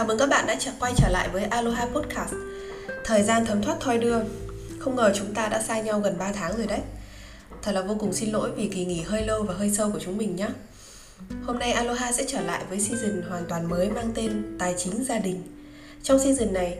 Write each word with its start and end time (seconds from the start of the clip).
Chào 0.00 0.06
mừng 0.06 0.18
các 0.18 0.28
bạn 0.28 0.46
đã 0.46 0.56
trở 0.58 0.70
quay 0.80 0.92
trở 0.96 1.08
lại 1.08 1.28
với 1.28 1.44
Aloha 1.44 1.86
Podcast. 1.86 2.34
Thời 3.04 3.22
gian 3.22 3.46
thấm 3.46 3.62
thoát 3.62 3.76
thoi 3.80 3.98
đưa. 3.98 4.18
Không 4.78 4.96
ngờ 4.96 5.12
chúng 5.14 5.34
ta 5.34 5.48
đã 5.48 5.62
xa 5.62 5.80
nhau 5.80 6.00
gần 6.00 6.18
3 6.18 6.32
tháng 6.32 6.56
rồi 6.56 6.66
đấy. 6.66 6.80
Thật 7.62 7.72
là 7.72 7.82
vô 7.82 7.96
cùng 8.00 8.12
xin 8.12 8.30
lỗi 8.30 8.50
vì 8.56 8.68
kỳ 8.68 8.84
nghỉ 8.84 9.00
hơi 9.00 9.26
lâu 9.26 9.42
và 9.42 9.54
hơi 9.54 9.70
sâu 9.70 9.90
của 9.92 9.98
chúng 9.98 10.16
mình 10.16 10.36
nhé 10.36 10.48
Hôm 11.46 11.58
nay 11.58 11.72
Aloha 11.72 12.12
sẽ 12.12 12.24
trở 12.28 12.40
lại 12.40 12.64
với 12.68 12.80
season 12.80 13.22
hoàn 13.28 13.44
toàn 13.48 13.68
mới 13.68 13.90
mang 13.90 14.12
tên 14.14 14.56
Tài 14.58 14.74
chính 14.78 15.04
gia 15.04 15.18
đình. 15.18 15.42
Trong 16.02 16.18
season 16.18 16.52
này, 16.52 16.78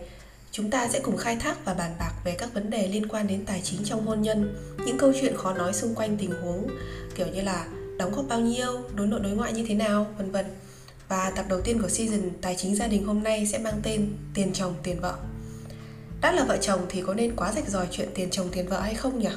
chúng 0.52 0.70
ta 0.70 0.88
sẽ 0.88 1.00
cùng 1.00 1.16
khai 1.16 1.36
thác 1.36 1.64
và 1.64 1.74
bàn 1.74 1.90
bạc 1.98 2.12
về 2.24 2.34
các 2.38 2.54
vấn 2.54 2.70
đề 2.70 2.88
liên 2.88 3.08
quan 3.08 3.26
đến 3.26 3.44
tài 3.46 3.60
chính 3.64 3.84
trong 3.84 4.06
hôn 4.06 4.22
nhân 4.22 4.56
Những 4.86 4.98
câu 4.98 5.12
chuyện 5.20 5.36
khó 5.36 5.52
nói 5.52 5.72
xung 5.72 5.94
quanh 5.94 6.16
tình 6.16 6.32
huống 6.42 6.68
kiểu 7.14 7.26
như 7.26 7.42
là 7.42 7.66
đóng 7.98 8.12
góp 8.12 8.24
bao 8.28 8.40
nhiêu, 8.40 8.82
đối 8.94 9.06
nội 9.06 9.20
đối 9.20 9.32
ngoại 9.32 9.52
như 9.52 9.64
thế 9.68 9.74
nào, 9.74 10.06
vân 10.18 10.30
vân 10.30 10.44
và 11.10 11.32
tập 11.36 11.46
đầu 11.48 11.60
tiên 11.60 11.82
của 11.82 11.88
season 11.88 12.20
Tài 12.40 12.54
chính 12.58 12.76
gia 12.76 12.86
đình 12.86 13.06
hôm 13.06 13.22
nay 13.22 13.46
sẽ 13.46 13.58
mang 13.58 13.80
tên 13.82 14.08
Tiền 14.34 14.52
chồng 14.52 14.74
tiền 14.82 15.00
vợ. 15.00 15.14
Đã 16.20 16.32
là 16.32 16.44
vợ 16.44 16.56
chồng 16.60 16.80
thì 16.88 17.02
có 17.02 17.14
nên 17.14 17.36
quá 17.36 17.52
rạch 17.52 17.68
ròi 17.68 17.86
chuyện 17.90 18.08
tiền 18.14 18.28
chồng 18.30 18.48
tiền 18.52 18.68
vợ 18.68 18.80
hay 18.80 18.94
không 18.94 19.18
nhỉ? 19.18 19.28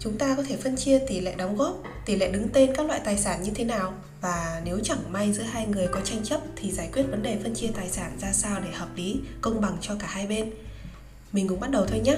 Chúng 0.00 0.18
ta 0.18 0.34
có 0.36 0.42
thể 0.42 0.56
phân 0.56 0.76
chia 0.76 0.98
tỷ 1.08 1.20
lệ 1.20 1.34
đóng 1.34 1.56
góp, 1.56 1.82
tỷ 2.06 2.16
lệ 2.16 2.30
đứng 2.30 2.48
tên 2.48 2.70
các 2.76 2.86
loại 2.86 3.00
tài 3.04 3.18
sản 3.18 3.42
như 3.42 3.50
thế 3.54 3.64
nào. 3.64 3.94
Và 4.20 4.62
nếu 4.64 4.80
chẳng 4.84 5.12
may 5.12 5.32
giữa 5.32 5.42
hai 5.42 5.66
người 5.66 5.86
có 5.86 6.00
tranh 6.04 6.24
chấp 6.24 6.40
thì 6.56 6.70
giải 6.70 6.88
quyết 6.92 7.02
vấn 7.02 7.22
đề 7.22 7.38
phân 7.42 7.54
chia 7.54 7.68
tài 7.76 7.88
sản 7.88 8.18
ra 8.20 8.32
sao 8.32 8.60
để 8.60 8.72
hợp 8.72 8.88
lý, 8.96 9.20
công 9.40 9.60
bằng 9.60 9.76
cho 9.80 9.94
cả 9.98 10.06
hai 10.10 10.26
bên. 10.26 10.50
Mình 11.32 11.48
cũng 11.48 11.60
bắt 11.60 11.70
đầu 11.70 11.86
thôi 11.86 12.00
nhé 12.04 12.16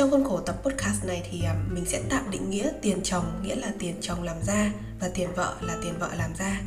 trong 0.00 0.10
khuôn 0.10 0.24
khổ 0.24 0.40
tập 0.40 0.56
podcast 0.62 1.04
này 1.04 1.22
thì 1.30 1.42
à, 1.44 1.54
mình 1.70 1.84
sẽ 1.86 2.02
tạm 2.08 2.30
định 2.30 2.50
nghĩa 2.50 2.70
tiền 2.82 3.00
chồng 3.02 3.24
nghĩa 3.42 3.56
là 3.56 3.72
tiền 3.78 3.94
chồng 4.00 4.22
làm 4.22 4.36
ra 4.46 4.72
và 5.00 5.10
tiền 5.14 5.28
vợ 5.36 5.56
là 5.60 5.76
tiền 5.82 5.92
vợ 5.98 6.08
làm 6.18 6.30
ra. 6.38 6.60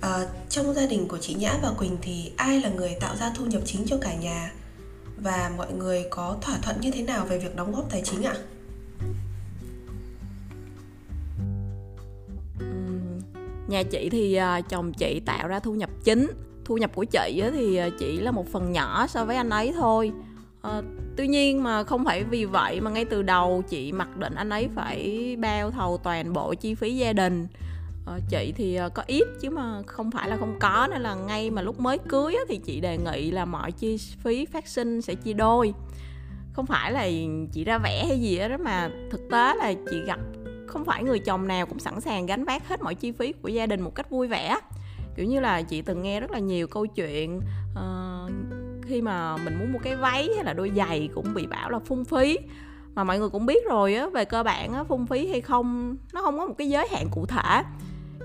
À, 0.00 0.26
trong 0.48 0.74
gia 0.74 0.86
đình 0.86 1.08
của 1.08 1.18
chị 1.18 1.34
Nhã 1.34 1.54
và 1.62 1.72
Quỳnh 1.78 1.96
thì 2.02 2.32
ai 2.36 2.60
là 2.60 2.68
người 2.68 2.96
tạo 3.00 3.16
ra 3.16 3.32
thu 3.36 3.44
nhập 3.44 3.62
chính 3.64 3.86
cho 3.86 3.96
cả 4.00 4.14
nhà 4.14 4.52
và 5.16 5.50
mọi 5.56 5.72
người 5.72 6.04
có 6.10 6.36
thỏa 6.40 6.58
thuận 6.62 6.80
như 6.80 6.90
thế 6.90 7.02
nào 7.02 7.26
về 7.26 7.38
việc 7.38 7.56
đóng 7.56 7.72
góp 7.72 7.90
tài 7.90 8.02
chính 8.04 8.22
ạ? 8.22 8.34
Nhà 13.68 13.82
chị 13.82 14.08
thì 14.12 14.34
à, 14.34 14.60
chồng 14.60 14.92
chị 14.92 15.20
tạo 15.26 15.48
ra 15.48 15.58
thu 15.58 15.74
nhập 15.74 15.90
chính 16.04 16.26
Thu 16.64 16.76
nhập 16.76 16.90
của 16.94 17.04
chị 17.04 17.42
thì 17.52 17.76
à, 17.76 17.88
chỉ 17.98 18.20
là 18.20 18.30
một 18.30 18.52
phần 18.52 18.72
nhỏ 18.72 19.06
so 19.06 19.24
với 19.24 19.36
anh 19.36 19.50
ấy 19.50 19.72
thôi 19.76 20.12
Ờ, 20.68 20.82
tuy 21.16 21.28
nhiên 21.28 21.62
mà 21.62 21.84
không 21.84 22.04
phải 22.04 22.24
vì 22.24 22.44
vậy 22.44 22.80
mà 22.80 22.90
ngay 22.90 23.04
từ 23.04 23.22
đầu 23.22 23.62
chị 23.68 23.92
mặc 23.92 24.16
định 24.16 24.34
anh 24.34 24.50
ấy 24.50 24.68
phải 24.74 25.36
bao 25.40 25.70
thầu 25.70 25.98
toàn 25.98 26.32
bộ 26.32 26.54
chi 26.54 26.74
phí 26.74 26.96
gia 26.96 27.12
đình. 27.12 27.46
À, 28.06 28.18
chị 28.28 28.52
thì 28.56 28.74
ờ, 28.74 28.88
có 28.88 29.02
ít 29.06 29.24
chứ 29.40 29.50
mà 29.50 29.82
không 29.86 30.10
phải 30.10 30.28
là 30.28 30.36
không 30.36 30.56
có 30.60 30.88
nên 30.90 31.02
là 31.02 31.14
ngay 31.14 31.50
mà 31.50 31.62
lúc 31.62 31.80
mới 31.80 31.98
cưới 31.98 32.34
á, 32.34 32.40
thì 32.48 32.58
chị 32.58 32.80
đề 32.80 32.98
nghị 32.98 33.30
là 33.30 33.44
mọi 33.44 33.72
chi 33.72 33.96
phí 34.22 34.46
phát 34.46 34.68
sinh 34.68 35.02
sẽ 35.02 35.14
chia 35.14 35.32
đôi. 35.32 35.74
Không 36.52 36.66
phải 36.66 36.92
là 36.92 37.08
chị 37.52 37.64
ra 37.64 37.78
vẽ 37.78 38.04
hay 38.08 38.20
gì 38.20 38.38
đó 38.38 38.56
mà 38.64 38.90
thực 39.10 39.20
tế 39.30 39.54
là 39.54 39.72
chị 39.90 40.00
gặp 40.06 40.18
không 40.66 40.84
phải 40.84 41.04
người 41.04 41.18
chồng 41.18 41.48
nào 41.48 41.66
cũng 41.66 41.78
sẵn 41.78 42.00
sàng 42.00 42.26
gánh 42.26 42.44
vác 42.44 42.68
hết 42.68 42.82
mọi 42.82 42.94
chi 42.94 43.12
phí 43.12 43.32
của 43.32 43.48
gia 43.48 43.66
đình 43.66 43.80
một 43.80 43.94
cách 43.94 44.10
vui 44.10 44.28
vẻ. 44.28 44.58
Kiểu 45.16 45.26
như 45.26 45.40
là 45.40 45.62
chị 45.62 45.82
từng 45.82 46.02
nghe 46.02 46.20
rất 46.20 46.30
là 46.30 46.38
nhiều 46.38 46.66
câu 46.66 46.86
chuyện 46.86 47.40
uh, 47.72 48.17
khi 48.88 49.02
mà 49.02 49.36
mình 49.36 49.58
muốn 49.58 49.72
mua 49.72 49.78
cái 49.78 49.96
váy 49.96 50.28
hay 50.34 50.44
là 50.44 50.52
đôi 50.52 50.72
giày 50.76 51.08
cũng 51.14 51.34
bị 51.34 51.46
bảo 51.46 51.70
là 51.70 51.78
phung 51.78 52.04
phí. 52.04 52.38
Mà 52.94 53.04
mọi 53.04 53.18
người 53.18 53.28
cũng 53.28 53.46
biết 53.46 53.66
rồi 53.66 53.94
á, 53.94 54.08
về 54.08 54.24
cơ 54.24 54.42
bản 54.42 54.72
á, 54.72 54.84
phung 54.84 55.06
phí 55.06 55.28
hay 55.28 55.40
không, 55.40 55.96
nó 56.12 56.22
không 56.22 56.38
có 56.38 56.46
một 56.46 56.54
cái 56.58 56.68
giới 56.68 56.88
hạn 56.90 57.06
cụ 57.10 57.26
thể. 57.26 57.62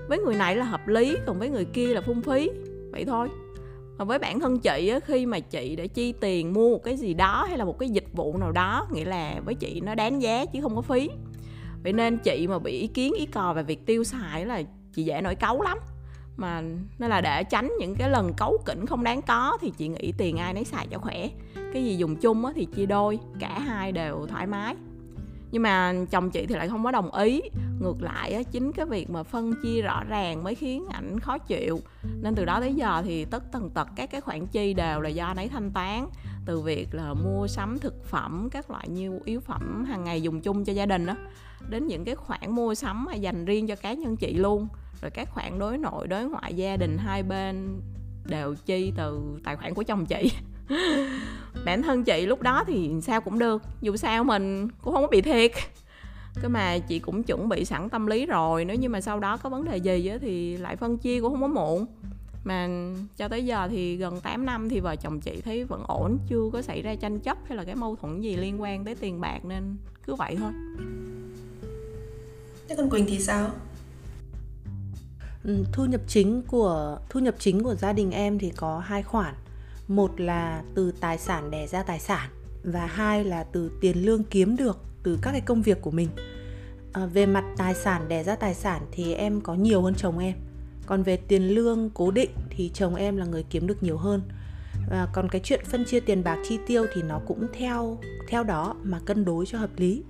Với 0.08 0.18
người 0.18 0.34
này 0.34 0.56
là 0.56 0.64
hợp 0.64 0.88
lý, 0.88 1.16
còn 1.26 1.38
với 1.38 1.48
người 1.50 1.64
kia 1.64 1.94
là 1.94 2.00
phung 2.00 2.22
phí. 2.22 2.50
Vậy 2.92 3.04
thôi. 3.04 3.28
Và 3.96 4.04
với 4.04 4.18
bản 4.18 4.40
thân 4.40 4.58
chị 4.58 4.88
á, 4.88 5.00
khi 5.00 5.26
mà 5.26 5.40
chị 5.40 5.76
đã 5.76 5.86
chi 5.86 6.12
tiền 6.12 6.52
mua 6.52 6.70
một 6.70 6.82
cái 6.84 6.96
gì 6.96 7.14
đó 7.14 7.44
hay 7.48 7.58
là 7.58 7.64
một 7.64 7.78
cái 7.78 7.88
dịch 7.88 8.06
vụ 8.12 8.36
nào 8.38 8.52
đó, 8.52 8.86
nghĩa 8.92 9.04
là 9.04 9.40
với 9.44 9.54
chị 9.54 9.80
nó 9.80 9.94
đáng 9.94 10.22
giá 10.22 10.44
chứ 10.46 10.60
không 10.62 10.76
có 10.76 10.82
phí. 10.82 11.10
Vậy 11.82 11.92
nên 11.92 12.18
chị 12.18 12.46
mà 12.46 12.58
bị 12.58 12.72
ý 12.72 12.86
kiến, 12.86 13.14
ý 13.14 13.26
cò 13.26 13.52
về 13.52 13.62
việc 13.62 13.86
tiêu 13.86 14.04
xài 14.04 14.46
là 14.46 14.62
chị 14.94 15.02
dễ 15.02 15.20
nổi 15.20 15.34
cáu 15.34 15.62
lắm 15.62 15.78
mà 16.36 16.62
nên 16.98 17.10
là 17.10 17.20
để 17.20 17.44
tránh 17.44 17.72
những 17.80 17.94
cái 17.94 18.10
lần 18.10 18.32
cấu 18.36 18.58
kỉnh 18.66 18.86
không 18.86 19.04
đáng 19.04 19.22
có 19.22 19.58
thì 19.60 19.72
chị 19.76 19.88
nghĩ 19.88 20.12
tiền 20.18 20.36
ai 20.36 20.54
nấy 20.54 20.64
xài 20.64 20.86
cho 20.86 20.98
khỏe. 20.98 21.28
Cái 21.72 21.84
gì 21.84 21.96
dùng 21.96 22.16
chung 22.16 22.44
á 22.44 22.52
thì 22.56 22.64
chia 22.64 22.86
đôi, 22.86 23.18
cả 23.40 23.58
hai 23.58 23.92
đều 23.92 24.26
thoải 24.26 24.46
mái. 24.46 24.74
Nhưng 25.50 25.62
mà 25.62 25.94
chồng 26.10 26.30
chị 26.30 26.46
thì 26.46 26.54
lại 26.54 26.68
không 26.68 26.84
có 26.84 26.90
đồng 26.90 27.14
ý. 27.14 27.40
Ngược 27.80 28.02
lại 28.02 28.32
á, 28.32 28.42
chính 28.42 28.72
cái 28.72 28.86
việc 28.86 29.10
mà 29.10 29.22
phân 29.22 29.54
chia 29.62 29.82
rõ 29.82 30.04
ràng 30.04 30.44
mới 30.44 30.54
khiến 30.54 30.86
ảnh 30.90 31.20
khó 31.20 31.38
chịu. 31.38 31.80
Nên 32.22 32.34
từ 32.34 32.44
đó 32.44 32.60
tới 32.60 32.74
giờ 32.74 33.02
thì 33.04 33.24
tất 33.24 33.52
tần 33.52 33.70
tật 33.70 33.88
các 33.96 34.10
cái 34.10 34.20
khoản 34.20 34.46
chi 34.46 34.74
đều 34.74 35.00
là 35.00 35.08
do 35.08 35.26
anh 35.26 35.36
ấy 35.36 35.48
thanh 35.48 35.70
toán. 35.70 36.06
Từ 36.46 36.60
việc 36.60 36.94
là 36.94 37.14
mua 37.14 37.46
sắm 37.46 37.78
thực 37.78 38.04
phẩm, 38.04 38.48
các 38.50 38.70
loại 38.70 38.88
như 38.88 39.20
yếu 39.24 39.40
phẩm 39.40 39.84
hàng 39.84 40.04
ngày 40.04 40.22
dùng 40.22 40.40
chung 40.40 40.64
cho 40.64 40.72
gia 40.72 40.86
đình 40.86 41.06
đó 41.06 41.14
đến 41.68 41.86
những 41.86 42.04
cái 42.04 42.14
khoản 42.14 42.50
mua 42.50 42.74
sắm 42.74 43.04
mà 43.04 43.14
dành 43.14 43.44
riêng 43.44 43.66
cho 43.66 43.76
cá 43.76 43.92
nhân 43.92 44.16
chị 44.16 44.34
luôn 44.34 44.68
rồi 45.02 45.10
các 45.10 45.28
khoản 45.30 45.58
đối 45.58 45.78
nội 45.78 46.08
đối 46.08 46.24
ngoại 46.24 46.54
gia 46.54 46.76
đình 46.76 46.98
hai 46.98 47.22
bên 47.22 47.80
đều 48.24 48.54
chi 48.66 48.92
từ 48.96 49.20
tài 49.44 49.56
khoản 49.56 49.74
của 49.74 49.82
chồng 49.82 50.06
chị. 50.06 50.32
Bản 51.64 51.82
thân 51.82 52.04
chị 52.04 52.26
lúc 52.26 52.42
đó 52.42 52.64
thì 52.66 52.90
sao 53.02 53.20
cũng 53.20 53.38
được 53.38 53.62
dù 53.80 53.96
sao 53.96 54.24
mình 54.24 54.68
cũng 54.82 54.94
không 54.94 55.02
có 55.02 55.08
bị 55.08 55.20
thiệt. 55.20 55.50
Cái 56.42 56.48
mà 56.48 56.78
chị 56.78 56.98
cũng 56.98 57.22
chuẩn 57.22 57.48
bị 57.48 57.64
sẵn 57.64 57.88
tâm 57.88 58.06
lý 58.06 58.26
rồi 58.26 58.64
nếu 58.64 58.76
như 58.76 58.88
mà 58.88 59.00
sau 59.00 59.20
đó 59.20 59.36
có 59.36 59.50
vấn 59.50 59.64
đề 59.64 59.76
gì 59.76 60.06
á 60.06 60.18
thì 60.20 60.56
lại 60.56 60.76
phân 60.76 60.98
chia 60.98 61.20
cũng 61.20 61.32
không 61.32 61.42
có 61.42 61.48
muộn. 61.48 61.86
Mà 62.44 62.68
cho 63.16 63.28
tới 63.28 63.46
giờ 63.46 63.68
thì 63.70 63.96
gần 63.96 64.20
8 64.20 64.46
năm 64.46 64.68
thì 64.68 64.80
vợ 64.80 64.96
chồng 64.96 65.20
chị 65.20 65.40
thấy 65.44 65.64
vẫn 65.64 65.82
ổn 65.86 66.18
chưa 66.28 66.50
có 66.52 66.62
xảy 66.62 66.82
ra 66.82 66.94
tranh 66.94 67.18
chấp 67.18 67.38
hay 67.48 67.56
là 67.56 67.64
cái 67.64 67.74
mâu 67.74 67.96
thuẫn 67.96 68.20
gì 68.20 68.36
liên 68.36 68.62
quan 68.62 68.84
tới 68.84 68.94
tiền 68.94 69.20
bạc 69.20 69.44
nên 69.44 69.76
cứ 70.06 70.14
vậy 70.14 70.36
thôi. 70.38 70.52
Thế 72.68 72.74
còn 72.76 72.90
Quỳnh 72.90 73.06
thì 73.08 73.18
sao? 73.18 73.44
Ừ, 73.44 73.50
Ừ, 75.44 75.64
thu 75.72 75.84
nhập 75.84 76.00
chính 76.06 76.42
của 76.42 76.98
thu 77.10 77.20
nhập 77.20 77.34
chính 77.38 77.62
của 77.62 77.74
gia 77.74 77.92
đình 77.92 78.10
em 78.10 78.38
thì 78.38 78.50
có 78.56 78.78
hai 78.78 79.02
khoản. 79.02 79.34
Một 79.88 80.20
là 80.20 80.62
từ 80.74 80.92
tài 81.00 81.18
sản 81.18 81.50
đẻ 81.50 81.66
ra 81.66 81.82
tài 81.82 82.00
sản 82.00 82.30
và 82.64 82.86
hai 82.86 83.24
là 83.24 83.44
từ 83.44 83.70
tiền 83.80 84.04
lương 84.04 84.24
kiếm 84.24 84.56
được 84.56 84.78
từ 85.02 85.18
các 85.22 85.30
cái 85.32 85.40
công 85.40 85.62
việc 85.62 85.82
của 85.82 85.90
mình. 85.90 86.08
À, 86.92 87.06
về 87.06 87.26
mặt 87.26 87.44
tài 87.56 87.74
sản 87.74 88.08
đẻ 88.08 88.24
ra 88.24 88.36
tài 88.36 88.54
sản 88.54 88.82
thì 88.92 89.14
em 89.14 89.40
có 89.40 89.54
nhiều 89.54 89.82
hơn 89.82 89.94
chồng 89.94 90.18
em. 90.18 90.34
Còn 90.86 91.02
về 91.02 91.16
tiền 91.16 91.48
lương 91.48 91.90
cố 91.94 92.10
định 92.10 92.30
thì 92.50 92.70
chồng 92.74 92.94
em 92.94 93.16
là 93.16 93.24
người 93.24 93.44
kiếm 93.50 93.66
được 93.66 93.82
nhiều 93.82 93.96
hơn. 93.96 94.22
Và 94.90 95.08
còn 95.12 95.28
cái 95.28 95.40
chuyện 95.44 95.64
phân 95.64 95.84
chia 95.84 96.00
tiền 96.00 96.24
bạc 96.24 96.38
chi 96.48 96.58
tiêu 96.66 96.86
thì 96.94 97.02
nó 97.02 97.20
cũng 97.26 97.46
theo 97.52 97.98
theo 98.28 98.44
đó 98.44 98.74
mà 98.82 99.00
cân 99.04 99.24
đối 99.24 99.46
cho 99.46 99.58
hợp 99.58 99.70
lý 99.76 100.02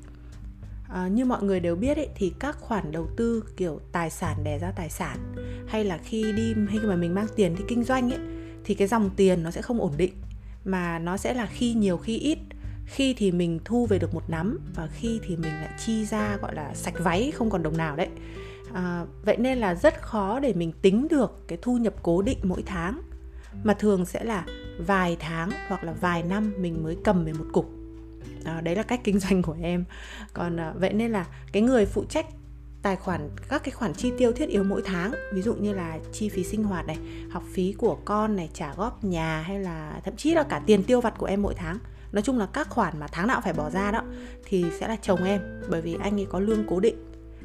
à, 0.94 1.08
như 1.08 1.24
mọi 1.24 1.42
người 1.42 1.60
đều 1.60 1.76
biết 1.76 1.96
ấy, 1.96 2.08
thì 2.14 2.32
các 2.38 2.56
khoản 2.60 2.92
đầu 2.92 3.08
tư 3.16 3.44
kiểu 3.56 3.80
tài 3.92 4.10
sản 4.10 4.44
đẻ 4.44 4.58
ra 4.58 4.70
tài 4.70 4.90
sản 4.90 5.34
hay 5.66 5.84
là 5.84 5.98
khi 5.98 6.32
đi 6.32 6.54
hay 6.68 6.78
mà 6.78 6.96
mình 6.96 7.14
mang 7.14 7.26
tiền 7.36 7.54
đi 7.54 7.64
kinh 7.68 7.84
doanh 7.84 8.12
ấy 8.12 8.20
thì 8.64 8.74
cái 8.74 8.88
dòng 8.88 9.10
tiền 9.16 9.42
nó 9.42 9.50
sẽ 9.50 9.62
không 9.62 9.80
ổn 9.80 9.92
định. 9.96 10.12
Mà 10.64 10.98
nó 10.98 11.16
sẽ 11.16 11.34
là 11.34 11.46
khi 11.46 11.74
nhiều 11.74 11.96
khi 11.96 12.18
ít. 12.18 12.38
Khi 12.86 13.14
thì 13.14 13.32
mình 13.32 13.60
thu 13.64 13.86
về 13.86 13.98
được 13.98 14.14
một 14.14 14.30
nắm 14.30 14.58
và 14.74 14.86
khi 14.86 15.20
thì 15.22 15.36
mình 15.36 15.52
lại 15.52 15.70
chi 15.84 16.04
ra 16.04 16.36
gọi 16.42 16.54
là 16.54 16.74
sạch 16.74 16.94
váy 16.98 17.32
không 17.34 17.50
còn 17.50 17.62
đồng 17.62 17.76
nào 17.76 17.96
đấy. 17.96 18.08
À, 18.72 19.06
vậy 19.24 19.36
nên 19.36 19.58
là 19.58 19.74
rất 19.74 20.02
khó 20.02 20.40
để 20.40 20.52
mình 20.52 20.72
tính 20.82 21.08
được 21.10 21.48
cái 21.48 21.58
thu 21.62 21.76
nhập 21.76 21.94
cố 22.02 22.22
định 22.22 22.38
mỗi 22.42 22.62
tháng. 22.66 23.00
Mà 23.64 23.74
thường 23.74 24.06
sẽ 24.06 24.24
là 24.24 24.46
vài 24.78 25.16
tháng 25.20 25.50
hoặc 25.68 25.84
là 25.84 25.92
vài 26.00 26.22
năm 26.22 26.54
mình 26.58 26.82
mới 26.82 26.96
cầm 27.04 27.24
về 27.24 27.32
một 27.32 27.46
cục 27.52 27.73
à, 28.44 28.60
đấy 28.60 28.76
là 28.76 28.82
cách 28.82 29.00
kinh 29.04 29.18
doanh 29.18 29.42
của 29.42 29.56
em. 29.62 29.84
Còn 30.32 30.60
à, 30.60 30.72
vậy 30.76 30.92
nên 30.92 31.12
là 31.12 31.26
cái 31.52 31.62
người 31.62 31.86
phụ 31.86 32.04
trách 32.08 32.26
tài 32.82 32.96
khoản 32.96 33.30
các 33.48 33.64
cái 33.64 33.72
khoản 33.72 33.94
chi 33.94 34.12
tiêu 34.18 34.32
thiết 34.32 34.48
yếu 34.48 34.64
mỗi 34.64 34.82
tháng 34.84 35.14
ví 35.32 35.42
dụ 35.42 35.54
như 35.54 35.72
là 35.72 35.98
chi 36.12 36.28
phí 36.28 36.44
sinh 36.44 36.64
hoạt 36.64 36.86
này 36.86 36.98
học 37.30 37.42
phí 37.52 37.74
của 37.78 37.98
con 38.04 38.36
này 38.36 38.50
trả 38.54 38.74
góp 38.74 39.04
nhà 39.04 39.40
hay 39.40 39.58
là 39.58 40.00
thậm 40.04 40.16
chí 40.16 40.34
là 40.34 40.42
cả 40.42 40.62
tiền 40.66 40.82
tiêu 40.82 41.00
vặt 41.00 41.14
của 41.18 41.26
em 41.26 41.42
mỗi 41.42 41.54
tháng 41.54 41.78
nói 42.14 42.22
chung 42.22 42.38
là 42.38 42.46
các 42.46 42.70
khoản 42.70 43.00
mà 43.00 43.06
tháng 43.12 43.26
nào 43.26 43.40
phải 43.44 43.52
bỏ 43.52 43.70
ra 43.70 43.90
đó 43.90 44.02
thì 44.44 44.64
sẽ 44.80 44.88
là 44.88 44.96
chồng 44.96 45.24
em 45.24 45.40
bởi 45.68 45.82
vì 45.82 45.96
anh 46.00 46.20
ấy 46.20 46.26
có 46.30 46.40
lương 46.40 46.64
cố 46.68 46.80
định. 46.80 46.96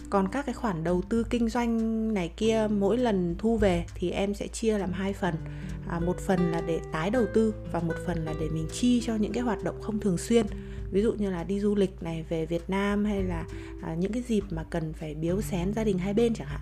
Còn 0.09 0.27
các 0.27 0.45
cái 0.45 0.53
khoản 0.53 0.83
đầu 0.83 1.01
tư 1.09 1.25
kinh 1.29 1.49
doanh 1.49 2.13
này 2.13 2.31
kia 2.37 2.67
mỗi 2.71 2.97
lần 2.97 3.35
thu 3.37 3.57
về 3.57 3.85
thì 3.95 4.11
em 4.11 4.33
sẽ 4.33 4.47
chia 4.47 4.77
làm 4.77 4.91
hai 4.91 5.13
phần. 5.13 5.35
À, 5.89 5.99
một 5.99 6.17
phần 6.19 6.51
là 6.51 6.61
để 6.61 6.79
tái 6.91 7.09
đầu 7.09 7.25
tư 7.33 7.53
và 7.71 7.79
một 7.79 7.93
phần 8.05 8.25
là 8.25 8.33
để 8.39 8.49
mình 8.49 8.67
chi 8.71 9.01
cho 9.05 9.15
những 9.15 9.33
cái 9.33 9.43
hoạt 9.43 9.63
động 9.63 9.81
không 9.81 9.99
thường 9.99 10.17
xuyên 10.17 10.45
ví 10.91 11.01
dụ 11.01 11.13
như 11.13 11.29
là 11.29 11.43
đi 11.43 11.59
du 11.59 11.75
lịch 11.75 12.03
này 12.03 12.25
về 12.29 12.45
Việt 12.45 12.69
Nam 12.69 13.05
hay 13.05 13.23
là 13.23 13.45
à, 13.81 13.95
những 13.95 14.11
cái 14.11 14.23
dịp 14.27 14.43
mà 14.49 14.63
cần 14.69 14.93
phải 14.93 15.15
biếu 15.15 15.41
xén 15.41 15.73
gia 15.73 15.83
đình 15.83 15.97
hai 15.97 16.13
bên 16.13 16.33
chẳng 16.35 16.47
hạn. 16.47 16.61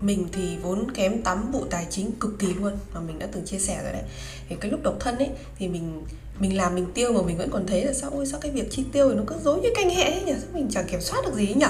Mình 0.00 0.28
thì 0.32 0.56
vốn 0.62 0.90
kém 0.90 1.22
tắm 1.22 1.52
bộ 1.52 1.66
tài 1.70 1.86
chính 1.90 2.12
cực 2.12 2.38
kỳ 2.38 2.54
luôn 2.54 2.72
mà 2.94 3.00
mình 3.00 3.18
đã 3.18 3.26
từng 3.32 3.44
chia 3.44 3.58
sẻ 3.58 3.80
rồi 3.82 3.92
đấy. 3.92 4.02
Thì 4.48 4.56
cái 4.60 4.70
lúc 4.70 4.82
độc 4.82 4.96
thân 5.00 5.18
ấy 5.18 5.30
thì 5.58 5.68
mình 5.68 6.02
mình 6.38 6.56
làm 6.56 6.74
mình 6.74 6.86
tiêu 6.94 7.12
mà 7.12 7.22
mình 7.22 7.38
vẫn 7.38 7.50
còn 7.50 7.66
thấy 7.66 7.84
là 7.84 7.92
sao 7.92 8.10
ôi 8.10 8.26
sao 8.26 8.40
cái 8.40 8.50
việc 8.50 8.70
chi 8.70 8.84
tiêu 8.92 9.08
thì 9.08 9.14
nó 9.16 9.22
cứ 9.26 9.36
dối 9.44 9.60
như 9.60 9.68
canh 9.74 9.90
hẹ 9.90 10.04
ấy 10.04 10.22
nhỉ? 10.22 10.32
Sao 10.38 10.48
mình 10.54 10.68
chẳng 10.70 10.86
kiểm 10.90 11.00
soát 11.00 11.20
được 11.24 11.34
gì 11.34 11.46
ấy 11.46 11.54
nhỉ? 11.54 11.66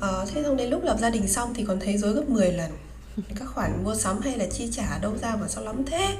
À, 0.00 0.08
thế 0.34 0.42
xong 0.42 0.56
đến 0.56 0.70
lúc 0.70 0.84
lập 0.84 0.96
gia 1.00 1.10
đình 1.10 1.28
xong 1.28 1.54
thì 1.54 1.64
còn 1.64 1.80
thấy 1.80 1.98
dối 1.98 2.12
gấp 2.12 2.28
10 2.28 2.52
lần. 2.52 2.70
Các 3.36 3.44
khoản 3.54 3.84
mua 3.84 3.94
sắm 3.94 4.20
hay 4.20 4.38
là 4.38 4.46
chi 4.46 4.68
trả 4.72 4.98
đâu 4.98 5.16
ra 5.22 5.36
mà 5.36 5.48
sao 5.48 5.64
lắm 5.64 5.84
thế? 5.86 6.16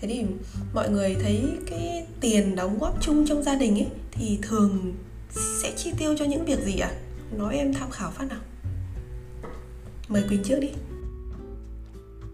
Thế 0.00 0.08
thì 0.08 0.24
mọi 0.74 0.90
người 0.90 1.16
thấy 1.22 1.44
cái 1.66 2.06
tiền 2.20 2.56
đóng 2.56 2.78
góp 2.78 2.98
chung 3.00 3.26
trong 3.26 3.42
gia 3.42 3.54
đình 3.54 3.74
ấy 3.74 3.88
thì 4.10 4.38
thường 4.42 4.94
sẽ 5.62 5.72
chi 5.76 5.92
tiêu 5.98 6.16
cho 6.18 6.24
những 6.24 6.44
việc 6.44 6.58
gì 6.60 6.78
ạ? 6.78 6.90
À? 6.92 7.00
nói 7.38 7.56
em 7.56 7.74
tham 7.74 7.90
khảo 7.90 8.10
phát 8.10 8.24
nào. 8.28 8.40
Mời 10.08 10.22
quỳnh 10.28 10.42
trước 10.42 10.60
đi. 10.60 10.68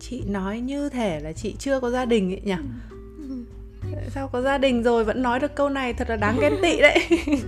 Chị 0.01 0.23
nói 0.27 0.61
như 0.61 0.89
thể 0.89 1.21
là 1.21 1.33
chị 1.33 1.55
chưa 1.59 1.81
có 1.81 1.91
gia 1.91 2.05
đình 2.05 2.33
ấy 2.33 2.41
nhỉ? 2.45 2.55
Sao 4.15 4.29
có 4.29 4.43
gia 4.43 4.59
đình 4.59 4.83
rồi 4.83 5.05
vẫn 5.05 5.23
nói 5.23 5.41
được 5.41 5.55
câu 5.55 5.69
này? 5.69 5.93
Thật 5.93 6.11
là 6.11 6.17
đáng 6.17 6.39
ghen 6.41 6.53
tị 6.63 6.81
đấy. 6.81 6.99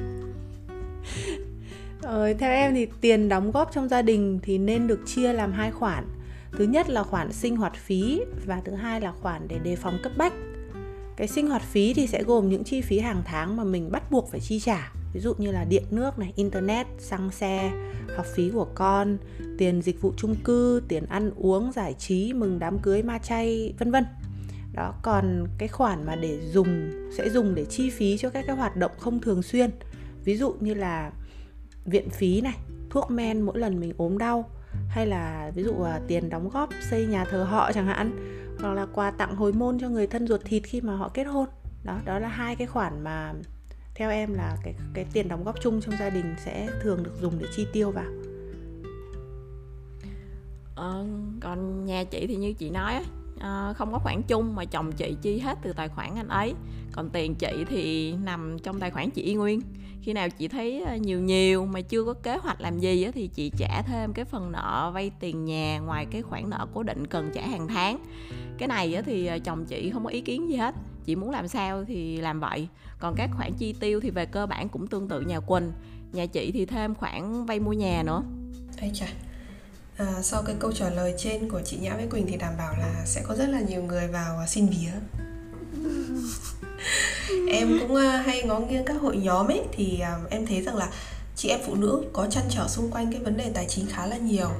Ờ, 2.02 2.34
theo 2.38 2.50
em 2.50 2.74
thì 2.74 2.86
tiền 3.00 3.28
đóng 3.28 3.50
góp 3.50 3.70
trong 3.74 3.88
gia 3.88 4.02
đình 4.02 4.38
thì 4.42 4.58
nên 4.58 4.86
được 4.86 5.00
chia 5.06 5.32
làm 5.32 5.52
hai 5.52 5.70
khoản 5.70 6.04
thứ 6.52 6.64
nhất 6.64 6.90
là 6.90 7.02
khoản 7.02 7.32
sinh 7.32 7.56
hoạt 7.56 7.74
phí 7.74 8.20
và 8.46 8.60
thứ 8.64 8.74
hai 8.74 9.00
là 9.00 9.12
khoản 9.12 9.48
để 9.48 9.58
đề 9.58 9.76
phòng 9.76 9.98
cấp 10.02 10.12
bách. 10.16 10.32
Cái 11.16 11.28
sinh 11.28 11.48
hoạt 11.48 11.62
phí 11.62 11.94
thì 11.94 12.06
sẽ 12.06 12.22
gồm 12.22 12.48
những 12.48 12.64
chi 12.64 12.80
phí 12.80 12.98
hàng 12.98 13.22
tháng 13.24 13.56
mà 13.56 13.64
mình 13.64 13.92
bắt 13.92 14.10
buộc 14.10 14.30
phải 14.30 14.40
chi 14.40 14.60
trả. 14.60 14.92
Ví 15.12 15.20
dụ 15.20 15.34
như 15.38 15.52
là 15.52 15.64
điện, 15.64 15.84
nước 15.90 16.18
này, 16.18 16.32
internet, 16.36 16.86
xăng 16.98 17.30
xe, 17.30 17.72
học 18.16 18.26
phí 18.34 18.50
của 18.50 18.66
con, 18.74 19.18
tiền 19.58 19.82
dịch 19.82 20.00
vụ 20.00 20.12
chung 20.16 20.36
cư, 20.44 20.82
tiền 20.88 21.04
ăn 21.06 21.30
uống, 21.36 21.72
giải 21.72 21.94
trí, 21.98 22.32
mừng 22.32 22.58
đám 22.58 22.78
cưới, 22.78 23.02
ma 23.02 23.18
chay, 23.18 23.74
vân 23.78 23.90
vân. 23.90 24.04
Đó, 24.72 24.94
còn 25.02 25.46
cái 25.58 25.68
khoản 25.68 26.06
mà 26.06 26.16
để 26.16 26.40
dùng, 26.52 26.90
sẽ 27.16 27.30
dùng 27.30 27.54
để 27.54 27.64
chi 27.64 27.90
phí 27.90 28.18
cho 28.18 28.30
các 28.30 28.44
cái 28.46 28.56
hoạt 28.56 28.76
động 28.76 28.92
không 28.98 29.20
thường 29.20 29.42
xuyên. 29.42 29.70
Ví 30.24 30.36
dụ 30.36 30.54
như 30.60 30.74
là 30.74 31.12
viện 31.84 32.10
phí 32.10 32.40
này, 32.40 32.56
thuốc 32.90 33.10
men 33.10 33.40
mỗi 33.40 33.58
lần 33.58 33.80
mình 33.80 33.92
ốm 33.96 34.18
đau 34.18 34.50
hay 34.88 35.06
là 35.06 35.50
ví 35.54 35.62
dụ 35.62 35.72
là 35.84 36.00
tiền 36.08 36.30
đóng 36.30 36.48
góp 36.48 36.68
xây 36.90 37.06
nhà 37.06 37.24
thờ 37.24 37.44
họ 37.44 37.72
chẳng 37.72 37.86
hạn 37.86 38.10
hoặc 38.60 38.74
là 38.74 38.86
quà 38.94 39.10
tặng 39.10 39.36
hồi 39.36 39.52
môn 39.52 39.78
cho 39.80 39.88
người 39.88 40.06
thân 40.06 40.26
ruột 40.26 40.40
thịt 40.44 40.62
khi 40.66 40.80
mà 40.80 40.96
họ 40.96 41.08
kết 41.08 41.24
hôn. 41.24 41.48
Đó 41.84 41.98
đó 42.04 42.18
là 42.18 42.28
hai 42.28 42.56
cái 42.56 42.66
khoản 42.66 43.04
mà 43.04 43.34
theo 43.94 44.10
em 44.10 44.34
là 44.34 44.56
cái 44.64 44.74
cái 44.94 45.06
tiền 45.12 45.28
đóng 45.28 45.44
góp 45.44 45.60
chung 45.62 45.80
trong 45.80 45.94
gia 46.00 46.10
đình 46.10 46.34
sẽ 46.44 46.68
thường 46.82 47.02
được 47.02 47.12
dùng 47.20 47.38
để 47.38 47.46
chi 47.56 47.66
tiêu 47.72 47.90
vào. 47.90 48.10
Ờ, 50.74 51.06
còn 51.40 51.86
nhà 51.86 52.04
chị 52.04 52.26
thì 52.26 52.36
như 52.36 52.52
chị 52.52 52.70
nói 52.70 53.04
ờ, 53.40 53.74
không 53.76 53.92
có 53.92 53.98
khoản 53.98 54.22
chung 54.22 54.54
mà 54.54 54.64
chồng 54.64 54.92
chị 54.92 55.16
chi 55.22 55.38
hết 55.38 55.58
từ 55.62 55.72
tài 55.72 55.88
khoản 55.88 56.14
anh 56.16 56.28
ấy 56.28 56.54
còn 56.92 57.10
tiền 57.10 57.34
chị 57.34 57.64
thì 57.68 58.12
nằm 58.12 58.58
trong 58.58 58.80
tài 58.80 58.90
khoản 58.90 59.10
chị 59.10 59.22
y 59.22 59.34
nguyên. 59.34 59.60
Khi 60.02 60.12
nào 60.12 60.28
chị 60.30 60.48
thấy 60.48 60.80
ờ, 60.80 60.96
nhiều 60.96 61.20
nhiều 61.20 61.66
mà 61.66 61.80
chưa 61.80 62.04
có 62.04 62.14
kế 62.14 62.36
hoạch 62.36 62.60
làm 62.60 62.78
gì 62.78 63.06
thì 63.14 63.26
chị 63.34 63.52
trả 63.58 63.82
thêm 63.82 64.12
cái 64.12 64.24
phần 64.24 64.52
nợ 64.52 64.90
vay 64.94 65.10
tiền 65.20 65.44
nhà 65.44 65.78
ngoài 65.78 66.06
cái 66.10 66.22
khoản 66.22 66.50
nợ 66.50 66.66
cố 66.74 66.82
định 66.82 67.06
cần 67.06 67.30
trả 67.34 67.46
hàng 67.46 67.68
tháng. 67.68 67.98
Cái 68.58 68.68
này 68.68 69.02
thì 69.06 69.26
ờ, 69.26 69.38
chồng 69.38 69.64
chị 69.64 69.90
không 69.92 70.04
có 70.04 70.10
ý 70.10 70.20
kiến 70.20 70.48
gì 70.50 70.56
hết 70.56 70.74
chị 71.04 71.16
muốn 71.16 71.30
làm 71.30 71.48
sao 71.48 71.84
thì 71.84 72.16
làm 72.16 72.40
vậy. 72.40 72.68
Còn 72.98 73.14
các 73.16 73.30
khoản 73.36 73.52
chi 73.58 73.74
tiêu 73.80 74.00
thì 74.00 74.10
về 74.10 74.26
cơ 74.26 74.46
bản 74.46 74.68
cũng 74.68 74.86
tương 74.86 75.08
tự 75.08 75.20
nhà 75.20 75.40
quỳnh 75.40 75.72
nhà 76.12 76.26
chị 76.26 76.50
thì 76.52 76.66
thêm 76.66 76.94
khoản 76.94 77.46
vay 77.46 77.60
mua 77.60 77.72
nhà 77.72 78.02
nữa. 78.02 78.22
Ây 78.80 78.90
chà. 78.94 79.06
À, 79.96 80.22
sau 80.22 80.42
cái 80.46 80.56
câu 80.58 80.72
trả 80.72 80.90
lời 80.90 81.14
trên 81.18 81.48
của 81.48 81.60
chị 81.64 81.78
nhã 81.78 81.96
với 81.96 82.06
quỳnh 82.06 82.26
thì 82.26 82.36
đảm 82.36 82.54
bảo 82.58 82.76
là 82.78 83.02
sẽ 83.06 83.22
có 83.28 83.34
rất 83.34 83.46
là 83.48 83.60
nhiều 83.60 83.82
người 83.82 84.08
vào 84.08 84.46
xin 84.46 84.66
vía 84.66 84.92
em 87.48 87.78
cũng 87.80 87.94
ờ, 87.94 88.16
hay 88.16 88.42
ngó 88.42 88.58
nghiêng 88.58 88.84
các 88.84 88.94
hội 89.00 89.16
nhóm 89.16 89.46
ấy 89.46 89.60
thì 89.72 90.00
ờ, 90.00 90.20
em 90.30 90.46
thấy 90.46 90.62
rằng 90.62 90.76
là 90.76 90.88
chị 91.36 91.48
em 91.48 91.60
phụ 91.66 91.74
nữ 91.74 92.04
có 92.12 92.26
chăn 92.30 92.44
trở 92.50 92.68
xung 92.68 92.90
quanh 92.90 93.12
cái 93.12 93.20
vấn 93.20 93.36
đề 93.36 93.50
tài 93.54 93.66
chính 93.68 93.86
khá 93.86 94.06
là 94.06 94.16
nhiều. 94.16 94.50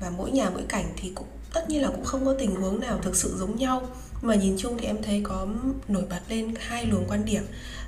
Và 0.00 0.10
mỗi 0.10 0.30
nhà 0.30 0.50
mỗi 0.50 0.62
cảnh 0.68 0.92
thì 0.96 1.12
cũng 1.14 1.26
tất 1.54 1.70
nhiên 1.70 1.82
là 1.82 1.88
cũng 1.88 2.04
không 2.04 2.24
có 2.24 2.34
tình 2.38 2.54
huống 2.54 2.80
nào 2.80 2.98
thực 3.02 3.16
sự 3.16 3.36
giống 3.38 3.56
nhau. 3.56 3.82
Mà 4.22 4.34
nhìn 4.34 4.56
chung 4.58 4.78
thì 4.78 4.86
em 4.86 5.02
thấy 5.02 5.20
có 5.24 5.46
nổi 5.88 6.02
bật 6.10 6.20
lên 6.28 6.54
hai 6.58 6.86
luồng 6.86 7.04
quan 7.08 7.24
điểm. 7.24 7.42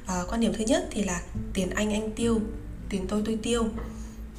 À, 0.07 0.23
quan 0.29 0.41
điểm 0.41 0.53
thứ 0.53 0.65
nhất 0.65 0.89
thì 0.91 1.05
là 1.05 1.21
tiền 1.53 1.71
anh 1.71 1.93
anh 1.93 2.11
tiêu 2.11 2.41
tiền 2.89 3.07
tôi 3.09 3.23
tôi 3.25 3.39
tiêu. 3.43 3.67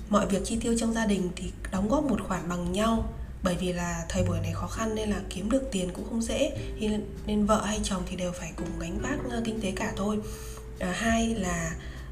Mọi 0.09 0.27
việc 0.27 0.41
chi 0.45 0.57
tiêu 0.61 0.75
trong 0.77 0.93
gia 0.93 1.05
đình 1.05 1.29
thì 1.35 1.51
đóng 1.71 1.89
góp 1.89 2.03
một 2.03 2.19
khoản 2.27 2.49
bằng 2.49 2.71
nhau 2.71 3.13
bởi 3.45 3.55
vì 3.59 3.73
là 3.73 4.05
thời 4.09 4.23
buổi 4.23 4.39
này 4.39 4.53
khó 4.53 4.67
khăn 4.67 4.95
nên 4.95 5.09
là 5.09 5.21
kiếm 5.29 5.49
được 5.49 5.63
tiền 5.71 5.89
cũng 5.93 6.05
không 6.09 6.21
dễ. 6.21 6.51
Nên, 6.79 7.05
nên 7.25 7.45
vợ 7.45 7.65
hay 7.65 7.79
chồng 7.83 8.03
thì 8.05 8.15
đều 8.15 8.31
phải 8.31 8.51
cùng 8.55 8.79
gánh 8.79 8.99
vác 9.01 9.17
ờ, 9.31 9.41
kinh 9.45 9.61
tế 9.61 9.71
cả 9.75 9.93
thôi. 9.95 10.19
À, 10.79 10.91
hai 10.91 11.35
là 11.35 11.71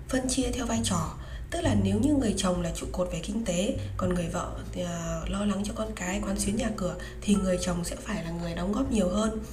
phân 0.09 0.30
chia 0.30 0.51
theo 0.53 0.65
vai 0.65 0.81
trò. 0.83 1.13
Tức 1.51 1.62
là 1.62 1.75
nếu 1.83 2.00
như 2.00 2.13
người 2.13 2.33
chồng 2.38 2.62
là 2.62 2.71
trụ 2.75 2.88
cột 2.91 3.09
về 3.12 3.19
kinh 3.24 3.45
tế 3.45 3.77
còn 3.97 4.13
người 4.13 4.27
vợ 4.27 4.51
thì, 4.71 4.81
à, 4.81 5.19
lo 5.27 5.45
lắng 5.45 5.63
cho 5.65 5.74
con 5.75 5.91
cái 5.95 6.21
quán 6.25 6.39
xuyến 6.39 6.56
nhà 6.56 6.69
cửa 6.77 6.95
thì 7.21 7.35
người 7.35 7.57
chồng 7.62 7.83
sẽ 7.83 7.95
phải 7.95 8.24
là 8.24 8.31
người 8.31 8.56
đóng 8.56 8.71
góp 8.71 8.91
nhiều 8.91 9.09
hơn. 9.09 9.44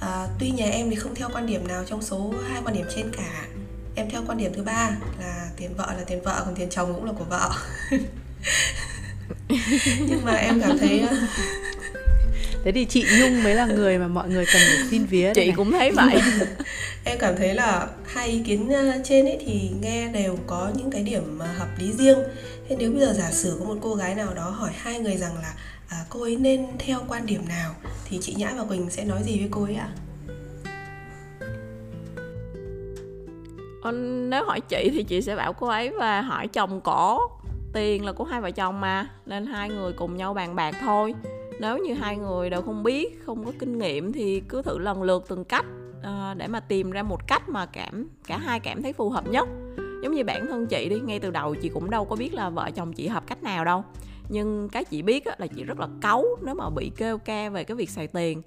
À, 0.00 0.28
tuy 0.38 0.50
nhà 0.50 0.66
em 0.66 0.90
thì 0.90 0.96
không 0.96 1.14
theo 1.14 1.28
quan 1.32 1.46
điểm 1.46 1.68
nào 1.68 1.84
trong 1.86 2.02
số 2.02 2.34
hai 2.48 2.62
quan 2.64 2.74
điểm 2.74 2.86
trên 2.96 3.12
cả. 3.16 3.46
Em 3.94 4.10
theo 4.10 4.22
quan 4.26 4.38
điểm 4.38 4.52
thứ 4.54 4.62
ba 4.62 4.90
là 5.18 5.50
tiền 5.56 5.74
vợ 5.74 5.94
là 5.98 6.04
tiền 6.06 6.22
vợ 6.22 6.42
còn 6.44 6.54
tiền 6.54 6.70
chồng 6.70 6.94
cũng 6.94 7.04
là 7.04 7.12
của 7.12 7.24
vợ. 7.24 7.50
nhưng 10.08 10.24
mà 10.24 10.32
em 10.32 10.60
cảm 10.60 10.78
thấy 10.78 11.00
ờ, 11.00 11.16
thế 12.64 12.72
thì 12.72 12.84
chị 12.84 13.06
nhung 13.20 13.42
mới 13.42 13.54
là 13.54 13.66
người 13.66 13.98
mà 13.98 14.08
mọi 14.08 14.28
người 14.28 14.44
cần 14.46 14.62
phải 14.66 14.86
xin 14.90 15.04
vía 15.04 15.32
chị 15.34 15.52
cũng 15.56 15.72
thấy 15.72 15.90
vậy. 15.90 16.20
em 17.04 17.18
cảm 17.18 17.36
thấy 17.36 17.54
là 17.54 17.86
hai 18.06 18.28
ý 18.28 18.38
kiến 18.44 18.68
ờ, 18.68 18.92
trên 19.04 19.26
ấy 19.26 19.38
thì 19.46 19.70
nghe 19.80 20.08
đều 20.08 20.38
có 20.46 20.70
những 20.76 20.90
cái 20.90 21.02
điểm 21.02 21.38
hợp 21.38 21.68
lý 21.78 21.92
riêng. 21.92 22.18
Thế 22.68 22.76
nếu 22.78 22.90
bây 22.90 23.00
giờ 23.00 23.12
giả 23.12 23.30
sử 23.30 23.56
có 23.60 23.64
một 23.64 23.78
cô 23.80 23.94
gái 23.94 24.14
nào 24.14 24.34
đó 24.34 24.50
hỏi 24.50 24.70
hai 24.76 24.98
người 24.98 25.16
rằng 25.16 25.34
là 25.42 25.54
à, 25.88 25.96
cô 26.08 26.22
ấy 26.22 26.36
nên 26.36 26.66
theo 26.78 26.98
quan 27.08 27.26
điểm 27.26 27.48
nào? 27.48 27.74
thì 28.10 28.18
chị 28.22 28.34
nhã 28.34 28.52
và 28.58 28.64
quỳnh 28.64 28.90
sẽ 28.90 29.04
nói 29.04 29.22
gì 29.22 29.38
với 29.38 29.48
cô 29.50 29.64
ấy 29.64 29.74
ạ? 29.74 29.88
À? 33.82 33.90
nếu 34.28 34.44
hỏi 34.44 34.60
chị 34.60 34.90
thì 34.92 35.02
chị 35.02 35.22
sẽ 35.22 35.36
bảo 35.36 35.52
cô 35.52 35.66
ấy 35.66 35.90
và 35.90 36.20
hỏi 36.20 36.48
chồng 36.48 36.80
cổ 36.80 37.20
tiền 37.76 38.04
là 38.04 38.12
của 38.12 38.24
hai 38.24 38.40
vợ 38.40 38.50
chồng 38.50 38.80
mà 38.80 39.08
nên 39.26 39.46
hai 39.46 39.68
người 39.68 39.92
cùng 39.92 40.16
nhau 40.16 40.34
bàn 40.34 40.54
bạc 40.54 40.74
thôi. 40.80 41.14
Nếu 41.60 41.78
như 41.78 41.94
hai 41.94 42.16
người 42.16 42.50
đều 42.50 42.62
không 42.62 42.82
biết 42.82 43.22
không 43.26 43.44
có 43.44 43.52
kinh 43.58 43.78
nghiệm 43.78 44.12
thì 44.12 44.42
cứ 44.48 44.62
thử 44.62 44.78
lần 44.78 45.02
lượt 45.02 45.24
từng 45.28 45.44
cách 45.44 45.64
à, 46.02 46.34
để 46.36 46.46
mà 46.46 46.60
tìm 46.60 46.90
ra 46.90 47.02
một 47.02 47.26
cách 47.26 47.48
mà 47.48 47.66
cảm 47.66 48.08
cả 48.26 48.38
hai 48.38 48.60
cảm 48.60 48.82
thấy 48.82 48.92
phù 48.92 49.10
hợp 49.10 49.28
nhất. 49.28 49.48
Giống 50.02 50.14
như 50.14 50.24
bản 50.24 50.46
thân 50.46 50.66
chị 50.66 50.88
đi 50.88 51.00
ngay 51.00 51.18
từ 51.18 51.30
đầu 51.30 51.54
chị 51.54 51.68
cũng 51.68 51.90
đâu 51.90 52.04
có 52.04 52.16
biết 52.16 52.34
là 52.34 52.50
vợ 52.50 52.70
chồng 52.70 52.92
chị 52.92 53.08
hợp 53.08 53.26
cách 53.26 53.42
nào 53.42 53.64
đâu. 53.64 53.84
Nhưng 54.28 54.68
cái 54.68 54.84
chị 54.84 55.02
biết 55.02 55.26
là 55.38 55.46
chị 55.46 55.64
rất 55.64 55.78
là 55.78 55.88
cáu 56.00 56.24
nếu 56.42 56.54
mà 56.54 56.70
bị 56.70 56.90
kêu 56.96 57.18
ca 57.18 57.48
về 57.48 57.64
cái 57.64 57.76
việc 57.76 57.90
xài 57.90 58.06
tiền. 58.06 58.42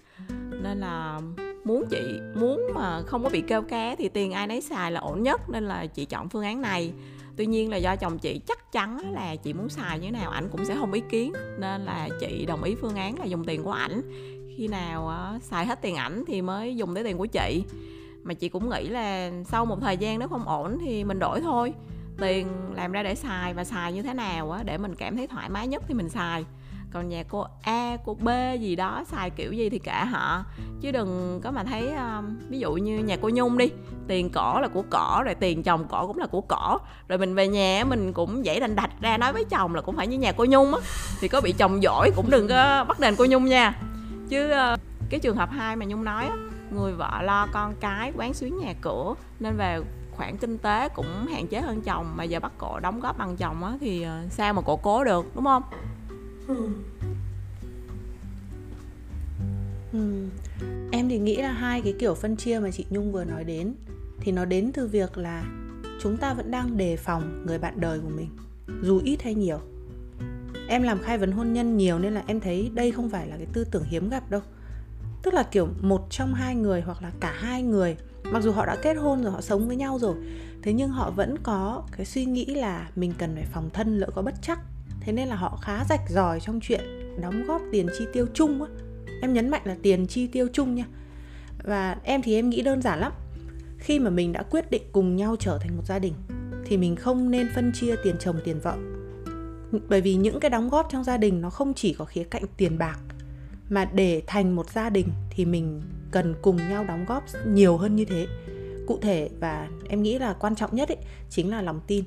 Nên 0.64 0.80
là 0.80 1.20
muốn 1.64 1.86
chị 1.90 2.20
muốn 2.36 2.68
mà 2.76 3.02
không 3.02 3.24
có 3.24 3.30
bị 3.30 3.42
kêu 3.42 3.62
ca 3.62 3.96
thì 3.96 4.10
tiền 4.10 4.32
ai 4.32 4.48
nấy 4.48 4.62
xài 4.62 4.92
là 4.92 5.00
ổn 5.00 5.24
nhất 5.24 5.42
nên 5.50 5.64
là 5.64 5.86
chị 5.86 6.06
chọn 6.06 6.30
phương 6.30 6.44
án 6.44 6.62
này 6.62 6.94
tuy 7.40 7.46
nhiên 7.46 7.70
là 7.70 7.78
do 7.78 7.96
chồng 7.96 8.20
chị 8.20 8.42
chắc 8.48 8.72
chắn 8.72 9.14
là 9.14 9.36
chị 9.36 9.54
muốn 9.54 9.70
xài 9.70 10.00
như 10.00 10.06
thế 10.06 10.12
nào 10.12 10.32
ảnh 10.32 10.50
cũng 10.52 10.66
sẽ 10.66 10.76
không 10.76 10.94
ý 10.94 11.02
kiến, 11.10 11.34
nên 11.60 11.86
là 11.86 12.10
chị 12.20 12.46
đồng 12.46 12.64
ý 12.64 12.76
phương 12.76 12.96
án 12.96 13.20
là 13.20 13.26
dùng 13.26 13.46
tiền 13.46 13.64
của 13.64 13.72
ảnh. 13.72 14.02
Khi 14.58 14.68
nào 14.68 15.08
ờ, 15.08 15.40
xài 15.42 15.66
hết 15.66 15.82
tiền 15.82 15.96
ảnh 15.96 16.24
thì 16.28 16.42
mới 16.42 16.76
dùng 16.76 16.96
tới 16.96 17.04
tiền 17.04 17.18
của 17.18 17.26
chị. 17.26 17.64
Mà 18.24 18.34
chị 18.34 18.50
cũng 18.50 18.70
nghĩ 18.70 18.88
là 18.88 19.32
sau 19.46 19.66
một 19.66 19.78
thời 19.82 19.98
gian 19.98 20.20
nếu 20.20 20.28
không 20.28 20.48
ổn 20.48 20.78
thì 20.82 21.04
mình 21.04 21.20
đổi 21.20 21.42
thôi. 21.42 21.74
Tiền 22.18 22.48
làm 22.76 22.92
ra 22.92 23.04
để 23.04 23.16
xài 23.16 23.54
và 23.54 23.64
xài 23.64 23.94
như 23.94 24.02
thế 24.02 24.14
nào 24.14 24.52
á, 24.52 24.64
để 24.64 24.78
mình 24.78 24.96
cảm 24.96 25.18
thấy 25.18 25.28
thoải 25.28 25.50
mái 25.50 25.68
nhất 25.68 25.84
thì 25.88 25.94
mình 25.94 26.10
xài 26.10 26.46
còn 26.94 27.10
nhà 27.10 27.24
cô 27.30 27.46
A, 27.62 27.98
cô 28.06 28.14
B 28.14 28.30
gì 28.60 28.76
đó 28.76 29.04
xài 29.12 29.30
kiểu 29.30 29.54
gì 29.54 29.70
thì 29.70 29.80
cả 29.80 30.06
họ. 30.06 30.46
Chứ 30.82 30.92
đừng 30.92 31.42
có 31.44 31.52
mà 31.52 31.64
thấy 31.64 31.92
um, 31.92 32.40
ví 32.50 32.60
dụ 32.60 32.74
như 32.74 33.00
nhà 33.00 33.18
cô 33.22 33.30
Nhung 33.34 33.58
đi 33.58 33.70
tiền 34.08 34.30
cỏ 34.30 34.60
là 34.62 34.68
của 34.68 34.84
cỏ 34.90 35.22
rồi 35.26 35.36
tiền 35.36 35.64
chồng 35.64 35.86
cỏ 35.90 36.04
cũng 36.08 36.18
là 36.18 36.28
của 36.28 36.42
cỏ. 36.42 36.80
Rồi 37.08 37.18
mình 37.18 37.36
về 37.36 37.48
nhà 37.48 37.84
mình 37.90 38.14
cũng 38.14 38.44
dãy 38.46 38.60
đành 38.60 38.76
đạch 38.76 38.92
ra 39.02 39.18
nói 39.18 39.34
với 39.34 39.46
chồng 39.46 39.76
là 39.76 39.82
cũng 39.82 39.96
phải 39.96 40.08
như 40.08 40.18
nhà 40.18 40.32
cô 40.32 40.46
Nhung 40.50 40.74
á. 40.74 40.80
Thì 41.20 41.28
có 41.28 41.42
bị 41.42 41.52
chồng 41.52 41.84
giỏi 41.84 42.12
cũng 42.16 42.30
đừng 42.30 42.48
có 42.48 42.86
bắt 42.88 43.00
đền 43.00 43.16
cô 43.18 43.26
Nhung 43.30 43.46
nha. 43.46 43.76
Chứ 44.30 44.52
uh, 44.74 44.80
cái 45.10 45.20
trường 45.20 45.38
hợp 45.38 45.50
hai 45.52 45.76
mà 45.76 45.86
Nhung 45.86 46.04
nói 46.04 46.26
á 46.26 46.36
người 46.72 46.94
vợ 46.94 47.22
lo 47.22 47.48
con 47.54 47.76
cái 47.80 48.12
quán 48.18 48.34
xuyến 48.34 48.58
nhà 48.58 48.74
cửa 48.82 49.14
nên 49.40 49.58
về 49.58 49.82
khoản 50.12 50.38
kinh 50.38 50.58
tế 50.58 50.90
cũng 50.90 51.26
hạn 51.34 51.48
chế 51.48 51.62
hơn 51.62 51.82
chồng. 51.82 52.14
Mà 52.16 52.24
giờ 52.24 52.40
bắt 52.40 52.52
cổ 52.58 52.80
đóng 52.80 53.00
góp 53.00 53.18
bằng 53.18 53.38
chồng 53.38 53.64
á 53.64 53.74
thì 53.82 54.02
ờ, 54.02 54.18
sao 54.30 54.54
mà 54.54 54.62
cổ 54.62 54.76
cố 54.76 55.04
được 55.04 55.36
đúng 55.36 55.46
không? 55.46 55.64
Ừ. 56.50 56.70
Ừ. 59.94 60.28
Em 60.92 61.10
thì 61.10 61.20
nghĩ 61.20 61.36
là 61.36 61.52
hai 61.52 61.82
cái 61.82 61.94
kiểu 62.00 62.16
phân 62.16 62.36
chia 62.36 62.60
mà 62.60 62.72
chị 62.72 62.86
Nhung 62.90 63.12
vừa 63.12 63.24
nói 63.24 63.44
đến, 63.44 63.74
thì 64.20 64.32
nó 64.32 64.46
đến 64.46 64.72
từ 64.74 64.88
việc 64.88 65.18
là 65.18 65.44
chúng 66.02 66.18
ta 66.18 66.34
vẫn 66.34 66.52
đang 66.52 66.78
đề 66.78 66.98
phòng 66.98 67.44
người 67.46 67.58
bạn 67.58 67.80
đời 67.80 68.00
của 68.00 68.10
mình, 68.10 68.30
dù 68.84 69.02
ít 69.04 69.22
hay 69.22 69.36
nhiều. 69.36 69.60
Em 70.68 70.84
làm 70.84 71.00
khai 71.00 71.18
vấn 71.18 71.32
hôn 71.32 71.54
nhân 71.54 71.78
nhiều 71.78 72.00
nên 72.00 72.14
là 72.14 72.24
em 72.28 72.40
thấy 72.40 72.72
đây 72.74 72.92
không 72.92 73.10
phải 73.10 73.28
là 73.28 73.38
cái 73.38 73.48
tư 73.54 73.64
tưởng 73.64 73.84
hiếm 73.84 74.10
gặp 74.10 74.32
đâu. 74.32 74.42
Tức 75.24 75.34
là 75.34 75.44
kiểu 75.44 75.68
một 75.82 76.08
trong 76.10 76.34
hai 76.34 76.56
người 76.56 76.82
hoặc 76.82 77.02
là 77.02 77.12
cả 77.20 77.34
hai 77.38 77.64
người, 77.64 77.98
mặc 78.24 78.44
dù 78.44 78.52
họ 78.52 78.66
đã 78.66 78.76
kết 78.76 78.94
hôn 78.94 79.24
rồi, 79.24 79.32
họ 79.32 79.42
sống 79.42 79.68
với 79.68 79.76
nhau 79.76 80.00
rồi, 80.00 80.16
thế 80.62 80.74
nhưng 80.74 80.90
họ 80.90 81.12
vẫn 81.12 81.38
có 81.44 81.84
cái 81.92 82.06
suy 82.06 82.26
nghĩ 82.26 82.46
là 82.46 82.90
mình 82.96 83.14
cần 83.18 83.36
phải 83.36 83.46
phòng 83.46 83.70
thân, 83.74 83.98
lỡ 83.98 84.10
có 84.16 84.22
bất 84.22 84.36
chắc 84.42 84.60
thế 85.02 85.12
nên 85.12 85.28
là 85.28 85.36
họ 85.36 85.60
khá 85.62 85.86
rạch 85.90 86.10
ròi 86.10 86.40
trong 86.40 86.60
chuyện 86.60 86.82
đóng 87.22 87.44
góp 87.48 87.62
tiền 87.72 87.88
chi 87.98 88.06
tiêu 88.14 88.26
chung 88.34 88.64
á. 88.64 88.70
Em 89.22 89.34
nhấn 89.34 89.50
mạnh 89.50 89.62
là 89.66 89.76
tiền 89.82 90.08
chi 90.08 90.28
tiêu 90.28 90.48
chung 90.54 90.76
nha. 90.76 90.86
Và 91.64 91.98
em 92.04 92.22
thì 92.22 92.36
em 92.36 92.50
nghĩ 92.50 92.62
đơn 92.62 92.82
giản 92.82 93.00
lắm. 93.00 93.12
Khi 93.78 94.00
mà 94.00 94.10
mình 94.10 94.34
đã 94.34 94.44
quyết 94.44 94.72
định 94.72 94.84
cùng 94.92 95.16
nhau 95.16 95.36
trở 95.40 95.58
thành 95.62 95.78
một 95.78 95.84
gia 95.86 96.00
đình 96.00 96.14
thì 96.66 96.78
mình 96.78 96.96
không 96.96 97.32
nên 97.32 97.50
phân 97.56 97.72
chia 97.76 97.96
tiền 98.04 98.16
chồng 98.20 98.40
tiền 98.44 98.60
vợ. 98.60 98.78
Bởi 99.90 100.02
vì 100.02 100.16
những 100.16 100.40
cái 100.40 100.50
đóng 100.50 100.70
góp 100.70 100.88
trong 100.92 101.04
gia 101.04 101.18
đình 101.18 101.42
nó 101.42 101.50
không 101.50 101.74
chỉ 101.74 101.94
có 101.94 102.06
khía 102.06 102.24
cạnh 102.24 102.44
tiền 102.58 102.78
bạc 102.78 103.00
mà 103.70 103.86
để 103.86 104.22
thành 104.28 104.56
một 104.56 104.70
gia 104.70 104.90
đình 104.90 105.08
thì 105.30 105.46
mình 105.46 105.82
cần 106.12 106.36
cùng 106.42 106.58
nhau 106.58 106.84
đóng 106.84 107.06
góp 107.08 107.24
nhiều 107.48 107.78
hơn 107.78 107.96
như 107.96 108.06
thế. 108.06 108.28
Cụ 108.88 109.00
thể 109.02 109.30
và 109.40 109.68
em 109.90 110.04
nghĩ 110.04 110.20
là 110.20 110.34
quan 110.34 110.56
trọng 110.56 110.76
nhất 110.76 110.90
ấy, 110.90 110.98
chính 111.30 111.52
là 111.52 111.62
lòng 111.62 111.82
tin 111.88 112.04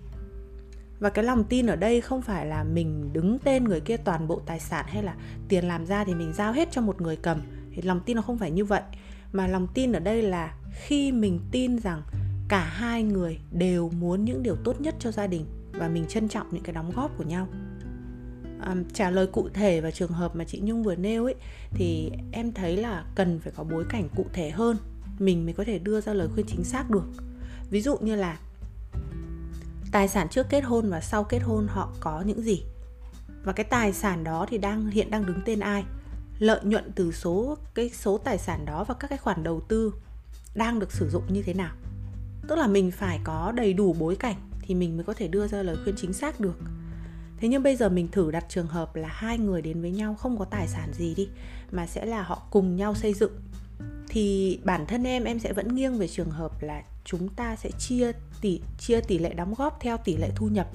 và 1.02 1.10
cái 1.10 1.24
lòng 1.24 1.44
tin 1.44 1.66
ở 1.66 1.76
đây 1.76 2.00
không 2.00 2.22
phải 2.22 2.46
là 2.46 2.64
mình 2.64 3.12
đứng 3.12 3.38
tên 3.38 3.64
người 3.64 3.80
kia 3.80 3.96
toàn 3.96 4.28
bộ 4.28 4.40
tài 4.46 4.60
sản 4.60 4.84
hay 4.88 5.02
là 5.02 5.14
tiền 5.48 5.64
làm 5.64 5.86
ra 5.86 6.04
thì 6.04 6.14
mình 6.14 6.32
giao 6.32 6.52
hết 6.52 6.68
cho 6.70 6.80
một 6.80 7.00
người 7.00 7.16
cầm. 7.16 7.40
Thì 7.74 7.82
lòng 7.82 8.00
tin 8.06 8.16
nó 8.16 8.22
không 8.22 8.38
phải 8.38 8.50
như 8.50 8.64
vậy. 8.64 8.82
Mà 9.32 9.46
lòng 9.46 9.68
tin 9.74 9.92
ở 9.92 10.00
đây 10.00 10.22
là 10.22 10.54
khi 10.72 11.12
mình 11.12 11.40
tin 11.50 11.78
rằng 11.78 12.02
cả 12.48 12.64
hai 12.64 13.02
người 13.02 13.38
đều 13.52 13.90
muốn 13.90 14.24
những 14.24 14.42
điều 14.42 14.56
tốt 14.56 14.80
nhất 14.80 14.94
cho 14.98 15.10
gia 15.12 15.26
đình 15.26 15.46
và 15.72 15.88
mình 15.88 16.06
trân 16.08 16.28
trọng 16.28 16.46
những 16.50 16.62
cái 16.62 16.72
đóng 16.72 16.92
góp 16.96 17.18
của 17.18 17.24
nhau. 17.24 17.48
À, 18.60 18.76
trả 18.92 19.10
lời 19.10 19.26
cụ 19.26 19.48
thể 19.54 19.80
vào 19.80 19.90
trường 19.90 20.12
hợp 20.12 20.36
mà 20.36 20.44
chị 20.44 20.60
nhung 20.62 20.82
vừa 20.82 20.94
nêu 20.94 21.24
ấy 21.24 21.34
thì 21.70 22.10
em 22.32 22.52
thấy 22.52 22.76
là 22.76 23.04
cần 23.14 23.38
phải 23.38 23.52
có 23.56 23.64
bối 23.64 23.84
cảnh 23.88 24.08
cụ 24.16 24.26
thể 24.32 24.50
hơn. 24.50 24.76
Mình 25.18 25.44
mới 25.44 25.54
có 25.54 25.64
thể 25.64 25.78
đưa 25.78 26.00
ra 26.00 26.12
lời 26.12 26.28
khuyên 26.34 26.46
chính 26.46 26.64
xác 26.64 26.90
được. 26.90 27.06
Ví 27.70 27.80
dụ 27.80 27.96
như 27.96 28.14
là 28.14 28.38
tài 29.92 30.08
sản 30.08 30.28
trước 30.28 30.46
kết 30.48 30.60
hôn 30.60 30.90
và 30.90 31.00
sau 31.00 31.24
kết 31.24 31.38
hôn 31.38 31.66
họ 31.68 31.92
có 32.00 32.22
những 32.26 32.42
gì? 32.42 32.62
Và 33.44 33.52
cái 33.52 33.64
tài 33.64 33.92
sản 33.92 34.24
đó 34.24 34.46
thì 34.48 34.58
đang, 34.58 34.90
hiện 34.90 35.10
đang 35.10 35.26
đứng 35.26 35.38
tên 35.44 35.60
ai? 35.60 35.84
Lợi 36.38 36.60
nhuận 36.64 36.92
từ 36.94 37.12
số, 37.12 37.56
cái 37.74 37.90
số 37.90 38.18
tài 38.18 38.38
sản 38.38 38.64
đó 38.64 38.84
và 38.84 38.94
các 38.94 39.08
cái 39.08 39.18
khoản 39.18 39.42
đầu 39.42 39.60
tư 39.60 39.94
đang 40.54 40.78
được 40.78 40.92
sử 40.92 41.10
dụng 41.10 41.22
như 41.28 41.42
thế 41.42 41.54
nào? 41.54 41.74
Tức 42.48 42.56
là 42.56 42.66
mình 42.66 42.90
phải 42.90 43.20
có 43.24 43.52
đầy 43.56 43.72
đủ 43.72 43.92
bối 43.92 44.16
cảnh 44.16 44.36
thì 44.60 44.74
mình 44.74 44.96
mới 44.96 45.04
có 45.04 45.14
thể 45.14 45.28
đưa 45.28 45.46
ra 45.46 45.62
lời 45.62 45.76
khuyên 45.84 45.94
chính 45.98 46.12
xác 46.12 46.40
được. 46.40 46.58
Thế 47.36 47.48
nhưng 47.48 47.62
bây 47.62 47.76
giờ 47.76 47.88
mình 47.88 48.08
thử 48.08 48.30
đặt 48.30 48.44
trường 48.48 48.66
hợp 48.66 48.96
là 48.96 49.08
hai 49.08 49.38
người 49.38 49.62
đến 49.62 49.80
với 49.80 49.90
nhau 49.90 50.14
không 50.14 50.38
có 50.38 50.44
tài 50.44 50.68
sản 50.68 50.92
gì 50.92 51.14
đi, 51.14 51.28
mà 51.70 51.86
sẽ 51.86 52.06
là 52.06 52.22
họ 52.22 52.42
cùng 52.50 52.76
nhau 52.76 52.94
xây 52.94 53.14
dựng, 53.14 53.32
thì 54.08 54.58
bản 54.64 54.86
thân 54.86 55.04
em 55.04 55.24
em 55.24 55.38
sẽ 55.38 55.52
vẫn 55.52 55.74
nghiêng 55.74 55.98
về 55.98 56.08
trường 56.08 56.30
hợp 56.30 56.62
là 56.62 56.82
chúng 57.04 57.28
ta 57.28 57.56
sẽ 57.56 57.70
chia 57.78 58.12
tỷ 58.40 58.60
chia 58.78 59.00
tỷ 59.00 59.18
lệ 59.18 59.34
đóng 59.34 59.54
góp 59.58 59.80
theo 59.80 59.96
tỷ 59.96 60.16
lệ 60.16 60.30
thu 60.36 60.48
nhập. 60.48 60.68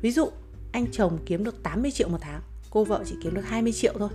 Ví 0.00 0.12
dụ 0.12 0.30
anh 0.72 0.86
chồng 0.92 1.18
kiếm 1.26 1.44
được 1.44 1.62
80 1.62 1.90
triệu 1.90 2.08
một 2.08 2.18
tháng, 2.20 2.40
cô 2.70 2.84
vợ 2.84 3.04
chỉ 3.06 3.14
kiếm 3.22 3.34
được 3.34 3.44
20 3.44 3.72
triệu 3.72 3.92
thôi. 3.98 4.10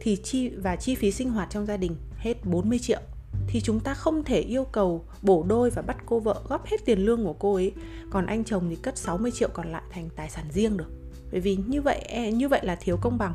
Thì 0.00 0.16
chi 0.16 0.48
và 0.48 0.76
chi 0.76 0.94
phí 0.94 1.10
sinh 1.10 1.30
hoạt 1.30 1.50
trong 1.50 1.66
gia 1.66 1.76
đình 1.76 1.96
hết 2.16 2.44
40 2.44 2.78
triệu 2.78 3.00
thì 3.46 3.60
chúng 3.60 3.80
ta 3.80 3.94
không 3.94 4.24
thể 4.24 4.40
yêu 4.40 4.64
cầu 4.64 5.04
bổ 5.22 5.44
đôi 5.48 5.70
và 5.70 5.82
bắt 5.82 5.96
cô 6.06 6.20
vợ 6.20 6.42
góp 6.48 6.66
hết 6.66 6.84
tiền 6.84 6.98
lương 6.98 7.24
của 7.24 7.32
cô 7.32 7.54
ấy, 7.54 7.72
còn 8.10 8.26
anh 8.26 8.44
chồng 8.44 8.66
thì 8.70 8.76
cất 8.76 8.98
60 8.98 9.30
triệu 9.30 9.48
còn 9.52 9.72
lại 9.72 9.82
thành 9.90 10.08
tài 10.16 10.30
sản 10.30 10.44
riêng 10.52 10.76
được. 10.76 10.90
Bởi 11.32 11.40
vì 11.40 11.56
như 11.66 11.82
vậy 11.82 11.98
e, 11.98 12.32
như 12.32 12.48
vậy 12.48 12.60
là 12.62 12.74
thiếu 12.74 12.96
công 13.00 13.18
bằng. 13.18 13.34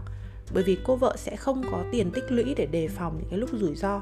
Bởi 0.53 0.63
vì 0.63 0.77
cô 0.84 0.96
vợ 0.96 1.15
sẽ 1.17 1.36
không 1.36 1.63
có 1.72 1.84
tiền 1.91 2.12
tích 2.12 2.31
lũy 2.31 2.55
để 2.55 2.65
đề 2.65 2.88
phòng 2.88 3.17
những 3.17 3.29
cái 3.29 3.39
lúc 3.39 3.50
rủi 3.53 3.75
ro 3.75 4.01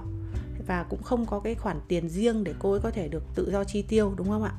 và 0.68 0.84
cũng 0.84 1.04
không 1.04 1.26
có 1.26 1.40
cái 1.40 1.56
khoản 1.56 1.80
tiền 1.88 2.10
riêng 2.10 2.44
để 2.44 2.54
cô 2.60 2.72
ấy 2.72 2.80
có 2.84 2.92
thể 2.92 3.08
được 3.08 3.24
tự 3.36 3.52
do 3.52 3.64
chi 3.64 3.82
tiêu 3.82 4.14
đúng 4.18 4.30
không 4.30 4.44
ạ? 4.44 4.54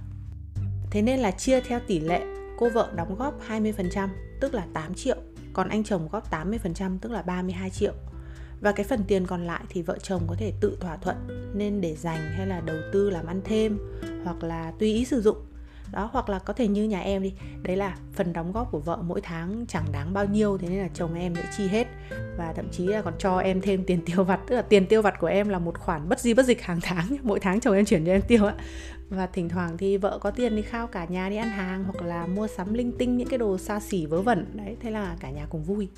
Thế 0.91 1.03
nên 1.03 1.21
là 1.21 1.31
chia 1.31 1.61
theo 1.61 1.81
tỷ 1.87 2.01
lệ 2.01 2.23
cô 2.59 2.69
vợ 2.71 2.93
đóng 2.97 3.15
góp 3.19 3.41
20% 3.49 4.09
tức 4.41 4.55
là 4.55 4.67
8 4.73 4.95
triệu, 4.95 5.17
còn 5.53 5.69
anh 5.69 5.85
chồng 5.85 6.09
góp 6.13 6.31
80% 6.31 6.99
tức 7.01 7.13
là 7.13 7.23
32 7.23 7.71
triệu. 7.71 7.93
Và 8.61 8.73
cái 8.73 8.85
phần 8.85 9.05
tiền 9.09 9.27
còn 9.27 9.47
lại 9.47 9.65
thì 9.69 9.83
vợ 9.83 9.99
chồng 10.03 10.23
có 10.27 10.35
thể 10.39 10.53
tự 10.61 10.77
thỏa 10.81 10.97
thuận 10.97 11.17
nên 11.55 11.81
để 11.81 11.97
dành 11.97 12.33
hay 12.37 12.47
là 12.47 12.61
đầu 12.61 12.77
tư 12.93 13.11
làm 13.11 13.27
ăn 13.27 13.41
thêm 13.45 13.79
hoặc 14.25 14.45
là 14.45 14.73
tùy 14.79 14.95
ý 14.95 15.05
sử 15.05 15.21
dụng 15.21 15.37
đó, 15.93 16.11
hoặc 16.13 16.29
là 16.29 16.39
có 16.39 16.53
thể 16.53 16.69
như 16.69 16.85
nhà 16.85 17.01
em 17.01 17.23
đi. 17.23 17.35
Đấy 17.63 17.77
là 17.77 17.97
phần 18.13 18.33
đóng 18.33 18.53
góp 18.53 18.71
của 18.71 18.79
vợ 18.79 18.99
mỗi 19.03 19.21
tháng 19.21 19.65
chẳng 19.69 19.85
đáng 19.93 20.13
bao 20.15 20.25
nhiêu, 20.25 20.59
thế 20.59 20.69
nên 20.69 20.79
là 20.79 20.89
chồng 20.95 21.15
em 21.15 21.35
sẽ 21.35 21.43
chi 21.57 21.67
hết. 21.69 21.87
Và 22.37 22.53
thậm 22.57 22.69
chí 22.71 22.87
là 22.87 23.03
còn 23.03 23.15
cho 23.19 23.39
em 23.39 23.61
thêm 23.61 23.85
tiền 23.85 24.01
tiêu 24.07 24.25
vặt, 24.25 24.41
tức 24.47 24.57
là 24.57 24.63
tiền 24.63 24.87
tiêu 24.87 25.03
vặt 25.03 25.15
của 25.21 25.27
em 25.27 25.49
là 25.49 25.59
một 25.59 25.79
khoản 25.79 26.09
bất 26.09 26.21
di 26.21 26.35
bất 26.35 26.47
dịch 26.47 26.63
hàng 26.63 26.81
tháng. 26.83 27.17
Mỗi 27.23 27.41
tháng 27.41 27.61
chồng 27.61 27.75
em 27.75 27.85
chuyển 27.85 28.07
cho 28.07 28.13
em 28.13 28.23
tiêu 28.23 28.47
ạ 28.47 28.55
và 29.11 29.27
thỉnh 29.27 29.49
thoảng 29.49 29.79
thì 29.79 29.97
vợ 29.97 30.19
có 30.19 30.31
tiền 30.31 30.57
đi 30.57 30.63
khao 30.63 30.87
cả 30.87 31.05
nhà 31.05 31.29
đi 31.29 31.37
ăn 31.37 31.49
hàng, 31.49 31.85
hoặc 31.85 32.07
là 32.07 32.27
mua 32.27 32.47
sắm 32.47 32.75
linh 32.75 32.93
tinh, 32.99 33.17
những 33.17 33.29
cái 33.29 33.39
đồ 33.39 33.59
xa 33.59 33.81
xỉ 33.81 34.07
vớ 34.07 34.23
vẩn. 34.23 34.47
Đấy, 34.55 34.77
thế 34.81 34.91
là 34.91 35.17
cả 35.21 35.31
nhà 35.31 35.47
cùng 35.51 35.63
vui. 35.63 35.89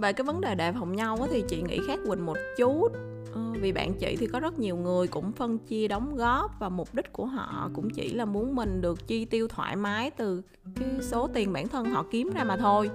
Về 0.00 0.12
cái 0.12 0.24
vấn 0.24 0.40
đề 0.40 0.54
đề 0.54 0.72
phòng 0.72 0.96
nhau 0.96 1.18
thì 1.30 1.44
chị 1.48 1.62
nghĩ 1.62 1.80
khác 1.86 1.98
quỳnh 2.06 2.26
một 2.26 2.38
chút. 2.56 2.88
Ờ, 3.36 3.42
vì 3.60 3.72
bạn 3.72 3.94
chị 3.94 4.16
thì 4.18 4.26
có 4.26 4.40
rất 4.40 4.58
nhiều 4.58 4.76
người 4.76 5.06
cũng 5.06 5.32
phân 5.32 5.58
chia 5.58 5.88
đóng 5.88 6.16
góp 6.16 6.50
và 6.58 6.68
mục 6.68 6.94
đích 6.94 7.12
của 7.12 7.26
họ 7.26 7.70
cũng 7.74 7.90
chỉ 7.90 8.14
là 8.14 8.24
muốn 8.24 8.54
mình 8.54 8.80
được 8.80 9.06
chi 9.06 9.24
tiêu 9.24 9.48
thoải 9.48 9.76
mái 9.76 10.10
từ 10.10 10.42
cái 10.74 10.88
số 11.02 11.28
tiền 11.34 11.52
bản 11.52 11.68
thân 11.68 11.84
họ 11.84 12.04
kiếm 12.10 12.30
ra 12.34 12.44
mà 12.44 12.56
thôi. 12.56 12.90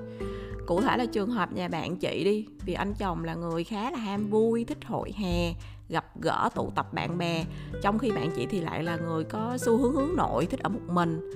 Cụ 0.67 0.81
thể 0.81 0.98
là 0.98 1.05
trường 1.05 1.29
hợp 1.29 1.53
nhà 1.53 1.67
bạn 1.67 1.98
chị 1.98 2.24
đi 2.24 2.45
vì 2.65 2.74
anh 2.74 2.93
chồng 2.93 3.24
là 3.24 3.36
người 3.36 3.63
khá 3.63 3.91
là 3.91 3.98
ham 3.98 4.27
vui 4.29 4.63
thích 4.63 4.86
hội 4.86 5.12
hè 5.17 5.53
gặp 5.89 6.05
gỡ 6.21 6.50
tụ 6.55 6.71
tập 6.75 6.93
bạn 6.93 7.17
bè 7.17 7.45
trong 7.81 8.00
khi 8.00 8.12
bạn 8.12 8.31
chị 8.36 8.45
thì 8.50 8.62
lại 8.62 8.83
là 8.83 8.98
người 8.98 9.24
có 9.24 9.57
xu 9.57 9.77
hướng 9.77 9.93
hướng 9.93 10.15
nội 10.15 10.45
thích 10.45 10.60
ở 10.60 10.69
một 10.69 10.89
mình. 10.89 11.31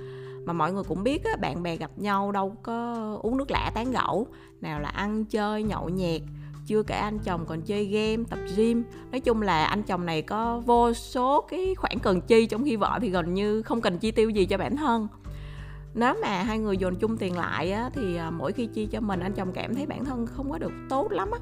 Mà 0.45 0.53
mọi 0.53 0.73
người 0.73 0.83
cũng 0.83 1.03
biết 1.03 1.23
á, 1.23 1.35
bạn 1.41 1.63
bè 1.63 1.77
gặp 1.77 1.91
nhau 1.95 2.31
đâu 2.31 2.55
có 2.63 2.95
uống 3.21 3.37
nước 3.37 3.51
lã 3.51 3.71
tán 3.75 3.91
gẫu 3.91 4.27
nào 4.61 4.79
là 4.79 4.89
ăn 4.89 5.25
chơi 5.25 5.63
nhậu 5.63 5.89
nhẹt 5.89 6.21
chưa 6.65 6.83
kể 6.83 6.95
anh 6.95 7.19
chồng 7.19 7.45
còn 7.45 7.61
chơi 7.61 7.85
game 7.85 8.23
tập 8.29 8.39
gym. 8.55 8.83
Nói 9.11 9.19
chung 9.19 9.41
là 9.41 9.65
anh 9.65 9.83
chồng 9.83 10.05
này 10.05 10.21
có 10.21 10.59
vô 10.65 10.93
số 10.93 11.41
cái 11.41 11.75
khoản 11.75 11.99
cần 11.99 12.21
chi 12.21 12.45
trong 12.45 12.63
khi 12.63 12.75
vợ 12.75 12.99
thì 13.01 13.09
gần 13.09 13.33
như 13.33 13.61
không 13.61 13.81
cần 13.81 13.97
chi 13.97 14.11
tiêu 14.11 14.29
gì 14.29 14.45
cho 14.45 14.57
bản 14.57 14.77
thân. 14.77 15.07
Nếu 15.93 16.13
mà 16.21 16.43
hai 16.43 16.59
người 16.59 16.77
dồn 16.77 16.95
chung 16.95 17.17
tiền 17.17 17.37
lại 17.37 17.71
á, 17.71 17.89
thì 17.93 18.15
à, 18.15 18.31
mỗi 18.31 18.51
khi 18.51 18.65
chi 18.65 18.85
cho 18.85 18.99
mình 19.01 19.19
anh 19.19 19.33
chồng 19.33 19.51
cảm 19.53 19.75
thấy 19.75 19.85
bản 19.85 20.05
thân 20.05 20.27
không 20.27 20.51
có 20.51 20.57
được 20.57 20.71
tốt 20.89 21.11
lắm 21.11 21.31
á. 21.31 21.39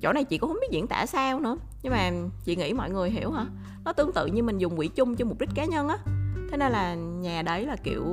Chỗ 0.00 0.12
này 0.12 0.24
chị 0.24 0.38
cũng 0.38 0.50
không 0.50 0.60
biết 0.60 0.68
diễn 0.70 0.86
tả 0.86 1.06
sao 1.06 1.40
nữa 1.40 1.56
nhưng 1.82 1.92
mà 1.92 2.10
chị 2.44 2.56
nghĩ 2.56 2.72
mọi 2.72 2.90
người 2.90 3.10
hiểu 3.10 3.30
hả? 3.30 3.46
Nó 3.84 3.92
tương 3.92 4.12
tự 4.12 4.26
như 4.26 4.42
mình 4.42 4.58
dùng 4.58 4.76
quỹ 4.76 4.88
chung 4.88 5.16
cho 5.16 5.24
mục 5.24 5.40
đích 5.40 5.50
cá 5.54 5.64
nhân 5.64 5.88
á. 5.88 5.98
Thế 6.50 6.56
nên 6.56 6.72
là 6.72 6.94
nhà 6.94 7.42
đấy 7.42 7.66
là 7.66 7.76
kiểu 7.76 8.04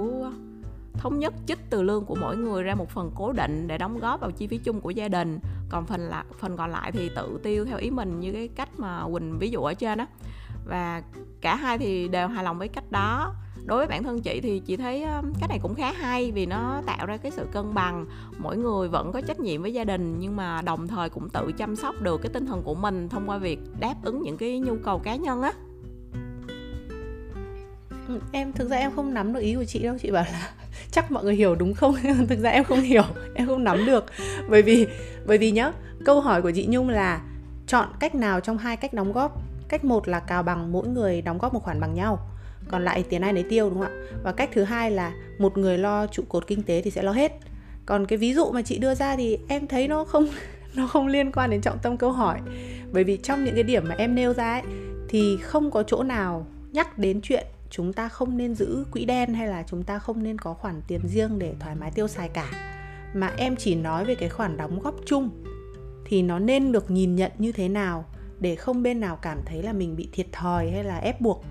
thống 0.97 1.19
nhất 1.19 1.33
chích 1.47 1.59
từ 1.69 1.81
lương 1.81 2.05
của 2.05 2.15
mỗi 2.15 2.37
người 2.37 2.63
ra 2.63 2.75
một 2.75 2.89
phần 2.89 3.11
cố 3.15 3.31
định 3.31 3.67
để 3.67 3.77
đóng 3.77 3.99
góp 3.99 4.21
vào 4.21 4.31
chi 4.31 4.47
phí 4.47 4.57
chung 4.57 4.81
của 4.81 4.89
gia 4.89 5.07
đình. 5.07 5.39
Còn 5.69 5.85
phần 5.85 6.01
là, 6.01 6.23
phần 6.39 6.57
còn 6.57 6.71
lại 6.71 6.91
thì 6.91 7.09
tự 7.15 7.39
tiêu 7.43 7.65
theo 7.65 7.77
ý 7.77 7.89
mình 7.89 8.19
như 8.19 8.33
cái 8.33 8.47
cách 8.47 8.69
mà 8.77 9.03
quỳnh 9.11 9.39
ví 9.39 9.49
dụ 9.49 9.61
ở 9.61 9.73
trên 9.73 9.97
đó 9.97 10.07
và 10.65 11.03
cả 11.41 11.55
hai 11.55 11.77
thì 11.77 12.07
đều 12.07 12.27
hài 12.27 12.43
lòng 12.43 12.59
với 12.59 12.67
cách 12.67 12.91
đó. 12.91 13.33
Đối 13.65 13.77
với 13.77 13.87
bản 13.87 14.03
thân 14.03 14.21
chị 14.21 14.41
thì 14.41 14.59
chị 14.59 14.77
thấy 14.77 15.05
cách 15.39 15.49
này 15.49 15.59
cũng 15.61 15.75
khá 15.75 15.91
hay 15.91 16.31
vì 16.31 16.45
nó 16.45 16.81
tạo 16.85 17.05
ra 17.05 17.17
cái 17.17 17.31
sự 17.31 17.47
cân 17.51 17.73
bằng. 17.73 18.05
Mỗi 18.37 18.57
người 18.57 18.87
vẫn 18.87 19.11
có 19.11 19.21
trách 19.21 19.39
nhiệm 19.39 19.61
với 19.61 19.73
gia 19.73 19.83
đình 19.83 20.19
nhưng 20.19 20.35
mà 20.35 20.61
đồng 20.61 20.87
thời 20.87 21.09
cũng 21.09 21.29
tự 21.29 21.51
chăm 21.57 21.75
sóc 21.75 21.95
được 22.01 22.21
cái 22.21 22.29
tinh 22.33 22.45
thần 22.45 22.61
của 22.63 22.75
mình 22.75 23.09
thông 23.09 23.29
qua 23.29 23.37
việc 23.37 23.59
đáp 23.79 23.95
ứng 24.03 24.21
những 24.21 24.37
cái 24.37 24.59
nhu 24.59 24.75
cầu 24.83 24.99
cá 24.99 25.15
nhân 25.15 25.41
á. 25.41 25.53
Ừ, 28.07 28.19
em, 28.31 28.53
thực 28.53 28.69
ra 28.69 28.77
em 28.77 28.91
không 28.95 29.13
nắm 29.13 29.33
được 29.33 29.39
ý 29.39 29.55
của 29.55 29.65
chị 29.65 29.83
đâu. 29.83 29.97
Chị 30.01 30.11
bảo 30.11 30.23
là 30.23 30.51
chắc 30.93 31.11
mọi 31.11 31.23
người 31.23 31.35
hiểu 31.35 31.55
đúng 31.55 31.73
không? 31.73 31.95
Thực 32.29 32.39
ra 32.39 32.49
em 32.49 32.63
không 32.63 32.81
hiểu, 32.81 33.03
em 33.35 33.47
không 33.47 33.63
nắm 33.63 33.85
được. 33.85 34.05
Bởi 34.49 34.61
vì 34.61 34.87
bởi 35.25 35.37
vì 35.37 35.51
nhá, 35.51 35.71
câu 36.05 36.21
hỏi 36.21 36.41
của 36.41 36.51
chị 36.51 36.65
nhung 36.69 36.89
là 36.89 37.21
chọn 37.67 37.87
cách 37.99 38.15
nào 38.15 38.39
trong 38.39 38.57
hai 38.57 38.77
cách 38.77 38.93
đóng 38.93 39.13
góp? 39.13 39.41
Cách 39.69 39.85
một 39.85 40.07
là 40.07 40.19
cào 40.19 40.43
bằng 40.43 40.71
mỗi 40.71 40.87
người 40.87 41.21
đóng 41.21 41.37
góp 41.37 41.53
một 41.53 41.63
khoản 41.63 41.79
bằng 41.79 41.93
nhau, 41.93 42.19
còn 42.67 42.83
lại 42.83 43.03
tiền 43.09 43.21
ai 43.21 43.33
nấy 43.33 43.43
tiêu, 43.49 43.69
đúng 43.69 43.79
không 43.79 43.87
ạ? 43.87 44.17
Và 44.23 44.31
cách 44.31 44.49
thứ 44.53 44.63
hai 44.63 44.91
là 44.91 45.11
một 45.39 45.57
người 45.57 45.77
lo 45.77 46.07
trụ 46.07 46.23
cột 46.29 46.47
kinh 46.47 46.63
tế 46.63 46.81
thì 46.81 46.91
sẽ 46.91 47.03
lo 47.03 47.11
hết. 47.11 47.31
Còn 47.85 48.05
cái 48.05 48.17
ví 48.17 48.33
dụ 48.33 48.51
mà 48.51 48.61
chị 48.61 48.77
đưa 48.77 48.95
ra 48.95 49.15
thì 49.15 49.37
em 49.47 49.67
thấy 49.67 49.87
nó 49.87 50.03
không 50.03 50.27
nó 50.75 50.87
không 50.87 51.07
liên 51.07 51.31
quan 51.31 51.49
đến 51.49 51.61
trọng 51.61 51.79
tâm 51.83 51.97
câu 51.97 52.11
hỏi. 52.11 52.39
Bởi 52.91 53.03
vì 53.03 53.17
trong 53.17 53.43
những 53.43 53.55
cái 53.55 53.63
điểm 53.63 53.83
mà 53.87 53.95
em 53.97 54.15
nêu 54.15 54.33
ra 54.33 54.51
ấy, 54.51 54.61
thì 55.09 55.37
không 55.37 55.71
có 55.71 55.83
chỗ 55.83 56.03
nào 56.03 56.47
nhắc 56.71 56.97
đến 56.97 57.19
chuyện 57.23 57.45
chúng 57.75 57.93
ta 57.93 58.09
không 58.09 58.37
nên 58.37 58.55
giữ 58.55 58.85
quỹ 58.91 59.05
đen 59.05 59.33
hay 59.33 59.47
là 59.47 59.63
chúng 59.67 59.83
ta 59.83 59.99
không 59.99 60.23
nên 60.23 60.37
có 60.37 60.53
khoản 60.53 60.81
tiền 60.87 61.01
riêng 61.07 61.39
để 61.39 61.53
thoải 61.59 61.75
mái 61.75 61.91
tiêu 61.91 62.07
xài 62.07 62.29
cả. 62.29 62.49
Mà 63.13 63.33
em 63.37 63.55
chỉ 63.55 63.75
nói 63.75 64.05
về 64.05 64.15
cái 64.15 64.29
khoản 64.29 64.57
đóng 64.57 64.79
góp 64.79 64.95
chung, 65.05 65.29
thì 66.05 66.21
nó 66.21 66.39
nên 66.39 66.71
được 66.71 66.91
nhìn 66.91 67.15
nhận 67.15 67.31
như 67.37 67.51
thế 67.51 67.69
nào 67.69 68.05
để 68.39 68.55
không 68.55 68.83
bên 68.83 68.99
nào 68.99 69.15
cảm 69.21 69.39
thấy 69.45 69.63
là 69.63 69.73
mình 69.73 69.95
bị 69.95 70.09
thiệt 70.11 70.27
thòi 70.31 70.71
hay 70.71 70.83
là 70.83 70.97
ép 70.97 71.21
buộc. 71.21 71.45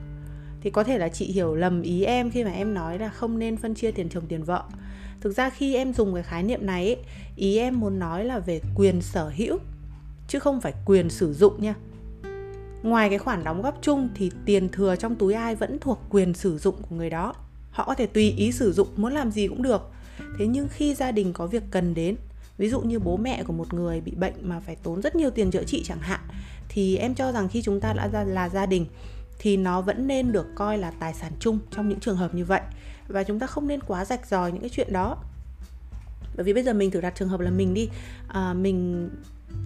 Thì 0.60 0.70
có 0.70 0.84
thể 0.84 0.98
là 0.98 1.08
chị 1.08 1.26
hiểu 1.26 1.54
lầm 1.54 1.82
ý 1.82 2.04
em 2.04 2.30
khi 2.30 2.44
mà 2.44 2.50
em 2.50 2.74
nói 2.74 2.98
là 2.98 3.08
không 3.08 3.38
nên 3.38 3.56
phân 3.56 3.74
chia 3.74 3.90
tiền 3.90 4.08
chồng 4.08 4.26
tiền 4.28 4.44
vợ. 4.44 4.64
Thực 5.20 5.36
ra 5.36 5.50
khi 5.50 5.74
em 5.74 5.92
dùng 5.92 6.14
cái 6.14 6.22
khái 6.22 6.42
niệm 6.42 6.66
này 6.66 6.96
ý 7.36 7.58
em 7.58 7.80
muốn 7.80 7.98
nói 7.98 8.24
là 8.24 8.38
về 8.38 8.60
quyền 8.74 9.00
sở 9.02 9.32
hữu, 9.36 9.58
chứ 10.28 10.38
không 10.38 10.60
phải 10.60 10.72
quyền 10.86 11.10
sử 11.10 11.32
dụng 11.32 11.62
nha 11.62 11.74
ngoài 12.82 13.08
cái 13.08 13.18
khoản 13.18 13.44
đóng 13.44 13.62
góp 13.62 13.78
chung 13.82 14.08
thì 14.14 14.30
tiền 14.44 14.68
thừa 14.68 14.96
trong 14.96 15.16
túi 15.16 15.34
ai 15.34 15.56
vẫn 15.56 15.78
thuộc 15.78 16.00
quyền 16.10 16.34
sử 16.34 16.58
dụng 16.58 16.74
của 16.88 16.96
người 16.96 17.10
đó. 17.10 17.34
Họ 17.70 17.84
có 17.84 17.94
thể 17.94 18.06
tùy 18.06 18.30
ý 18.30 18.52
sử 18.52 18.72
dụng 18.72 18.88
muốn 18.96 19.12
làm 19.12 19.30
gì 19.30 19.48
cũng 19.48 19.62
được. 19.62 19.90
Thế 20.38 20.46
nhưng 20.46 20.68
khi 20.68 20.94
gia 20.94 21.12
đình 21.12 21.32
có 21.32 21.46
việc 21.46 21.62
cần 21.70 21.94
đến 21.94 22.16
ví 22.58 22.68
dụ 22.68 22.80
như 22.80 22.98
bố 22.98 23.16
mẹ 23.16 23.42
của 23.42 23.52
một 23.52 23.74
người 23.74 24.00
bị 24.00 24.12
bệnh 24.14 24.34
mà 24.42 24.60
phải 24.60 24.76
tốn 24.76 25.02
rất 25.02 25.16
nhiều 25.16 25.30
tiền 25.30 25.50
chữa 25.50 25.64
trị 25.64 25.82
chẳng 25.84 26.00
hạn 26.00 26.20
thì 26.68 26.96
em 26.96 27.14
cho 27.14 27.32
rằng 27.32 27.48
khi 27.48 27.62
chúng 27.62 27.80
ta 27.80 27.92
đã 27.92 28.24
là, 28.24 28.48
gia 28.48 28.66
đình 28.66 28.86
thì 29.38 29.56
nó 29.56 29.80
vẫn 29.80 30.06
nên 30.06 30.32
được 30.32 30.46
coi 30.54 30.78
là 30.78 30.90
tài 30.90 31.14
sản 31.14 31.32
chung 31.40 31.58
trong 31.70 31.88
những 31.88 32.00
trường 32.00 32.16
hợp 32.16 32.34
như 32.34 32.44
vậy. 32.44 32.60
Và 33.08 33.24
chúng 33.24 33.38
ta 33.38 33.46
không 33.46 33.68
nên 33.68 33.80
quá 33.80 34.04
rạch 34.04 34.26
ròi 34.26 34.52
những 34.52 34.60
cái 34.60 34.70
chuyện 34.70 34.92
đó. 34.92 35.16
Bởi 36.36 36.44
vì 36.44 36.54
bây 36.54 36.62
giờ 36.62 36.72
mình 36.72 36.90
thử 36.90 37.00
đặt 37.00 37.14
trường 37.16 37.28
hợp 37.28 37.40
là 37.40 37.50
mình 37.50 37.74
đi 37.74 37.88
à, 38.28 38.52
mình 38.52 39.08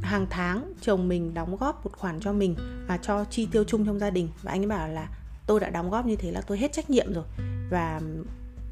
hàng 0.03 0.27
tháng 0.31 0.73
chồng 0.81 1.09
mình 1.09 1.35
đóng 1.35 1.57
góp 1.57 1.85
một 1.85 1.93
khoản 1.97 2.21
cho 2.21 2.33
mình 2.33 2.57
và 2.89 2.97
cho 2.97 3.25
chi 3.25 3.49
tiêu 3.53 3.65
chung 3.65 3.87
trong 3.87 3.99
gia 3.99 4.11
đình. 4.11 4.29
Và 4.43 4.53
anh 4.53 4.61
ấy 4.61 4.67
bảo 4.67 4.89
là 4.89 5.09
tôi 5.47 5.61
đã 5.61 5.71
đóng 5.71 5.91
góp 5.91 6.07
như 6.07 6.17
thế 6.17 6.31
là 6.31 6.41
tôi 6.41 6.59
hết 6.59 6.73
trách 6.73 6.91
nhiệm 6.91 7.13
rồi. 7.13 7.25
Và 7.71 8.01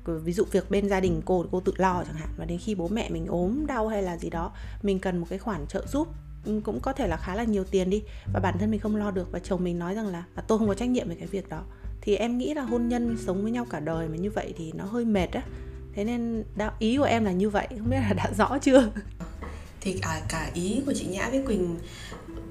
ví 0.05 0.33
dụ 0.33 0.45
việc 0.51 0.71
bên 0.71 0.89
gia 0.89 1.01
đình 1.01 1.23
cô 1.25 1.47
cô 1.51 1.61
tự 1.61 1.73
lo 1.77 2.05
chẳng 2.07 2.17
hạn. 2.17 2.29
Và 2.37 2.45
đến 2.45 2.59
khi 2.59 2.75
bố 2.75 2.89
mẹ 2.89 3.11
mình 3.11 3.27
ốm 3.27 3.67
đau 3.67 3.89
hay 3.89 4.03
là 4.03 4.17
gì 4.17 4.31
đó 4.31 4.53
mình 4.83 4.99
cần 4.99 5.19
một 5.19 5.27
cái 5.31 5.39
khoản 5.39 5.67
trợ 5.67 5.87
giúp 5.87 6.09
ừ, 6.45 6.61
cũng 6.65 6.81
có 6.81 6.93
thể 6.93 7.07
là 7.07 7.17
khá 7.17 7.35
là 7.35 7.45
nhiều 7.45 7.65
tiền 7.65 7.91
đi. 7.91 8.03
Và 8.33 8.41
bản 8.41 8.59
thân 8.59 8.71
mình 8.71 8.81
không 8.81 8.97
lo 8.97 9.11
được 9.11 9.33
và 9.33 9.39
chồng 9.39 9.65
mình 9.65 9.79
nói 9.79 9.95
rằng 9.95 10.07
là 10.07 10.25
à, 10.35 10.43
tôi 10.47 10.59
không 10.59 10.69
có 10.69 10.75
trách 10.75 10.89
nhiệm 10.89 11.09
về 11.09 11.15
cái 11.15 11.29
việc 11.29 11.49
đó. 11.49 11.63
Thì 12.01 12.17
em 12.17 12.39
nghĩ 12.39 12.55
là 12.55 12.63
hôn 12.63 12.89
nhân 12.89 13.17
sống 13.27 13.43
với 13.43 13.53
nhau 13.53 13.67
cả 13.71 13.81
đời 13.81 14.09
mà 14.09 14.17
như 14.17 14.31
vậy 14.31 14.55
thì 14.57 14.73
nó 14.73 14.85
hơi 14.85 15.05
mệt 15.05 15.33
á. 15.33 15.43
Thế 15.95 16.05
nên 16.05 16.45
đạo 16.57 16.73
ý 16.79 16.97
của 16.97 17.05
em 17.05 17.25
là 17.25 17.33
như 17.33 17.51
vậy 17.51 17.69
không 17.79 17.91
biết 17.91 17.97
là 17.97 18.13
đã 18.13 18.31
rõ 18.37 18.59
chưa? 18.59 18.91
Thì 19.85 19.99
cả 20.03 20.21
cả 20.29 20.51
ý 20.55 20.81
của 20.87 20.93
chị 20.97 21.05
Nhã 21.05 21.29
với 21.31 21.43
Quỳnh 21.47 21.77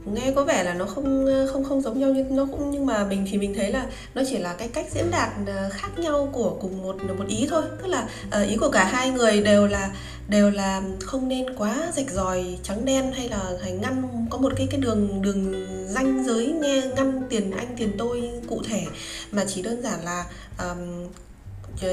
nghe 0.06 0.32
có 0.36 0.44
vẻ 0.44 0.64
là 0.64 0.74
nó 0.74 0.86
không 0.86 1.26
ờ, 1.26 1.48
không 1.54 1.64
không 1.64 1.82
giống 1.82 2.00
nhau 2.00 2.10
nhưng 2.16 2.36
nó 2.36 2.48
cũng 2.52 2.72
nhưng 2.72 2.86
mà 2.86 3.06
mình 3.06 3.28
thì 3.32 3.38
mình 3.38 3.54
thấy 3.54 3.72
là 3.72 3.86
nó 4.16 4.22
chỉ 4.30 4.38
là 4.38 4.54
cái 4.54 4.68
cách 4.68 4.86
diễn 4.92 5.12
đạt 5.12 5.30
ờ, 5.48 5.70
khác 5.74 6.00
nhau 6.00 6.30
của 6.32 6.58
cùng 6.62 6.84
một 6.84 6.96
một 7.18 7.28
ý 7.28 7.48
thôi. 7.50 7.64
Tức 7.82 7.88
là 7.88 8.08
ờ, 8.32 8.44
ý 8.44 8.58
của 8.58 8.70
cả 8.70 8.84
hai 8.86 9.10
người 9.10 9.42
đều 9.42 9.68
là 9.68 9.92
đều 10.28 10.52
là 10.52 10.82
không 11.02 11.28
nên 11.28 11.56
quá 11.56 11.92
rạch 11.96 12.12
ròi 12.12 12.58
trắng 12.64 12.86
đen 12.86 13.12
hay 13.12 13.30
là 13.30 13.52
hay 13.62 13.72
ngăn 13.72 14.26
có 14.30 14.38
một 14.38 14.54
cái 14.56 14.68
cái 14.72 14.80
đường 14.80 15.22
đường 15.22 15.68
ranh 15.90 16.24
giới 16.26 16.48
nghe 16.62 16.82
ngăn 16.96 17.22
tiền 17.30 17.52
anh 17.52 17.76
tiền 17.78 17.92
tôi 17.98 18.32
cụ 18.48 18.62
thể 18.70 18.86
mà 19.32 19.46
chỉ 19.48 19.62
đơn 19.62 19.82
giản 19.82 20.04
là 20.04 20.26
um, 20.60 21.08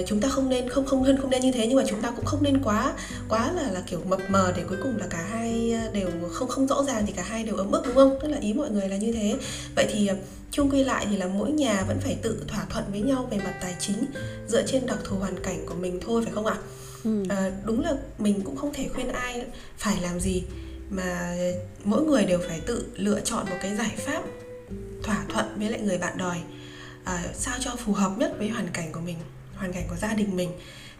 chúng 0.06 0.20
ta 0.20 0.28
không 0.28 0.48
nên 0.48 0.68
không 0.68 0.86
không 0.86 1.02
hơn 1.02 1.18
không 1.20 1.30
nên 1.30 1.40
như 1.40 1.52
thế 1.52 1.66
nhưng 1.66 1.76
mà 1.76 1.82
chúng 1.88 2.02
ta 2.02 2.10
cũng 2.10 2.24
không 2.24 2.42
nên 2.42 2.62
quá 2.62 2.92
quá 3.28 3.52
là 3.52 3.70
là 3.70 3.82
kiểu 3.86 4.00
mập 4.08 4.20
mờ 4.30 4.52
để 4.56 4.62
cuối 4.68 4.78
cùng 4.82 4.96
là 4.96 5.06
cả 5.10 5.26
hai 5.30 5.74
đều 5.92 6.08
không 6.32 6.48
không 6.48 6.66
rõ 6.66 6.82
ràng 6.82 7.06
thì 7.06 7.12
cả 7.12 7.22
hai 7.22 7.44
đều 7.44 7.56
ấm 7.56 7.72
ức 7.72 7.82
đúng 7.86 7.94
không? 7.94 8.18
Tức 8.22 8.28
là 8.28 8.38
ý 8.38 8.52
mọi 8.52 8.70
người 8.70 8.88
là 8.88 8.96
như 8.96 9.12
thế. 9.12 9.36
Vậy 9.76 9.86
thì 9.92 10.06
ờ, 10.06 10.16
chung 10.50 10.70
quy 10.70 10.84
lại 10.84 11.06
thì 11.10 11.16
là 11.16 11.26
mỗi 11.26 11.52
nhà 11.52 11.84
vẫn 11.88 11.98
phải 12.00 12.16
tự 12.22 12.44
thỏa 12.48 12.64
thuận 12.70 12.84
với 12.90 13.00
nhau 13.00 13.28
về 13.30 13.38
mặt 13.38 13.54
tài 13.60 13.76
chính 13.78 14.04
dựa 14.48 14.66
trên 14.66 14.86
đặc 14.86 14.98
thù 15.04 15.16
hoàn 15.16 15.42
cảnh 15.42 15.66
của 15.66 15.74
mình 15.74 16.00
thôi 16.06 16.22
phải 16.24 16.34
không 16.34 16.46
ạ? 16.46 16.56
Ừ. 17.04 17.22
à, 17.28 17.50
đúng 17.64 17.84
là 17.84 17.94
mình 18.18 18.40
cũng 18.42 18.56
không 18.56 18.74
thể 18.74 18.88
khuyên 18.94 19.08
ai 19.08 19.44
phải 19.78 19.96
làm 20.02 20.20
gì 20.20 20.42
mà 20.90 21.36
mỗi 21.84 22.02
người 22.02 22.24
đều 22.24 22.38
phải 22.48 22.60
tự 22.60 22.86
lựa 22.96 23.20
chọn 23.20 23.46
một 23.50 23.56
cái 23.62 23.76
giải 23.76 23.94
pháp 23.96 24.22
thỏa 25.02 25.24
thuận 25.28 25.46
với 25.56 25.70
lại 25.70 25.80
người 25.80 25.98
bạn 25.98 26.18
đòi 26.18 26.36
à, 27.04 27.24
sao 27.34 27.54
cho 27.60 27.76
phù 27.76 27.92
hợp 27.92 28.12
nhất 28.18 28.34
với 28.38 28.48
hoàn 28.48 28.68
cảnh 28.68 28.92
của 28.92 29.00
mình 29.00 29.16
hoàn 29.60 29.72
cảnh 29.72 29.84
của 29.88 29.96
gia 29.96 30.14
đình 30.14 30.36
mình. 30.36 30.50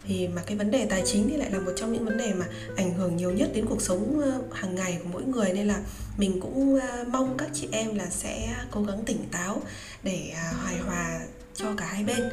Thì 0.07 0.27
mà 0.27 0.41
cái 0.45 0.57
vấn 0.57 0.71
đề 0.71 0.85
tài 0.85 1.03
chính 1.05 1.29
thì 1.29 1.37
lại 1.37 1.51
là 1.51 1.59
một 1.59 1.71
trong 1.75 1.93
những 1.93 2.05
vấn 2.05 2.17
đề 2.17 2.33
mà 2.33 2.45
ảnh 2.75 2.93
hưởng 2.93 3.17
nhiều 3.17 3.31
nhất 3.31 3.49
đến 3.53 3.65
cuộc 3.65 3.81
sống 3.81 4.21
ờ, 4.23 4.41
hàng 4.53 4.75
ngày 4.75 4.97
của 5.03 5.09
mỗi 5.13 5.23
người. 5.23 5.53
Nên 5.53 5.67
là 5.67 5.79
mình 6.17 6.39
cũng 6.41 6.79
ờ, 6.79 7.05
mong 7.07 7.37
các 7.37 7.49
chị 7.53 7.67
em 7.71 7.95
là 7.95 8.05
sẽ 8.09 8.55
cố 8.71 8.83
gắng 8.83 9.03
tỉnh 9.05 9.25
táo 9.31 9.61
để 10.03 10.31
à, 10.35 10.53
hài 10.65 10.77
hòa 10.77 11.19
cho 11.55 11.65
cả 11.77 11.85
hai 11.85 12.03
bên. 12.03 12.29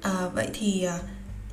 À, 0.00 0.28
vậy 0.34 0.48
thì 0.54 0.86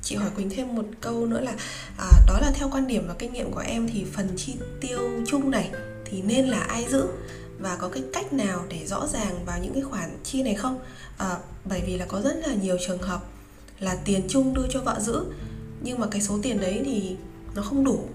chị 0.02 0.16
hỏi 0.16 0.30
quỳnh 0.36 0.50
thêm 0.50 0.74
một 0.74 0.84
câu 1.00 1.26
nữa 1.26 1.40
là 1.40 1.54
à, 1.98 2.06
đó 2.26 2.38
là 2.40 2.52
theo 2.54 2.70
quan 2.72 2.86
điểm 2.86 3.08
và 3.08 3.14
kinh 3.18 3.32
nghiệm 3.32 3.50
của 3.50 3.62
em 3.66 3.88
thì 3.92 4.04
phần 4.12 4.28
chi 4.36 4.54
tiêu 4.80 4.98
chung 5.26 5.50
này 5.50 5.70
thì 6.04 6.22
nên 6.22 6.46
là 6.46 6.60
ai 6.60 6.86
giữ? 6.90 7.06
Và 7.58 7.76
có 7.76 7.88
cái 7.88 8.02
cách 8.12 8.32
nào 8.32 8.64
để 8.68 8.86
rõ 8.86 9.06
ràng 9.06 9.44
vào 9.44 9.58
những 9.58 9.74
cái 9.74 9.82
khoản 9.82 10.18
chi 10.24 10.42
này 10.42 10.54
không? 10.54 10.80
À, 11.18 11.38
bởi 11.64 11.82
vì 11.86 11.96
là 11.96 12.06
có 12.06 12.20
rất 12.20 12.36
là 12.46 12.54
nhiều 12.54 12.76
trường 12.86 13.02
hợp 13.02 13.20
là 13.80 13.98
tiền 14.04 14.22
chung 14.28 14.54
đưa 14.54 14.66
cho 14.70 14.80
vợ 14.80 15.00
giữ 15.00 15.24
nhưng 15.82 15.98
mà 15.98 16.06
cái 16.10 16.22
số 16.22 16.38
tiền 16.42 16.60
đấy 16.60 16.82
thì 16.84 17.16
nó 17.54 17.62
không 17.62 17.84
đủ. 17.84 18.08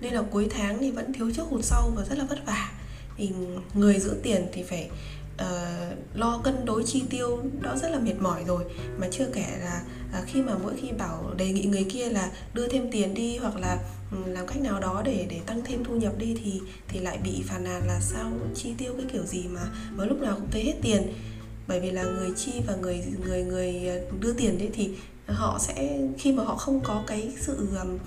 Nên 0.00 0.14
là 0.14 0.22
cuối 0.30 0.48
tháng 0.50 0.78
thì 0.78 0.90
vẫn 0.90 1.12
thiếu 1.12 1.30
trước 1.36 1.42
hụt 1.50 1.64
sau 1.64 1.92
và 1.96 2.04
rất 2.04 2.18
là 2.18 2.24
vất 2.24 2.46
vả. 2.46 2.72
Thì 3.16 3.30
người 3.74 4.00
giữ 4.00 4.16
tiền 4.22 4.46
thì 4.52 4.62
phải 4.62 4.90
uh, 5.34 5.98
lo 6.14 6.40
cân 6.44 6.64
đối 6.64 6.84
chi 6.84 7.02
tiêu 7.10 7.42
đó 7.60 7.76
rất 7.82 7.90
là 7.90 7.98
mệt 7.98 8.14
mỏi 8.20 8.44
rồi. 8.46 8.64
Mà 8.98 9.08
chưa 9.10 9.26
kể 9.34 9.46
là 9.60 9.82
à, 10.12 10.22
khi 10.26 10.42
mà 10.42 10.58
mỗi 10.62 10.72
khi 10.80 10.92
bảo 10.92 11.34
đề 11.36 11.52
nghị 11.52 11.62
người 11.62 11.84
kia 11.84 12.08
là 12.08 12.30
đưa 12.54 12.68
thêm 12.68 12.90
tiền 12.90 13.14
đi 13.14 13.36
hoặc 13.36 13.56
là 13.56 13.78
ừ, 14.10 14.16
làm 14.26 14.46
cách 14.46 14.60
nào 14.60 14.80
đó 14.80 15.02
để 15.04 15.26
để 15.30 15.40
tăng 15.46 15.62
thêm 15.64 15.84
thu 15.84 15.96
nhập 15.96 16.12
đi 16.18 16.36
thì 16.44 16.60
thì 16.88 17.00
lại 17.00 17.18
bị 17.24 17.42
phàn 17.46 17.64
nàn 17.64 17.82
là 17.86 18.00
sao 18.00 18.32
chi 18.54 18.74
tiêu 18.78 18.92
cái 18.96 19.06
kiểu 19.12 19.26
gì 19.26 19.48
mà 19.48 19.60
mà 19.90 20.04
lúc 20.04 20.20
nào 20.20 20.34
cũng 20.34 20.50
thấy 20.50 20.62
hết 20.62 20.74
tiền. 20.82 21.02
Bởi 21.68 21.80
vì 21.80 21.90
là 21.90 22.02
người 22.02 22.30
chi 22.36 22.52
và 22.66 22.76
người 22.76 23.04
người 23.24 23.44
người 23.44 23.86
ờ, 23.86 24.00
đưa 24.20 24.32
tiền 24.32 24.58
đấy 24.58 24.70
thì 24.72 24.90
họ 25.26 25.58
sẽ 25.58 25.98
khi 26.18 26.32
mà 26.32 26.44
họ 26.44 26.56
không 26.56 26.80
có 26.80 27.02
cái 27.06 27.32
sự 27.40 27.56
um, 27.56 27.98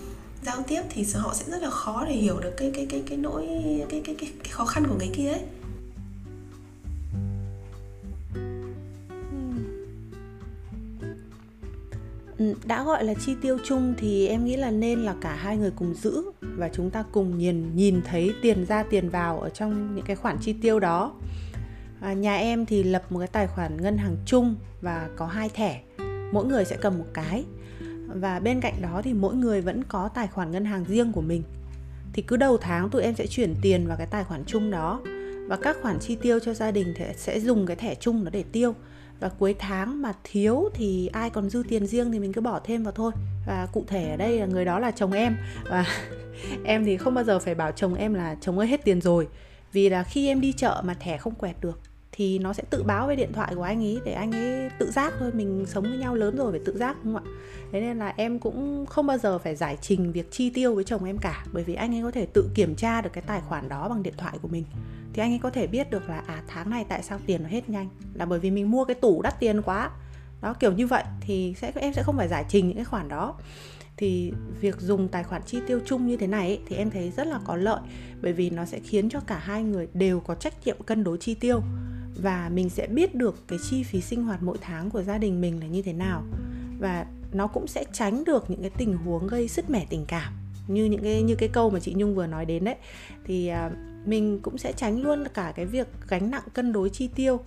giao 0.46 0.64
tiếp 0.68 0.82
thì 0.90 1.06
họ 1.14 1.34
sẽ 1.34 1.46
rất 1.52 1.62
là 1.62 1.70
khó 1.70 2.06
để 2.06 2.14
hiểu 2.14 2.40
được 2.40 2.54
cái 2.58 2.72
cái 2.74 2.86
cái 2.90 3.04
cái 3.08 3.18
nỗi 3.18 3.48
cái 3.90 4.02
cái 4.06 4.16
cái, 4.20 4.30
cái 4.44 4.52
khó 4.52 4.66
khăn 4.66 4.88
của 4.88 4.96
người 4.96 5.12
kia 5.14 5.30
ấy. 5.30 5.42
Ừ, 12.38 12.54
đã 12.66 12.84
gọi 12.84 13.04
là 13.04 13.14
chi 13.14 13.36
tiêu 13.42 13.58
chung 13.64 13.94
thì 13.98 14.28
em 14.28 14.46
nghĩ 14.46 14.56
là 14.56 14.72
nên 14.72 15.00
là 15.00 15.16
cả 15.22 15.36
hai 15.36 15.58
người 15.58 15.72
cùng 15.76 15.94
giữ 15.94 16.24
và 16.42 16.70
chúng 16.70 16.90
ta 16.90 17.04
cùng 17.12 17.38
nhìn 17.38 17.76
nhìn 17.76 18.02
thấy 18.02 18.34
tiền 18.42 18.66
ra 18.66 18.84
tiền 18.84 19.10
vào 19.10 19.40
ở 19.40 19.50
trong 19.50 19.96
những 19.96 20.06
cái 20.06 20.16
khoản 20.16 20.38
chi 20.42 20.54
tiêu 20.62 20.80
đó. 20.80 21.14
À, 22.02 22.14
nhà 22.14 22.36
em 22.36 22.66
thì 22.66 22.84
lập 22.84 23.12
một 23.12 23.20
cái 23.20 23.28
tài 23.28 23.48
khoản 23.48 23.82
ngân 23.82 23.98
hàng 23.98 24.16
chung 24.26 24.56
và 24.82 25.10
có 25.16 25.26
hai 25.26 25.50
thẻ. 25.50 25.82
Mỗi 26.32 26.46
người 26.46 26.66
sẽ 26.66 26.78
cầm 26.82 26.98
một 26.98 27.06
cái. 27.14 27.44
Và 28.08 28.40
bên 28.40 28.62
cạnh 28.62 28.82
đó 28.82 29.02
thì 29.04 29.14
mỗi 29.14 29.36
người 29.36 29.62
vẫn 29.62 29.84
có 29.84 30.08
tài 30.08 30.28
khoản 30.28 30.52
ngân 30.52 30.66
hàng 30.66 30.86
riêng 30.88 31.12
của 31.12 31.22
mình. 31.22 31.44
Thì 32.14 32.22
cứ 32.22 32.38
đầu 32.38 32.58
tháng 32.58 32.90
tụi 32.90 33.04
em 33.04 33.16
sẽ 33.16 33.28
chuyển 33.28 33.56
tiền 33.62 33.88
vào 33.88 33.98
cái 33.98 34.08
tài 34.08 34.24
khoản 34.24 34.44
chung 34.46 34.72
đó. 34.72 35.02
Và 35.48 35.58
các 35.58 35.78
khoản 35.82 36.00
chi 36.00 36.16
tiêu 36.16 36.40
cho 36.40 36.54
gia 36.54 36.72
đình 36.72 36.94
thì 36.96 37.06
sẽ 37.16 37.40
dùng 37.40 37.66
cái 37.66 37.76
thẻ 37.76 37.96
chung 37.96 38.24
đó 38.26 38.30
để 38.34 38.44
tiêu 38.52 38.76
và 39.24 39.30
cuối 39.30 39.56
tháng 39.60 40.02
mà 40.02 40.14
thiếu 40.24 40.70
thì 40.74 41.08
ai 41.08 41.30
còn 41.30 41.50
dư 41.50 41.64
tiền 41.70 41.88
riêng 41.88 42.12
thì 42.12 42.20
mình 42.20 42.34
cứ 42.34 42.42
bỏ 42.42 42.60
thêm 42.64 42.84
vào 42.84 42.92
thôi. 42.92 43.12
Và 43.48 43.68
cụ 43.74 43.84
thể 43.88 44.10
ở 44.10 44.18
đây 44.18 44.40
là 44.40 44.46
người 44.46 44.66
đó 44.66 44.80
là 44.80 44.92
chồng 44.92 45.12
em. 45.12 45.38
Và 45.70 45.86
em 46.66 46.86
thì 46.86 46.98
không 46.98 47.14
bao 47.14 47.24
giờ 47.24 47.40
phải 47.40 47.56
bảo 47.56 47.72
chồng 47.72 47.94
em 47.94 48.14
là 48.14 48.36
chồng 48.42 48.60
ơi, 48.60 48.68
hết 48.68 48.84
tiền 48.84 49.02
rồi. 49.02 49.28
Vì 49.72 49.90
là 49.90 50.04
khi 50.04 50.28
em 50.28 50.42
đi 50.42 50.54
chợ 50.54 50.82
mà 50.86 50.94
thẻ 50.94 51.18
không 51.18 51.36
quẹt 51.36 51.56
được 51.62 51.80
thì 52.16 52.40
nó 52.40 52.54
sẽ 52.54 52.64
tự 52.70 52.84
báo 52.84 53.08
với 53.08 53.16
điện 53.16 53.34
thoại 53.34 53.56
của 53.56 53.62
anh 53.62 53.84
ấy 53.84 54.00
để 54.06 54.14
anh 54.14 54.32
ấy 54.32 54.70
tự 54.80 54.92
giác 54.92 55.14
thôi, 55.20 55.32
mình 55.34 55.66
sống 55.68 55.84
với 55.84 55.98
nhau 55.98 56.16
lớn 56.16 56.36
rồi 56.36 56.52
phải 56.52 56.62
tự 56.66 56.78
giác, 56.78 56.98
đúng 57.04 57.14
không 57.14 57.24
ạ? 57.24 57.32
Thế 57.72 57.82
nên 57.82 58.00
là 58.00 58.14
em 58.18 58.40
cũng 58.40 58.86
không 58.86 59.08
bao 59.08 59.18
giờ 59.18 59.38
phải 59.38 59.56
giải 59.56 59.78
trình 59.82 60.12
việc 60.12 60.32
chi 60.32 60.50
tiêu 60.50 60.76
với 60.76 60.84
chồng 60.84 61.04
em 61.04 61.18
cả, 61.18 61.46
bởi 61.54 61.64
vì 61.64 61.76
anh 61.76 61.96
ấy 61.96 62.02
có 62.04 62.12
thể 62.12 62.26
tự 62.26 62.50
kiểm 62.56 62.76
tra 62.76 63.02
được 63.02 63.10
cái 63.14 63.24
tài 63.28 63.42
khoản 63.42 63.70
đó 63.70 63.90
bằng 63.90 64.04
điện 64.04 64.14
thoại 64.18 64.38
của 64.42 64.48
mình. 64.48 64.64
Thì 65.14 65.22
anh 65.22 65.32
ấy 65.32 65.40
có 65.40 65.50
thể 65.50 65.68
biết 65.68 65.90
được 65.90 66.10
là 66.10 66.24
à 66.28 66.44
tháng 66.48 66.70
này 66.70 66.86
tại 66.90 67.04
sao 67.04 67.20
tiền 67.26 67.44
nó 67.44 67.50
hết 67.50 67.70
nhanh? 67.70 67.90
Là 68.14 68.26
bởi 68.26 68.40
vì 68.40 68.52
mình 68.52 68.72
mua 68.72 68.86
cái 68.86 68.96
tủ 68.96 69.22
đắt 69.22 69.40
tiền 69.40 69.62
quá. 69.62 69.90
Đó, 70.42 70.54
kiểu 70.54 70.72
như 70.72 70.88
vậy 70.88 71.04
thì 71.22 71.54
sẽ, 71.58 71.72
em 71.76 71.94
sẽ 71.94 72.04
không 72.04 72.18
phải 72.18 72.28
giải 72.28 72.46
trình 72.50 72.68
những 72.68 72.76
cái 72.76 72.86
khoản 72.86 73.10
đó 73.10 73.36
thì 74.04 74.32
việc 74.62 74.82
dùng 74.82 75.08
tài 75.08 75.24
khoản 75.24 75.42
chi 75.46 75.60
tiêu 75.68 75.80
chung 75.86 76.08
như 76.08 76.18
thế 76.18 76.28
này 76.28 76.48
ấy, 76.48 76.60
thì 76.68 76.76
em 76.76 76.92
thấy 76.92 77.12
rất 77.18 77.28
là 77.28 77.40
có 77.46 77.56
lợi. 77.56 77.80
Bởi 78.22 78.34
vì 78.34 78.50
nó 78.50 78.66
sẽ 78.66 78.80
khiến 78.80 79.10
cho 79.10 79.20
cả 79.20 79.38
hai 79.38 79.64
người 79.64 79.88
đều 79.94 80.20
có 80.20 80.36
trách 80.36 80.54
nhiệm 80.66 80.84
cân 80.84 81.04
đối 81.04 81.18
chi 81.18 81.34
tiêu. 81.34 81.62
Và 82.16 82.50
mình 82.54 82.70
sẽ 82.70 82.88
biết 82.88 83.16
được 83.16 83.48
cái 83.48 83.60
chi 83.70 83.84
phí 83.84 84.02
sinh 84.02 84.24
hoạt 84.24 84.44
mỗi 84.44 84.58
tháng 84.62 84.90
của 84.90 85.02
gia 85.04 85.18
đình 85.18 85.42
mình 85.42 85.60
là 85.60 85.68
như 85.68 85.82
thế 85.82 85.94
nào. 85.94 86.24
Và 86.80 87.06
nó 87.32 87.48
cũng 87.48 87.68
sẽ 87.68 87.86
tránh 87.94 88.24
được 88.24 88.50
những 88.50 88.62
cái 88.62 88.70
tình 88.70 88.98
huống 88.98 89.28
gây 89.28 89.48
sứt 89.48 89.70
mẻ 89.70 89.86
tình 89.90 90.06
cảm. 90.08 90.34
Như 90.68 90.86
những 90.86 91.04
cái 91.04 91.22
như 91.22 91.36
cái 91.36 91.50
câu 91.50 91.70
mà 91.70 91.80
chị 91.80 91.94
Nhung 91.98 92.16
vừa 92.16 92.28
nói 92.28 92.46
đến 92.46 92.64
đấy. 92.64 92.76
Thì 93.26 93.48
à, 93.48 93.72
mình 94.06 94.40
cũng 94.42 94.58
sẽ 94.58 94.74
tránh 94.74 95.02
luôn 95.02 95.24
cả 95.34 95.54
cái 95.56 95.66
việc 95.66 95.88
gánh 96.08 96.32
nặng 96.32 96.44
cân 96.54 96.74
đối 96.74 96.90
chi 96.90 97.10
tiêu 97.16 97.40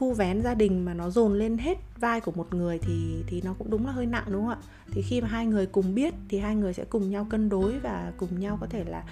thu 0.00 0.12
vén 0.12 0.42
gia 0.42 0.54
đình 0.54 0.84
mà 0.84 0.94
nó 0.94 1.10
dồn 1.10 1.32
lên 1.32 1.58
hết 1.58 1.78
vai 1.98 2.20
của 2.20 2.32
một 2.32 2.54
người 2.54 2.78
thì 2.78 3.24
thì 3.26 3.42
nó 3.44 3.54
cũng 3.58 3.70
đúng 3.70 3.86
là 3.86 3.92
hơi 3.92 4.06
nặng 4.06 4.24
đúng 4.26 4.46
không 4.46 4.50
ạ? 4.50 4.58
Thì 4.90 5.02
khi 5.02 5.20
mà 5.20 5.28
hai 5.28 5.46
người 5.46 5.66
cùng 5.66 5.94
biết 5.94 6.14
thì 6.28 6.38
hai 6.38 6.56
người 6.56 6.72
sẽ 6.72 6.84
cùng 6.84 7.10
nhau 7.10 7.26
cân 7.30 7.48
đối 7.48 7.78
và 7.78 8.12
cùng 8.16 8.40
nhau 8.40 8.58
có 8.60 8.66
thể 8.66 8.84
là 8.84 9.04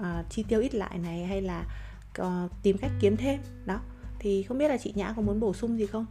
uh, 0.00 0.30
chi 0.30 0.44
tiêu 0.48 0.60
ít 0.60 0.74
lại 0.74 0.98
này 0.98 1.24
hay 1.24 1.42
là 1.42 1.64
uh, 2.20 2.50
tìm 2.62 2.78
cách 2.78 2.90
kiếm 3.00 3.16
thêm 3.16 3.40
đó. 3.66 3.80
Thì 4.18 4.42
không 4.42 4.58
biết 4.58 4.68
là 4.68 4.76
chị 4.76 4.92
nhã 4.96 5.12
có 5.16 5.22
muốn 5.22 5.40
bổ 5.40 5.52
sung 5.52 5.78
gì 5.78 5.86
không? 5.86 6.06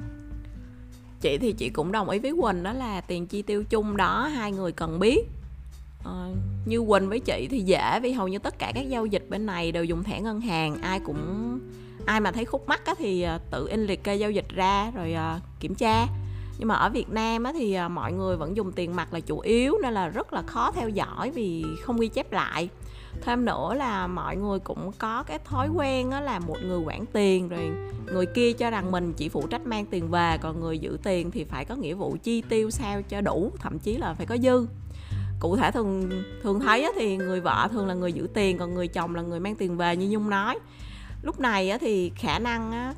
Chị 1.22 1.38
thì 1.38 1.54
chị 1.54 1.70
cũng 1.70 1.92
đồng 1.92 2.10
ý 2.10 2.20
với 2.20 2.34
quỳnh 2.42 2.64
đó 2.64 2.74
là 2.74 3.02
tiền 3.02 3.28
chi 3.28 3.42
tiêu 3.42 3.64
chung 3.64 3.98
đó 3.98 4.28
hai 4.28 4.52
người 4.52 4.72
cần 4.72 5.00
biết. 5.00 5.20
Uh, 6.00 6.38
như 6.66 6.86
Quỳnh 6.88 7.10
với 7.10 7.20
chị 7.20 7.48
thì 7.52 7.62
dễ 7.62 8.00
vì 8.04 8.12
hầu 8.12 8.28
như 8.28 8.40
tất 8.40 8.60
cả 8.60 8.72
các 8.76 8.90
giao 8.90 9.06
dịch 9.06 9.26
bên 9.30 9.46
này 9.46 9.72
đều 9.72 9.84
dùng 9.84 10.04
thẻ 10.04 10.22
ngân 10.22 10.42
hàng 10.42 10.82
ai 10.82 11.00
cũng 11.00 11.60
ai 12.06 12.20
mà 12.20 12.32
thấy 12.32 12.46
khúc 12.46 12.68
mắc 12.68 12.86
á 12.86 12.94
thì 12.98 13.22
ờ, 13.22 13.40
tự 13.52 13.68
in 13.68 13.86
liệt 13.86 14.04
kê 14.04 14.16
giao 14.16 14.32
dịch 14.32 14.50
ra 14.50 14.92
rồi 14.96 15.14
ờ, 15.14 15.40
kiểm 15.60 15.76
tra. 15.76 16.08
Nhưng 16.58 16.68
mà 16.68 16.76
ở 16.76 16.90
Việt 16.90 17.10
Nam 17.10 17.44
á, 17.44 17.54
thì 17.54 17.74
ờ, 17.74 17.90
mọi 17.90 18.14
người 18.14 18.38
vẫn 18.38 18.58
dùng 18.58 18.72
tiền 18.72 18.96
mặt 18.96 19.14
là 19.14 19.20
chủ 19.20 19.40
yếu 19.40 19.78
nên 19.84 19.94
là 19.94 20.08
rất 20.08 20.34
là 20.34 20.42
khó 20.42 20.72
theo 20.72 20.90
dõi 20.90 21.32
vì 21.32 21.66
không 21.82 22.00
ghi 22.00 22.08
chép 22.08 22.32
lại. 22.32 22.70
Thêm 23.22 23.46
nữa 23.46 23.74
là 23.74 24.08
mọi 24.08 24.36
người 24.36 24.60
cũng 24.60 24.92
có 24.98 25.24
cái 25.24 25.40
thói 25.40 25.70
quen 25.76 26.12
á, 26.12 26.22
là 26.22 26.40
một 26.40 26.58
người 26.64 26.80
quản 26.80 27.06
tiền 27.06 27.50
rồi 27.50 27.72
người 28.14 28.26
kia 28.26 28.54
cho 28.54 28.70
rằng 28.70 28.92
mình 28.92 29.14
chỉ 29.14 29.30
phụ 29.30 29.48
trách 29.48 29.66
mang 29.66 29.86
tiền 29.86 30.12
về 30.12 30.38
còn 30.42 30.60
người 30.60 30.80
giữ 30.80 30.98
tiền 31.04 31.32
thì 31.32 31.44
phải 31.44 31.66
có 31.66 31.76
nghĩa 31.76 31.94
vụ 31.94 32.18
chi 32.24 32.42
tiêu 32.50 32.72
sao 32.72 33.02
cho 33.02 33.22
đủ 33.22 33.52
thậm 33.60 33.80
chí 33.80 33.98
là 33.98 34.14
phải 34.14 34.26
có 34.26 34.38
dư. 34.38 34.68
Cụ 35.40 35.56
thể 35.56 35.72
thường 35.72 36.24
thường 36.44 36.60
thấy 36.60 36.84
á, 36.84 36.90
thì 36.96 37.18
người 37.18 37.42
vợ 37.42 37.68
thường 37.72 37.88
là 37.88 37.94
người 37.94 38.14
giữ 38.14 38.28
tiền 38.34 38.58
còn 38.58 38.74
người 38.74 38.88
chồng 38.88 39.16
là 39.16 39.22
người 39.22 39.40
mang 39.40 39.56
tiền 39.56 39.78
về 39.78 39.96
như 39.96 40.10
nhung 40.10 40.30
nói 40.30 40.60
lúc 41.22 41.40
này 41.40 41.70
á, 41.70 41.78
thì 41.78 42.12
khả 42.16 42.40
năng 42.40 42.94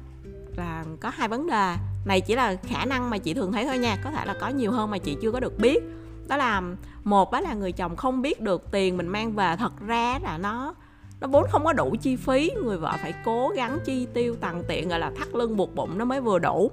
là 0.58 0.86
có 1.00 1.10
hai 1.10 1.28
vấn 1.28 1.48
đề. 1.48 1.76
Này 2.06 2.22
chỉ 2.22 2.36
là 2.36 2.56
khả 2.64 2.86
năng 2.86 3.10
mà 3.10 3.18
chị 3.18 3.34
thường 3.34 3.52
thấy 3.52 3.66
thôi 3.66 3.78
nha 3.78 3.98
có 4.04 4.12
thể 4.12 4.26
là 4.26 4.36
có 4.42 4.48
nhiều 4.48 4.72
hơn 4.72 4.90
mà 4.90 4.98
chị 4.98 5.18
chưa 5.22 5.32
có 5.32 5.40
được 5.40 5.60
biết. 5.60 5.84
Đó 6.28 6.38
là 6.38 6.62
một 7.04 7.32
đó 7.32 7.40
là 7.40 7.54
người 7.54 7.72
chồng 7.72 7.96
không 7.96 8.22
biết 8.22 8.42
được 8.42 8.72
tiền 8.72 8.98
mình 8.98 9.08
mang 9.08 9.34
về 9.34 9.56
thật 9.60 9.74
ra 9.88 10.20
là 10.24 10.38
nó 10.38 10.76
nó 11.22 11.28
vốn 11.28 11.46
không 11.50 11.64
có 11.64 11.74
đủ 11.74 11.96
chi 12.02 12.16
phí 12.16 12.52
người 12.64 12.78
vợ 12.78 12.94
phải 13.02 13.14
cố 13.26 13.50
gắng 13.50 13.80
chi 13.86 14.08
tiêu 14.14 14.36
tằn 14.36 14.64
tiện 14.68 14.90
gọi 14.90 15.00
là 15.00 15.12
thắt 15.18 15.28
lưng 15.36 15.58
buộc 15.58 15.76
bụng 15.76 15.98
nó 15.98 16.06
mới 16.06 16.22
vừa 16.22 16.40
đủ. 16.40 16.72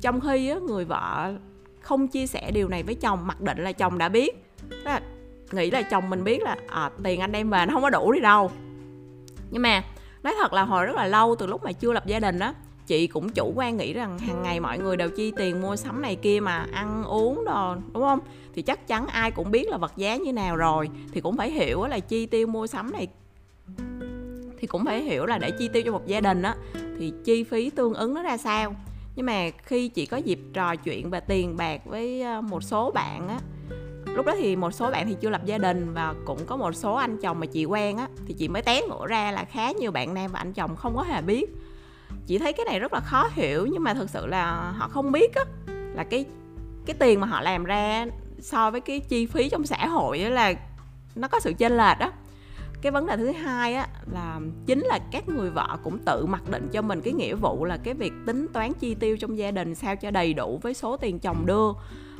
Trong 0.00 0.20
khi 0.20 0.48
á, 0.48 0.58
người 0.58 0.84
vợ 0.84 1.32
không 1.80 2.08
chia 2.08 2.26
sẻ 2.26 2.50
điều 2.50 2.68
này 2.68 2.82
với 2.82 2.94
chồng 2.94 3.26
mặc 3.26 3.40
định 3.40 3.58
là 3.58 3.72
chồng 3.72 3.98
đã 3.98 4.08
biết. 4.08 4.44
Là 4.70 5.00
nghĩ 5.52 5.70
là 5.70 5.82
chồng 5.82 6.10
mình 6.10 6.24
biết 6.24 6.42
là 6.42 6.56
à, 6.68 6.90
tiền 7.02 7.20
anh 7.20 7.32
đem 7.32 7.50
về 7.50 7.66
nó 7.66 7.74
không 7.74 7.82
có 7.82 7.90
đủ 7.90 8.12
đi 8.12 8.20
đâu. 8.20 8.50
Nhưng 9.50 9.62
mà 9.62 9.82
nói 10.22 10.34
thật 10.40 10.52
là 10.52 10.62
hồi 10.62 10.86
rất 10.86 10.96
là 10.96 11.06
lâu 11.06 11.36
từ 11.38 11.46
lúc 11.46 11.64
mà 11.64 11.72
chưa 11.72 11.92
lập 11.92 12.06
gia 12.06 12.20
đình 12.20 12.38
á 12.38 12.54
chị 12.86 13.06
cũng 13.06 13.28
chủ 13.28 13.52
quan 13.56 13.76
nghĩ 13.76 13.92
rằng 13.92 14.18
hàng 14.18 14.42
ngày 14.42 14.60
mọi 14.60 14.78
người 14.78 14.96
đều 14.96 15.10
chi 15.10 15.32
tiền 15.36 15.62
mua 15.62 15.76
sắm 15.76 16.02
này 16.02 16.16
kia 16.16 16.40
mà 16.40 16.66
ăn 16.72 17.04
uống 17.04 17.44
đồ 17.44 17.74
đúng 17.92 18.02
không? 18.02 18.20
Thì 18.54 18.62
chắc 18.62 18.88
chắn 18.88 19.06
ai 19.06 19.30
cũng 19.30 19.50
biết 19.50 19.68
là 19.68 19.76
vật 19.76 19.92
giá 19.96 20.16
như 20.16 20.32
nào 20.32 20.56
rồi 20.56 20.88
thì 21.12 21.20
cũng 21.20 21.36
phải 21.36 21.50
hiểu 21.50 21.86
là 21.86 21.98
chi 21.98 22.26
tiêu 22.26 22.46
mua 22.46 22.66
sắm 22.66 22.92
này 22.92 23.08
thì 24.58 24.66
cũng 24.66 24.84
phải 24.84 25.02
hiểu 25.02 25.26
là 25.26 25.38
để 25.38 25.50
chi 25.50 25.68
tiêu 25.68 25.82
cho 25.86 25.92
một 25.92 26.06
gia 26.06 26.20
đình 26.20 26.42
á 26.42 26.54
thì 26.98 27.12
chi 27.24 27.44
phí 27.44 27.70
tương 27.70 27.94
ứng 27.94 28.14
nó 28.14 28.22
ra 28.22 28.36
sao. 28.36 28.74
Nhưng 29.16 29.26
mà 29.26 29.50
khi 29.62 29.88
chị 29.88 30.06
có 30.06 30.16
dịp 30.16 30.40
trò 30.52 30.76
chuyện 30.76 31.10
về 31.10 31.20
tiền 31.20 31.56
bạc 31.56 31.80
với 31.84 32.22
ờ, 32.22 32.40
một 32.40 32.62
số 32.62 32.90
bạn 32.90 33.28
á 33.28 33.38
lúc 34.18 34.26
đó 34.26 34.34
thì 34.36 34.56
một 34.56 34.70
số 34.70 34.90
bạn 34.90 35.06
thì 35.06 35.16
chưa 35.20 35.30
lập 35.30 35.44
gia 35.44 35.58
đình 35.58 35.94
và 35.94 36.14
cũng 36.24 36.38
có 36.46 36.56
một 36.56 36.72
số 36.72 36.94
anh 36.94 37.18
chồng 37.18 37.40
mà 37.40 37.46
chị 37.46 37.64
quen 37.64 37.96
á, 37.96 38.08
thì 38.26 38.34
chị 38.34 38.48
mới 38.48 38.62
té 38.62 38.82
ngộ 38.88 39.06
ra 39.06 39.32
là 39.32 39.44
khá 39.44 39.72
nhiều 39.72 39.90
bạn 39.90 40.14
nam 40.14 40.30
và 40.32 40.38
anh 40.38 40.52
chồng 40.52 40.76
không 40.76 40.96
có 40.96 41.02
hề 41.02 41.22
biết. 41.22 41.56
Chị 42.26 42.38
thấy 42.38 42.52
cái 42.52 42.66
này 42.66 42.78
rất 42.78 42.92
là 42.92 43.00
khó 43.00 43.28
hiểu, 43.32 43.66
nhưng 43.66 43.82
mà 43.82 43.94
thực 43.94 44.10
sự 44.10 44.26
là 44.26 44.72
họ 44.76 44.88
không 44.88 45.12
biết 45.12 45.34
á, 45.34 45.44
là 45.94 46.04
cái 46.04 46.24
cái 46.86 46.96
tiền 46.98 47.20
mà 47.20 47.26
họ 47.26 47.40
làm 47.40 47.64
ra 47.64 48.06
so 48.40 48.70
với 48.70 48.80
cái 48.80 49.00
chi 49.00 49.26
phí 49.26 49.48
trong 49.48 49.66
xã 49.66 49.86
hội 49.86 50.18
là 50.18 50.54
nó 51.14 51.28
có 51.28 51.40
sự 51.40 51.52
chênh 51.58 51.76
lệch 51.76 51.98
đó 51.98 52.12
cái 52.82 52.92
vấn 52.92 53.06
đề 53.06 53.16
thứ 53.16 53.32
hai 53.32 53.74
á 53.74 53.88
là 54.12 54.40
chính 54.66 54.80
là 54.80 54.98
các 55.12 55.28
người 55.28 55.50
vợ 55.50 55.78
cũng 55.84 55.98
tự 55.98 56.26
mặc 56.26 56.42
định 56.50 56.68
cho 56.72 56.82
mình 56.82 57.00
cái 57.00 57.12
nghĩa 57.12 57.34
vụ 57.34 57.64
là 57.64 57.76
cái 57.76 57.94
việc 57.94 58.12
tính 58.26 58.46
toán 58.52 58.72
chi 58.74 58.94
tiêu 58.94 59.16
trong 59.16 59.38
gia 59.38 59.50
đình 59.50 59.74
sao 59.74 59.96
cho 59.96 60.10
đầy 60.10 60.34
đủ 60.34 60.60
với 60.62 60.74
số 60.74 60.96
tiền 60.96 61.18
chồng 61.18 61.46
đưa 61.46 61.72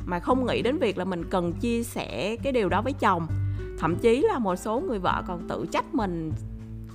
mà 0.09 0.19
không 0.19 0.45
nghĩ 0.45 0.61
đến 0.61 0.77
việc 0.77 0.97
là 0.97 1.05
mình 1.05 1.23
cần 1.29 1.53
chia 1.53 1.83
sẻ 1.83 2.35
cái 2.43 2.53
điều 2.53 2.69
đó 2.69 2.81
với 2.81 2.93
chồng. 2.93 3.27
Thậm 3.79 3.95
chí 3.95 4.21
là 4.21 4.39
một 4.39 4.55
số 4.55 4.79
người 4.79 4.99
vợ 4.99 5.23
còn 5.27 5.47
tự 5.47 5.65
trách 5.71 5.95
mình, 5.95 6.31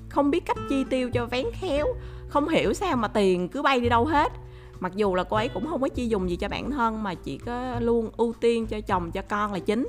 không 0.09 0.31
biết 0.31 0.47
cách 0.47 0.57
chi 0.69 0.85
tiêu 0.91 1.11
cho 1.11 1.27
vén 1.27 1.47
khéo, 1.53 1.87
không 2.29 2.49
hiểu 2.49 2.75
sao 2.75 2.97
mà 2.97 3.09
tiền 3.09 3.49
cứ 3.49 3.63
bay 3.63 3.81
đi 3.81 3.89
đâu 3.89 4.05
hết. 4.05 4.33
Mặc 4.81 4.93
dù 4.95 5.15
là 5.15 5.25
cô 5.25 5.37
ấy 5.37 5.49
cũng 5.49 5.67
không 5.67 5.81
có 5.81 5.89
chi 5.89 6.07
dùng 6.07 6.31
gì 6.31 6.37
cho 6.37 6.49
bản 6.49 6.71
thân 6.71 7.03
mà 7.03 7.15
chỉ 7.15 7.39
có 7.39 7.81
luôn 7.81 8.11
ưu 8.17 8.35
tiên 8.41 8.67
cho 8.67 8.81
chồng, 8.81 9.11
cho 9.11 9.23
con 9.23 9.53
là 9.53 9.59
chính. 9.59 9.89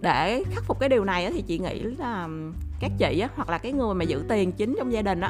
Để 0.00 0.44
khắc 0.50 0.64
phục 0.64 0.80
cái 0.80 0.88
điều 0.88 1.04
này 1.04 1.32
thì 1.32 1.42
chị 1.42 1.58
nghĩ 1.58 1.82
là 1.82 2.28
các 2.80 2.92
chị 2.98 3.24
hoặc 3.36 3.48
là 3.48 3.58
cái 3.58 3.72
người 3.72 3.94
mà 3.94 4.04
giữ 4.04 4.22
tiền 4.28 4.52
chính 4.52 4.74
trong 4.78 4.92
gia 4.92 5.02
đình 5.02 5.20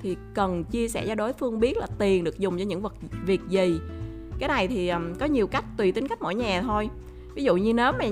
thì 0.00 0.16
cần 0.34 0.64
chia 0.64 0.88
sẻ 0.88 1.06
cho 1.06 1.14
đối 1.14 1.32
phương 1.32 1.60
biết 1.60 1.76
là 1.76 1.86
tiền 1.98 2.24
được 2.24 2.38
dùng 2.38 2.58
cho 2.58 2.64
những 2.64 2.82
vật, 2.82 2.94
việc 3.24 3.40
gì 3.48 3.80
cái 4.40 4.48
này 4.48 4.68
thì 4.68 4.92
có 5.18 5.26
nhiều 5.26 5.46
cách 5.46 5.64
tùy 5.76 5.92
tính 5.92 6.08
cách 6.08 6.22
mỗi 6.22 6.34
nhà 6.34 6.62
thôi. 6.62 6.88
Ví 7.34 7.44
dụ 7.44 7.56
như 7.56 7.72
nếu 7.72 7.92
mà 7.92 8.04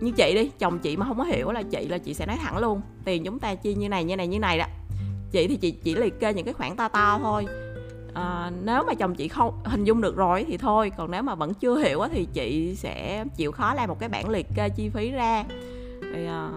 như 0.00 0.12
chị 0.16 0.34
đi 0.34 0.50
chồng 0.58 0.78
chị 0.78 0.96
mà 0.96 1.06
không 1.06 1.18
có 1.18 1.24
hiểu 1.24 1.52
là 1.52 1.62
chị 1.62 1.88
là 1.88 1.98
chị 1.98 2.14
sẽ 2.14 2.26
nói 2.26 2.36
thẳng 2.40 2.58
luôn 2.58 2.80
tiền 3.04 3.24
chúng 3.24 3.38
ta 3.38 3.54
chia 3.54 3.74
như 3.74 3.88
này 3.88 4.04
như 4.04 4.16
này 4.16 4.26
như 4.26 4.38
này 4.38 4.58
đó. 4.58 4.64
Chị 5.30 5.46
thì 5.48 5.56
chị 5.56 5.70
chỉ 5.70 5.94
liệt 5.94 6.20
kê 6.20 6.34
những 6.34 6.44
cái 6.44 6.54
khoản 6.54 6.76
to 6.76 6.88
to 6.88 7.18
thôi. 7.22 7.46
À, 8.14 8.50
nếu 8.64 8.82
mà 8.86 8.94
chồng 8.94 9.14
chị 9.14 9.28
không 9.28 9.60
hình 9.64 9.84
dung 9.84 10.00
được 10.00 10.16
rồi 10.16 10.44
thì 10.48 10.56
thôi 10.56 10.92
còn 10.96 11.10
nếu 11.10 11.22
mà 11.22 11.34
vẫn 11.34 11.54
chưa 11.54 11.76
hiểu 11.76 12.00
thì 12.12 12.26
chị 12.32 12.74
sẽ 12.76 13.24
chịu 13.36 13.52
khó 13.52 13.74
làm 13.74 13.88
một 13.88 14.00
cái 14.00 14.08
bản 14.08 14.28
liệt 14.28 14.46
kê 14.56 14.68
chi 14.68 14.88
phí 14.88 15.10
ra. 15.10 15.44
Thì, 16.14 16.26
à, 16.26 16.50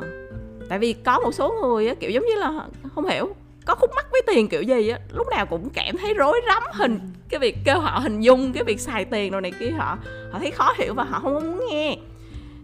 tại 0.70 0.80
vì 0.80 0.94
có 0.94 1.20
một 1.20 1.32
số 1.32 1.54
người 1.62 1.96
kiểu 1.96 2.12
giống 2.12 2.26
như 2.26 2.36
là 2.36 2.68
không 2.96 3.06
hiểu 3.06 3.34
có 3.66 3.76
khúc 3.76 3.90
mắc 3.96 4.03
tiền 4.28 4.50
kiểu 4.50 4.62
gì 4.62 4.90
á, 4.90 5.00
lúc 5.14 5.28
nào 5.32 5.46
cũng 5.46 5.70
cảm 5.74 5.98
thấy 5.98 6.14
rối 6.14 6.42
rắm 6.48 6.64
hình, 6.74 7.00
cái 7.30 7.40
việc 7.40 7.58
kêu 7.66 7.80
họ 7.80 8.00
hình 8.00 8.22
dung, 8.22 8.54
cái 8.54 8.64
việc 8.64 8.80
xài 8.80 9.06
tiền 9.06 9.32
rồi 9.32 9.42
này 9.42 9.52
kia, 9.60 9.70
họ 9.70 9.98
họ 10.32 10.40
thấy 10.40 10.52
khó 10.52 10.74
hiểu 10.78 10.94
và 10.94 11.04
họ 11.04 11.20
không 11.20 11.34
muốn 11.34 11.66
nghe. 11.70 11.98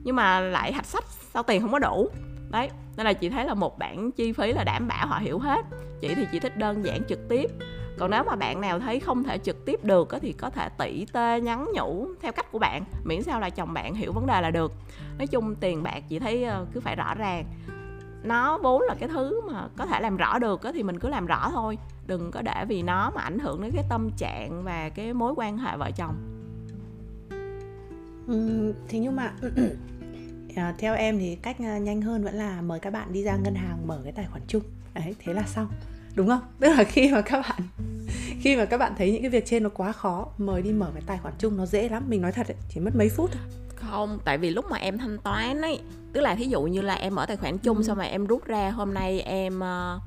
Nhưng 0.04 0.16
mà 0.16 0.40
lại 0.40 0.74
hạch 0.74 0.86
sách 0.86 1.04
sao 1.34 1.44
tiền 1.44 1.62
không 1.62 1.72
có 1.72 1.80
đủ. 1.80 2.10
Đấy, 2.50 2.70
nên 2.98 3.06
là 3.06 3.14
chị 3.14 3.30
thấy 3.30 3.46
là 3.46 3.54
một 3.54 3.80
bản 3.80 4.12
chi 4.12 4.34
phí 4.34 4.54
là 4.54 4.64
đảm 4.64 4.88
bảo 4.88 5.08
họ 5.08 5.20
hiểu 5.20 5.40
hết. 5.40 5.66
Chị 6.02 6.16
thì 6.16 6.26
chị 6.32 6.40
thích 6.40 6.58
đơn 6.58 6.86
giản 6.86 7.02
trực 7.10 7.20
tiếp. 7.30 7.52
Còn 7.98 8.12
nếu 8.12 8.24
mà 8.24 8.36
bạn 8.36 8.62
nào 8.62 8.80
thấy 8.80 9.00
không 9.00 9.24
thể 9.24 9.38
trực 9.38 9.66
tiếp 9.66 9.84
được 9.84 10.10
thì 10.22 10.34
có 10.34 10.50
thể 10.50 10.70
tỉ 10.78 11.06
tê, 11.14 11.42
nhắn 11.42 11.66
nhủ 11.76 12.08
theo 12.22 12.32
cách 12.32 12.52
của 12.52 12.60
bạn, 12.60 12.84
miễn 13.04 13.24
sao 13.24 13.40
là 13.40 13.50
chồng 13.50 13.74
bạn 13.74 13.96
hiểu 13.96 14.12
vấn 14.12 14.28
đề 14.28 14.42
là 14.42 14.52
được. 14.52 14.72
Nói 15.18 15.28
chung 15.28 15.56
tiền 15.56 15.84
bạc 15.84 16.04
chị 16.10 16.20
thấy 16.20 16.44
ờ, 16.44 16.66
cứ 16.74 16.80
phải 16.80 16.96
rõ 16.96 17.14
ràng 17.16 17.46
nó 18.24 18.58
vốn 18.58 18.82
là 18.82 18.96
cái 19.00 19.10
thứ 19.10 19.42
mà 19.52 19.68
có 19.78 19.86
thể 19.86 20.00
làm 20.00 20.18
rõ 20.18 20.40
được 20.40 20.62
thì 20.74 20.84
mình 20.84 21.00
cứ 21.00 21.10
làm 21.10 21.26
rõ 21.26 21.50
thôi. 21.52 21.78
Đừng 22.08 22.32
có 22.32 22.42
để 22.42 22.66
vì 22.68 22.82
nó 22.82 23.12
mà 23.16 23.22
ảnh 23.22 23.40
hưởng 23.40 23.62
đến 23.62 23.72
cái 23.76 23.84
tâm 23.90 24.10
trạng 24.18 24.64
và 24.64 24.90
cái 24.90 25.14
mối 25.14 25.34
quan 25.36 25.58
hệ 25.58 25.78
vợ 25.78 25.92
chồng. 25.92 26.16
Ừ, 28.28 28.74
thì 28.88 29.00
nhưng 29.00 29.16
mà 29.16 29.34
à, 30.56 30.76
theo 30.78 30.96
em 30.96 31.20
thì 31.20 31.36
cách 31.36 31.58
à, 31.60 31.78
nhanh 31.78 32.02
hơn 32.02 32.24
vẫn 32.24 32.36
là 32.36 32.62
mời 32.62 32.80
các 32.80 32.94
bạn 32.94 33.14
đi 33.14 33.24
ra 33.24 33.36
ngân 33.36 33.56
hàng 33.56 33.88
mở 33.88 34.00
cái 34.04 34.12
tài 34.12 34.26
khoản 34.26 34.42
chung. 34.48 34.64
Đấy 34.94 35.16
thế 35.20 35.34
là 35.34 35.44
xong. 35.44 35.68
Đúng 36.16 36.28
không? 36.28 36.42
Tức 36.60 36.70
là 36.70 36.84
khi 36.84 37.12
mà 37.12 37.22
các 37.22 37.42
bạn 37.50 37.62
khi 38.42 38.56
mà 38.56 38.66
các 38.66 38.78
bạn 38.78 38.94
thấy 38.98 39.12
những 39.12 39.22
cái 39.22 39.32
việc 39.32 39.46
trên 39.46 39.64
nó 39.64 39.70
quá 39.70 39.92
khó 39.92 40.28
mời 40.38 40.62
đi 40.62 40.74
mở 40.74 40.92
cái 40.94 41.04
tài 41.06 41.18
khoản 41.18 41.34
chung 41.38 41.58
nó 41.58 41.66
dễ 41.66 41.90
lắm. 41.90 42.04
Mình 42.08 42.22
nói 42.22 42.32
thật 42.32 42.48
ấy, 42.48 42.58
chỉ 42.70 42.80
mất 42.80 42.96
mấy 42.96 43.10
phút 43.10 43.30
thôi. 43.34 43.44
Không 43.76 44.20
tại 44.26 44.38
vì 44.38 44.50
lúc 44.50 44.66
mà 44.70 44.78
em 44.78 44.98
thanh 44.98 45.18
toán 45.18 45.62
ấy 45.62 45.80
tức 46.14 46.22
là 46.22 46.36
thí 46.36 46.46
dụ 46.46 46.62
như 46.62 46.82
là 46.82 46.94
em 46.94 47.16
mở 47.16 47.26
tài 47.26 47.38
khoản 47.38 47.58
chung 47.58 47.78
ừ. 47.78 47.84
xong 47.84 47.98
mà 47.98 48.04
em 48.04 48.28
rút 48.28 48.46
ra 48.46 48.70
hôm 48.70 48.94
nay 48.94 49.22
em 49.22 49.60
uh, 49.60 50.02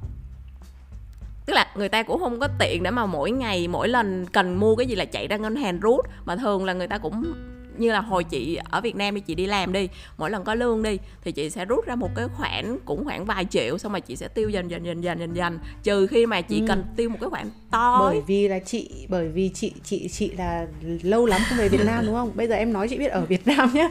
tức 1.47 1.53
là 1.53 1.67
người 1.75 1.88
ta 1.88 2.03
cũng 2.03 2.21
không 2.21 2.41
có 2.41 2.49
tiện 2.59 2.83
để 2.83 2.91
mà 2.91 3.07
mỗi 3.07 3.31
ngày 3.31 3.69
mỗi 3.69 3.88
lần 3.88 4.27
cần 4.27 4.61
mua 4.61 4.77
cái 4.77 4.87
gì 4.87 4.95
là 4.95 5.05
chạy 5.05 5.29
ra 5.29 5.37
ngân 5.37 5.57
hàng 5.57 5.81
rút 5.81 6.07
mà 6.25 6.37
thường 6.37 6.65
là 6.65 6.73
người 6.73 6.88
ta 6.88 6.99
cũng 6.99 7.33
như 7.78 7.92
là 7.92 8.00
hồi 8.00 8.24
chị 8.24 8.58
ở 8.70 8.80
Việt 8.80 8.96
Nam 8.96 9.14
thì 9.14 9.20
chị 9.20 9.35
đi 9.35 9.46
làm 9.46 9.72
đi 9.72 9.88
mỗi 10.18 10.30
lần 10.30 10.44
có 10.44 10.54
lương 10.54 10.82
đi 10.82 10.98
thì 11.24 11.32
chị 11.32 11.50
sẽ 11.50 11.64
rút 11.64 11.87
ra 11.87 11.94
một 11.94 12.11
cái 12.14 12.26
khoản 12.37 12.78
cũng 12.85 13.04
khoảng 13.04 13.24
vài 13.24 13.44
triệu 13.44 13.78
xong 13.78 13.92
mà 13.92 14.00
chị 14.00 14.16
sẽ 14.16 14.28
tiêu 14.28 14.48
dần 14.48 14.70
dần 14.70 14.85
dần 14.87 15.04
dần 15.04 15.18
dần 15.18 15.35
dần. 15.35 15.58
Trừ 15.82 16.06
khi 16.06 16.26
mà 16.26 16.40
chị 16.40 16.61
ừ. 16.61 16.64
cần 16.68 16.85
tiêu 16.96 17.08
một 17.08 17.18
cái 17.20 17.30
khoản 17.30 17.50
to 17.70 17.98
bởi 18.00 18.20
vì 18.26 18.48
là 18.48 18.58
chị 18.58 18.90
bởi 19.08 19.28
vì 19.28 19.50
chị 19.54 19.72
chị 19.85 20.08
chị 20.08 20.30
là 20.30 20.66
lâu 21.02 21.26
lắm 21.26 21.40
không 21.48 21.58
về 21.58 21.68
Việt 21.68 21.85
Nam 21.85 22.06
đúng 22.06 22.14
không? 22.14 22.32
Bây 22.35 22.48
giờ 22.48 22.54
em 22.54 22.72
nói 22.72 22.88
chị 22.88 22.98
biết 22.98 23.11
ở 23.11 23.20
Việt 23.20 23.46
Nam 23.46 23.70
nhé 23.74 23.90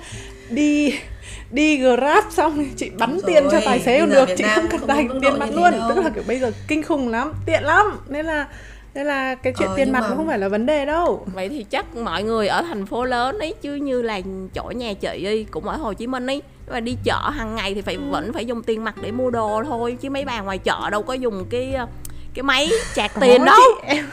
đi 0.49 0.93
đi 1.51 1.77
grab 1.77 2.23
xong 2.31 2.65
chị 2.75 2.89
bắn 2.89 3.11
rồi, 3.11 3.21
tiền 3.27 3.43
cho 3.51 3.59
tài 3.65 3.79
xế 3.79 3.99
còn 3.99 4.09
được 4.09 4.29
chị 4.37 4.43
không 4.55 4.65
cần 4.69 4.81
tài 4.87 5.07
tiền 5.21 5.39
mặt 5.39 5.49
luôn. 5.53 5.71
đâu. 5.71 5.91
tức 5.95 6.01
là 6.03 6.09
kiểu 6.09 6.23
bây 6.27 6.39
giờ 6.39 6.51
kinh 6.67 6.83
khủng 6.83 7.07
lắm 7.07 7.33
tiện 7.45 7.63
lắm. 7.63 7.99
Nên 8.09 8.25
là 8.25 8.47
nên 8.93 9.05
là 9.05 9.35
cái 9.35 9.53
chuyện 9.57 9.69
ờ, 9.69 9.75
tiền 9.77 9.91
mặt 9.91 9.99
mà... 10.01 10.07
cũng 10.07 10.17
không 10.17 10.27
phải 10.27 10.39
là 10.39 10.47
vấn 10.47 10.65
đề 10.65 10.85
đâu. 10.85 11.25
Vậy 11.33 11.49
thì 11.49 11.63
chắc 11.63 11.95
mọi 11.95 12.23
người 12.23 12.47
ở 12.47 12.61
thành 12.61 12.85
phố 12.85 13.05
lớn 13.05 13.39
ấy 13.39 13.53
chứ 13.61 13.75
như 13.75 14.01
là 14.01 14.21
chỗ 14.53 14.71
nhà 14.75 14.93
chị 14.93 15.23
đi 15.23 15.43
cũng 15.43 15.67
ở 15.67 15.77
hồ 15.77 15.93
chí 15.93 16.07
minh 16.07 16.27
ấy 16.27 16.41
mà 16.71 16.79
đi 16.79 16.97
chợ 17.03 17.29
hàng 17.29 17.55
ngày 17.55 17.73
thì 17.73 17.81
phải 17.81 17.95
ừ. 17.95 18.01
vẫn 18.09 18.33
phải 18.33 18.45
dùng 18.45 18.63
tiền 18.63 18.83
mặt 18.83 18.95
để 19.01 19.11
mua 19.11 19.29
đồ 19.29 19.63
thôi 19.65 19.97
chứ 20.01 20.09
mấy 20.09 20.25
bà 20.25 20.41
ngoài 20.41 20.57
chợ 20.57 20.89
đâu 20.89 21.01
có 21.01 21.13
dùng 21.13 21.45
cái 21.49 21.75
cái 22.33 22.43
máy 22.43 22.69
chạc 22.95 23.11
tiền 23.21 23.45
đâu. 23.45 23.55
chị, 23.81 23.87
em... 23.87 24.09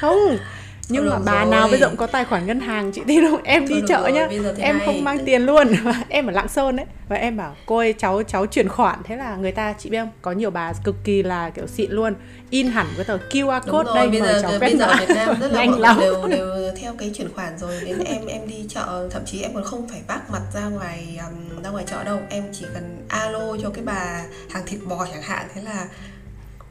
không 0.00 0.38
nhưng 0.88 1.10
mà 1.10 1.18
bà 1.24 1.42
rồi. 1.44 1.50
nào 1.50 1.68
bây 1.68 1.80
giờ 1.80 1.88
cũng 1.88 1.96
có 1.96 2.06
tài 2.06 2.24
khoản 2.24 2.46
ngân 2.46 2.60
hàng 2.60 2.92
chị 2.92 3.02
tin 3.06 3.30
không 3.30 3.42
em 3.42 3.66
Thôi 3.68 3.76
đi 3.80 3.86
chợ 3.88 4.00
rồi, 4.02 4.12
nhá. 4.12 4.28
em 4.58 4.80
không 4.86 5.04
mang 5.04 5.24
tiền 5.24 5.42
luôn. 5.46 5.68
Em 6.08 6.26
ở 6.26 6.32
lạng 6.32 6.48
sơn 6.48 6.76
đấy. 6.76 6.86
Và 7.08 7.16
em 7.16 7.36
bảo 7.36 7.56
cô 7.66 7.76
ơi 7.76 7.94
cháu 7.98 8.22
cháu 8.22 8.46
chuyển 8.46 8.68
khoản. 8.68 8.98
Thế 9.04 9.16
là 9.16 9.36
người 9.36 9.52
ta 9.52 9.74
chị 9.78 9.90
biết 9.90 9.98
không? 9.98 10.10
Có 10.22 10.32
nhiều 10.32 10.50
bà 10.50 10.72
cực 10.84 10.96
kỳ 11.04 11.22
là 11.22 11.50
kiểu 11.50 11.66
xịn 11.66 11.90
luôn. 11.90 12.14
In 12.50 12.66
hẳn 12.66 12.86
cái 12.96 13.04
tờ 13.04 13.18
QR 13.30 13.60
code 13.60 13.84
rồi, 13.86 13.94
đây 13.96 14.08
bây 14.08 14.20
mời 14.20 14.32
giờ, 14.34 14.42
cháu 14.42 14.52
bây 14.60 14.76
giờ 14.76 14.94
Việt 15.00 15.14
Nam 15.14 15.36
rất 15.40 15.48
là 15.52 15.64
Nhanh 15.64 15.80
lắm. 15.80 15.96
đều 16.00 16.26
đều 16.28 16.74
theo 16.82 16.94
cái 16.98 17.10
chuyển 17.14 17.28
khoản 17.34 17.58
rồi. 17.58 17.74
Đến 17.84 17.98
em 18.04 18.26
em 18.26 18.48
đi 18.48 18.64
chợ 18.68 19.08
thậm 19.10 19.22
chí 19.26 19.42
em 19.42 19.54
còn 19.54 19.64
không 19.64 19.88
phải 19.88 20.00
vác 20.08 20.30
mặt 20.30 20.42
ra 20.54 20.64
ngoài 20.68 21.18
um, 21.28 21.62
ra 21.62 21.70
ngoài 21.70 21.84
chợ 21.90 22.04
đâu. 22.04 22.18
Em 22.30 22.44
chỉ 22.52 22.64
cần 22.74 23.04
alo 23.08 23.56
cho 23.62 23.70
cái 23.70 23.84
bà 23.84 24.22
hàng 24.50 24.62
thịt 24.66 24.80
bò 24.88 25.06
chẳng 25.12 25.22
hạn. 25.22 25.46
Thế 25.54 25.62
là 25.62 25.86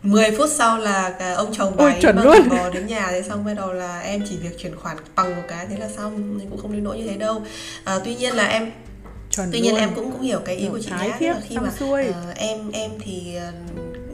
10 0.07 0.31
phút 0.37 0.49
sau 0.49 0.77
là 0.77 1.09
cả 1.19 1.33
ông 1.33 1.53
chồng 1.53 1.73
bà 1.77 1.83
Ôi, 1.85 1.91
ấy 1.91 2.01
chuẩn 2.01 2.15
mang 2.15 2.25
luôn. 2.25 2.35
thịt 2.43 2.51
bò 2.51 2.69
đến 2.69 2.87
nhà 2.87 3.07
thế 3.11 3.21
xong 3.21 3.45
bắt 3.45 3.53
đầu 3.53 3.73
là 3.73 3.99
em 3.99 4.23
chỉ 4.29 4.37
việc 4.37 4.57
chuyển 4.59 4.75
khoản 4.75 4.97
bằng 5.15 5.35
một 5.35 5.41
cái 5.47 5.65
thế 5.69 5.77
là 5.77 5.89
xong 5.89 6.37
nên 6.37 6.49
cũng 6.49 6.61
không 6.61 6.71
đến 6.73 6.83
nỗi 6.83 6.97
như 6.97 7.07
thế 7.07 7.17
đâu 7.17 7.43
à, 7.83 7.99
tuy 8.05 8.15
nhiên 8.15 8.35
là 8.35 8.47
em 8.47 8.71
chuẩn 9.31 9.49
tuy 9.51 9.59
nhiên 9.59 9.71
luôn. 9.71 9.79
em 9.79 9.89
cũng 9.95 10.11
cũng 10.11 10.21
hiểu 10.21 10.39
cái 10.45 10.55
ý 10.55 10.61
Kiểu 10.63 10.71
của 10.71 10.79
chị 10.79 10.89
thái 10.89 11.09
nhá 11.09 11.15
thiếp, 11.19 11.35
là 11.35 11.41
khi 11.47 11.55
xong 11.55 11.63
mà 11.63 11.71
xuôi. 11.79 12.03
ờ, 12.05 12.31
em 12.35 12.71
em 12.71 12.91
thì 12.99 13.35
ờ, 13.35 13.51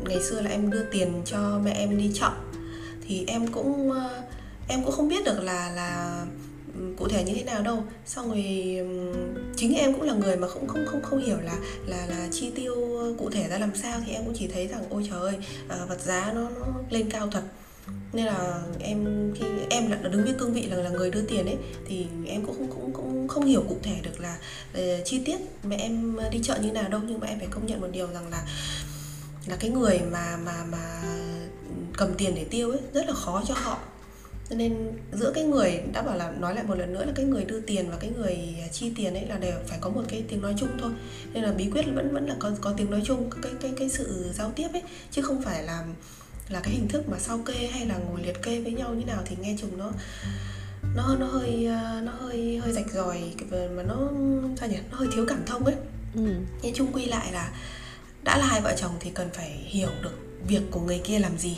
ngày 0.08 0.19
xưa 0.29 0.41
là 0.41 0.49
em 0.51 0.69
đưa 0.71 0.84
tiền 0.91 1.21
cho 1.25 1.60
mẹ 1.63 1.71
em 1.71 1.97
đi 1.97 2.12
chợ 2.13 2.29
thì 3.08 3.23
em 3.27 3.47
cũng 3.47 3.91
ờ, 3.91 4.10
em 4.67 4.84
cũng 4.84 4.91
không 4.91 5.08
biết 5.08 5.23
được 5.25 5.39
là 5.43 5.69
là 5.75 6.21
cụ 6.97 7.07
thể 7.07 7.23
như 7.23 7.33
thế 7.36 7.43
nào 7.43 7.62
đâu. 7.62 7.83
Xong 8.05 8.27
rồi 8.27 8.45
chính 9.55 9.75
em 9.75 9.93
cũng 9.93 10.01
là 10.01 10.13
người 10.13 10.36
mà 10.38 10.47
không 10.47 10.67
không 10.67 10.86
không 10.86 11.01
không 11.01 11.25
hiểu 11.25 11.38
là 11.39 11.57
là 11.86 12.05
là 12.05 12.27
chi 12.31 12.51
tiêu 12.55 12.75
cụ 13.17 13.29
thể 13.29 13.47
ra 13.49 13.57
làm 13.57 13.75
sao 13.75 14.01
thì 14.05 14.12
em 14.12 14.25
cũng 14.25 14.33
chỉ 14.38 14.47
thấy 14.47 14.67
rằng 14.67 14.83
ôi 14.89 15.07
trời 15.09 15.19
ơi 15.19 15.36
à, 15.69 15.77
vật 15.89 16.01
giá 16.01 16.31
nó 16.36 16.49
nó 16.49 16.67
lên 16.89 17.09
cao 17.09 17.27
thật. 17.31 17.43
Nên 18.13 18.25
là 18.25 18.62
em 18.79 19.31
khi 19.36 19.45
em 19.69 19.91
là 19.91 19.97
đứng 19.97 20.23
với 20.23 20.33
cương 20.39 20.53
vị 20.53 20.62
là 20.62 20.75
là 20.75 20.89
người 20.89 21.12
đưa 21.12 21.21
tiền 21.21 21.45
ấy 21.45 21.57
thì 21.88 22.05
em 22.25 22.45
cũng 22.45 22.55
cũng 22.57 22.69
cũng 22.69 22.93
cũng 22.93 23.27
không 23.27 23.45
hiểu 23.45 23.63
cụ 23.69 23.77
thể 23.83 23.95
được 24.03 24.19
là 24.19 24.38
uh, 24.73 25.05
chi 25.05 25.21
tiết 25.25 25.38
mẹ 25.63 25.77
em 25.77 26.17
đi 26.31 26.39
chợ 26.43 26.59
như 26.62 26.71
nào 26.71 26.89
đâu. 26.89 27.01
Nhưng 27.07 27.19
mà 27.19 27.27
em 27.27 27.39
phải 27.39 27.47
công 27.51 27.65
nhận 27.65 27.81
một 27.81 27.88
điều 27.91 28.07
rằng 28.07 28.29
là 28.29 28.43
là 29.47 29.55
cái 29.55 29.69
người 29.69 29.99
mà 30.12 30.38
mà 30.45 30.65
mà 30.71 31.01
cầm 31.97 32.13
tiền 32.17 32.36
để 32.36 32.43
tiêu 32.43 32.71
ấy 32.71 32.79
rất 32.93 33.05
là 33.07 33.13
khó 33.13 33.43
cho 33.47 33.53
họ 33.53 33.79
cho 34.49 34.56
nên 34.56 34.91
giữa 35.12 35.32
cái 35.36 35.43
người 35.43 35.82
đã 35.93 36.01
bảo 36.01 36.17
là 36.17 36.32
nói 36.32 36.56
lại 36.56 36.63
một 36.63 36.77
lần 36.77 36.93
nữa 36.93 37.06
là 37.06 37.12
cái 37.15 37.25
người 37.25 37.45
đưa 37.45 37.62
tiền 37.62 37.89
và 37.91 37.97
cái 37.99 38.12
người 38.17 38.38
chi 38.71 38.91
tiền 38.95 39.13
ấy 39.13 39.25
là 39.25 39.38
đều 39.38 39.56
phải 39.67 39.77
có 39.82 39.89
một 39.89 40.01
cái 40.08 40.23
tiếng 40.27 40.41
nói 40.41 40.53
chung 40.58 40.69
thôi. 40.82 40.91
Nên 41.34 41.43
là 41.43 41.51
bí 41.51 41.69
quyết 41.69 41.86
vẫn 41.93 42.13
vẫn 42.13 42.27
là 42.27 42.36
có 42.39 42.51
có 42.62 42.73
tiếng 42.77 42.91
nói 42.91 43.01
chung 43.06 43.29
cái 43.41 43.51
cái 43.62 43.71
cái 43.77 43.89
sự 43.89 44.32
giao 44.34 44.51
tiếp 44.56 44.67
ấy 44.73 44.82
chứ 45.12 45.21
không 45.21 45.41
phải 45.41 45.63
là 45.63 45.84
là 46.49 46.60
cái 46.60 46.73
hình 46.73 46.88
thức 46.88 47.10
mà 47.10 47.19
sao 47.19 47.39
kê 47.45 47.67
hay 47.67 47.86
là 47.86 47.97
ngồi 47.97 48.23
liệt 48.23 48.43
kê 48.43 48.62
với 48.62 48.71
nhau 48.71 48.93
như 48.93 49.06
nào 49.06 49.21
thì 49.25 49.36
nghe 49.41 49.56
chừng 49.62 49.77
nó 49.77 49.91
nó 50.95 51.15
nó 51.19 51.25
hơi 51.25 51.65
ờ, 51.65 52.01
nó 52.03 52.12
hơi 52.12 52.58
hơi 52.58 52.73
rạch 52.73 52.91
ròi 52.93 53.21
mà 53.51 53.84
nó 53.84 54.10
sao 54.60 54.69
nhỉ 54.69 54.77
nó 54.91 54.97
hơi 54.97 55.08
thiếu 55.15 55.25
cảm 55.27 55.39
thông 55.45 55.65
ấy. 55.65 55.75
Ừ. 56.15 56.21
nhưng 56.62 56.73
chung 56.73 56.93
quy 56.93 57.06
lại 57.06 57.32
là 57.32 57.51
đã 58.23 58.38
là 58.38 58.45
hai 58.45 58.62
vợ 58.62 58.73
chồng 58.77 58.91
thì 58.99 59.10
cần 59.13 59.29
phải 59.34 59.49
hiểu 59.49 59.89
được 60.03 60.17
việc 60.47 60.62
của 60.71 60.79
người 60.79 61.01
kia 61.03 61.19
làm 61.19 61.38
gì 61.38 61.58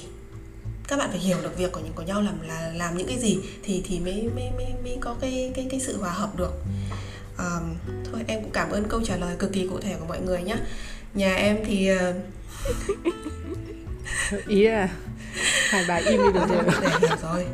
các 0.87 0.99
bạn 0.99 1.09
phải 1.09 1.19
hiểu 1.19 1.37
được 1.43 1.57
việc 1.57 1.71
của 1.71 1.81
của 1.95 2.01
nhau 2.01 2.21
làm 2.21 2.41
là 2.47 2.71
làm 2.75 2.97
những 2.97 3.07
cái 3.07 3.17
gì 3.19 3.39
thì 3.63 3.83
thì 3.85 3.99
mới 3.99 4.29
mới 4.35 4.51
mới, 4.57 4.65
mới 4.83 4.97
có 5.01 5.15
cái 5.21 5.51
cái 5.55 5.67
cái 5.69 5.79
sự 5.79 5.97
hòa 5.97 6.11
hợp 6.11 6.37
được. 6.37 6.53
Um, 7.37 7.75
thôi 8.11 8.21
em 8.27 8.41
cũng 8.41 8.51
cảm 8.51 8.69
ơn 8.69 8.83
câu 8.89 9.01
trả 9.01 9.17
lời 9.17 9.35
cực 9.39 9.53
kỳ 9.53 9.67
cụ 9.67 9.79
thể 9.79 9.95
của 9.99 10.05
mọi 10.05 10.21
người 10.21 10.41
nhé 10.41 10.55
nhà 11.13 11.35
em 11.35 11.57
thì 11.65 11.87
ờ, 11.87 12.13
ý 14.47 14.63
là 14.63 14.89
hai 15.69 15.85
bà 15.87 15.95
im 15.95 16.21
đi 16.21 16.31
được 16.33 16.47
rồi. 16.49 16.63
để 16.81 16.87
hiểu 16.99 17.17
rồi. 17.21 17.45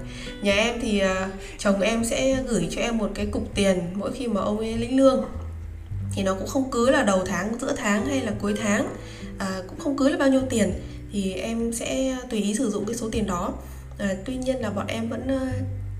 Nhà 0.41 0.53
em 0.53 0.75
thì 0.81 0.99
ờ, 0.99 1.27
chồng 1.57 1.81
em 1.81 2.05
sẽ 2.05 2.43
gửi 2.47 2.67
cho 2.71 2.81
em 2.81 2.97
một 2.97 3.11
cái 3.15 3.25
cục 3.25 3.55
tiền 3.55 3.79
mỗi 3.93 4.11
khi 4.13 4.27
mà 4.27 4.41
ông 4.41 4.57
ấy 4.57 4.77
lĩnh 4.77 4.97
lương. 4.97 5.25
Thì 6.15 6.23
nó 6.23 6.33
cũng 6.33 6.47
không 6.47 6.71
cứ 6.71 6.89
là 6.89 7.03
đầu 7.03 7.23
tháng 7.25 7.59
giữa 7.61 7.73
tháng 7.77 8.05
hay 8.05 8.21
là 8.21 8.31
cuối 8.41 8.53
tháng. 8.61 8.95
À, 9.37 9.61
cũng 9.67 9.79
không 9.79 9.97
cứ 9.97 10.09
là 10.09 10.17
bao 10.17 10.29
nhiêu 10.29 10.41
tiền 10.49 10.73
thì 11.11 11.33
em 11.33 11.73
sẽ 11.73 12.17
tùy 12.29 12.39
ý 12.39 12.55
sử 12.55 12.69
dụng 12.69 12.85
cái 12.85 12.95
số 12.95 13.09
tiền 13.09 13.27
đó. 13.27 13.53
À, 13.97 14.15
tuy 14.25 14.35
nhiên 14.35 14.61
là 14.61 14.69
bọn 14.69 14.87
em 14.87 15.09
vẫn 15.09 15.27
ờ, 15.27 15.47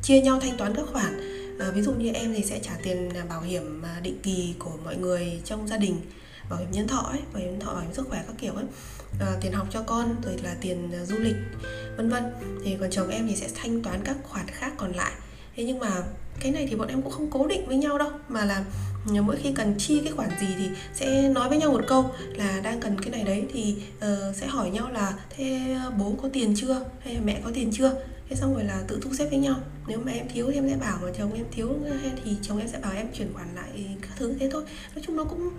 chia 0.02 0.22
nhau 0.22 0.40
thanh 0.40 0.58
toán 0.58 0.76
các 0.76 0.86
khoản. 0.92 1.20
À, 1.60 1.72
ví 1.72 1.82
dụ 1.82 1.92
như 1.92 2.12
em 2.14 2.34
thì 2.34 2.44
sẽ 2.44 2.60
trả 2.60 2.72
tiền 2.84 3.10
à, 3.10 3.26
bảo 3.30 3.42
hiểm 3.42 3.82
à, 3.82 4.00
định 4.04 4.20
kỳ 4.24 4.54
của 4.60 4.72
mọi 4.84 4.96
người 4.96 5.42
trong 5.46 5.68
gia 5.68 5.78
đình 5.78 6.02
bảo 6.50 6.60
hiểm 6.60 6.72
nhân 6.72 6.88
thọ 6.88 6.98
ấy 6.98 7.20
bảo 7.34 7.44
hiểm 7.44 7.60
thọ 7.60 7.74
bảo 7.74 7.82
hiểm 7.82 7.94
sức 7.94 8.08
khỏe 8.10 8.24
các 8.28 8.36
kiểu 8.40 8.54
ấy. 8.54 8.66
À, 9.20 9.28
tiền 9.42 9.52
học 9.52 9.68
cho 9.72 9.82
con 9.82 10.16
rồi 10.26 10.38
là 10.44 10.56
tiền 10.62 10.92
à, 10.94 11.06
du 11.06 11.18
lịch 11.18 11.36
vân 11.98 12.10
vân. 12.10 12.24
Thì 12.64 12.78
còn 12.80 12.90
chồng 12.92 13.10
em 13.10 13.28
thì 13.28 13.36
sẽ 13.36 13.48
thanh 13.56 13.82
toán 13.82 14.02
các 14.04 14.18
khoản 14.24 14.48
khác 14.48 14.74
còn 14.78 14.92
lại. 14.94 15.12
Thế 15.56 15.64
nhưng 15.64 15.80
mà 15.80 16.04
cái 16.40 16.52
này 16.52 16.68
thì 16.70 16.76
bọn 16.76 16.88
em 16.88 17.02
cũng 17.02 17.12
không 17.12 17.32
cố 17.32 17.48
định 17.48 17.68
với 17.68 17.78
nhau 17.78 17.98
đâu 17.98 18.10
mà 18.28 18.46
là 18.46 18.64
mỗi 19.06 19.36
khi 19.36 19.52
cần 19.56 19.76
chi 19.78 20.02
cái 20.04 20.14
khoản 20.14 20.30
gì 20.40 20.48
thì 20.58 20.70
sẽ 20.94 21.30
nói 21.30 21.50
với 21.50 21.58
nhau 21.58 21.72
một 21.72 21.82
câu 21.88 22.12
là 22.36 22.60
đang 22.64 22.80
cần 22.80 23.02
cái 23.02 23.12
này 23.12 23.24
đấy 23.24 23.46
thì 23.54 23.76
ờ, 24.00 24.34
sẽ 24.36 24.48
hỏi 24.48 24.70
nhau 24.70 24.90
là 24.92 25.14
thế 25.30 25.78
bố 25.98 26.16
có 26.22 26.30
tiền 26.34 26.54
chưa? 26.58 26.86
Hay 27.04 27.14
là 27.14 27.22
mẹ 27.26 27.42
có 27.44 27.52
tiền 27.54 27.72
chưa? 27.74 27.94
Thế 28.30 28.36
xong 28.36 28.54
rồi 28.54 28.64
là 28.64 28.84
tự 28.88 29.00
thu 29.02 29.14
xếp 29.14 29.28
với 29.30 29.40
nhau. 29.40 29.56
Nếu 29.88 30.00
mà 30.06 30.12
em 30.12 30.28
thiếu 30.34 30.48
thì 30.52 30.54
em 30.58 30.70
sẽ 30.70 30.76
bảo 30.76 31.00
mà 31.02 31.08
chồng 31.18 31.34
em 31.34 31.46
thiếu 31.52 31.70
thì 32.24 32.36
chồng 32.42 32.60
em 32.60 32.68
sẽ 32.68 32.80
bảo 32.80 32.94
em 32.96 33.08
chuyển 33.14 33.34
khoản 33.34 33.56
lại 33.56 33.98
các 34.02 34.12
thứ 34.16 34.34
thế 34.40 34.50
thôi. 34.52 34.64
Nói 34.96 35.04
chung 35.08 35.16
nó 35.16 35.24
cũng 35.24 35.50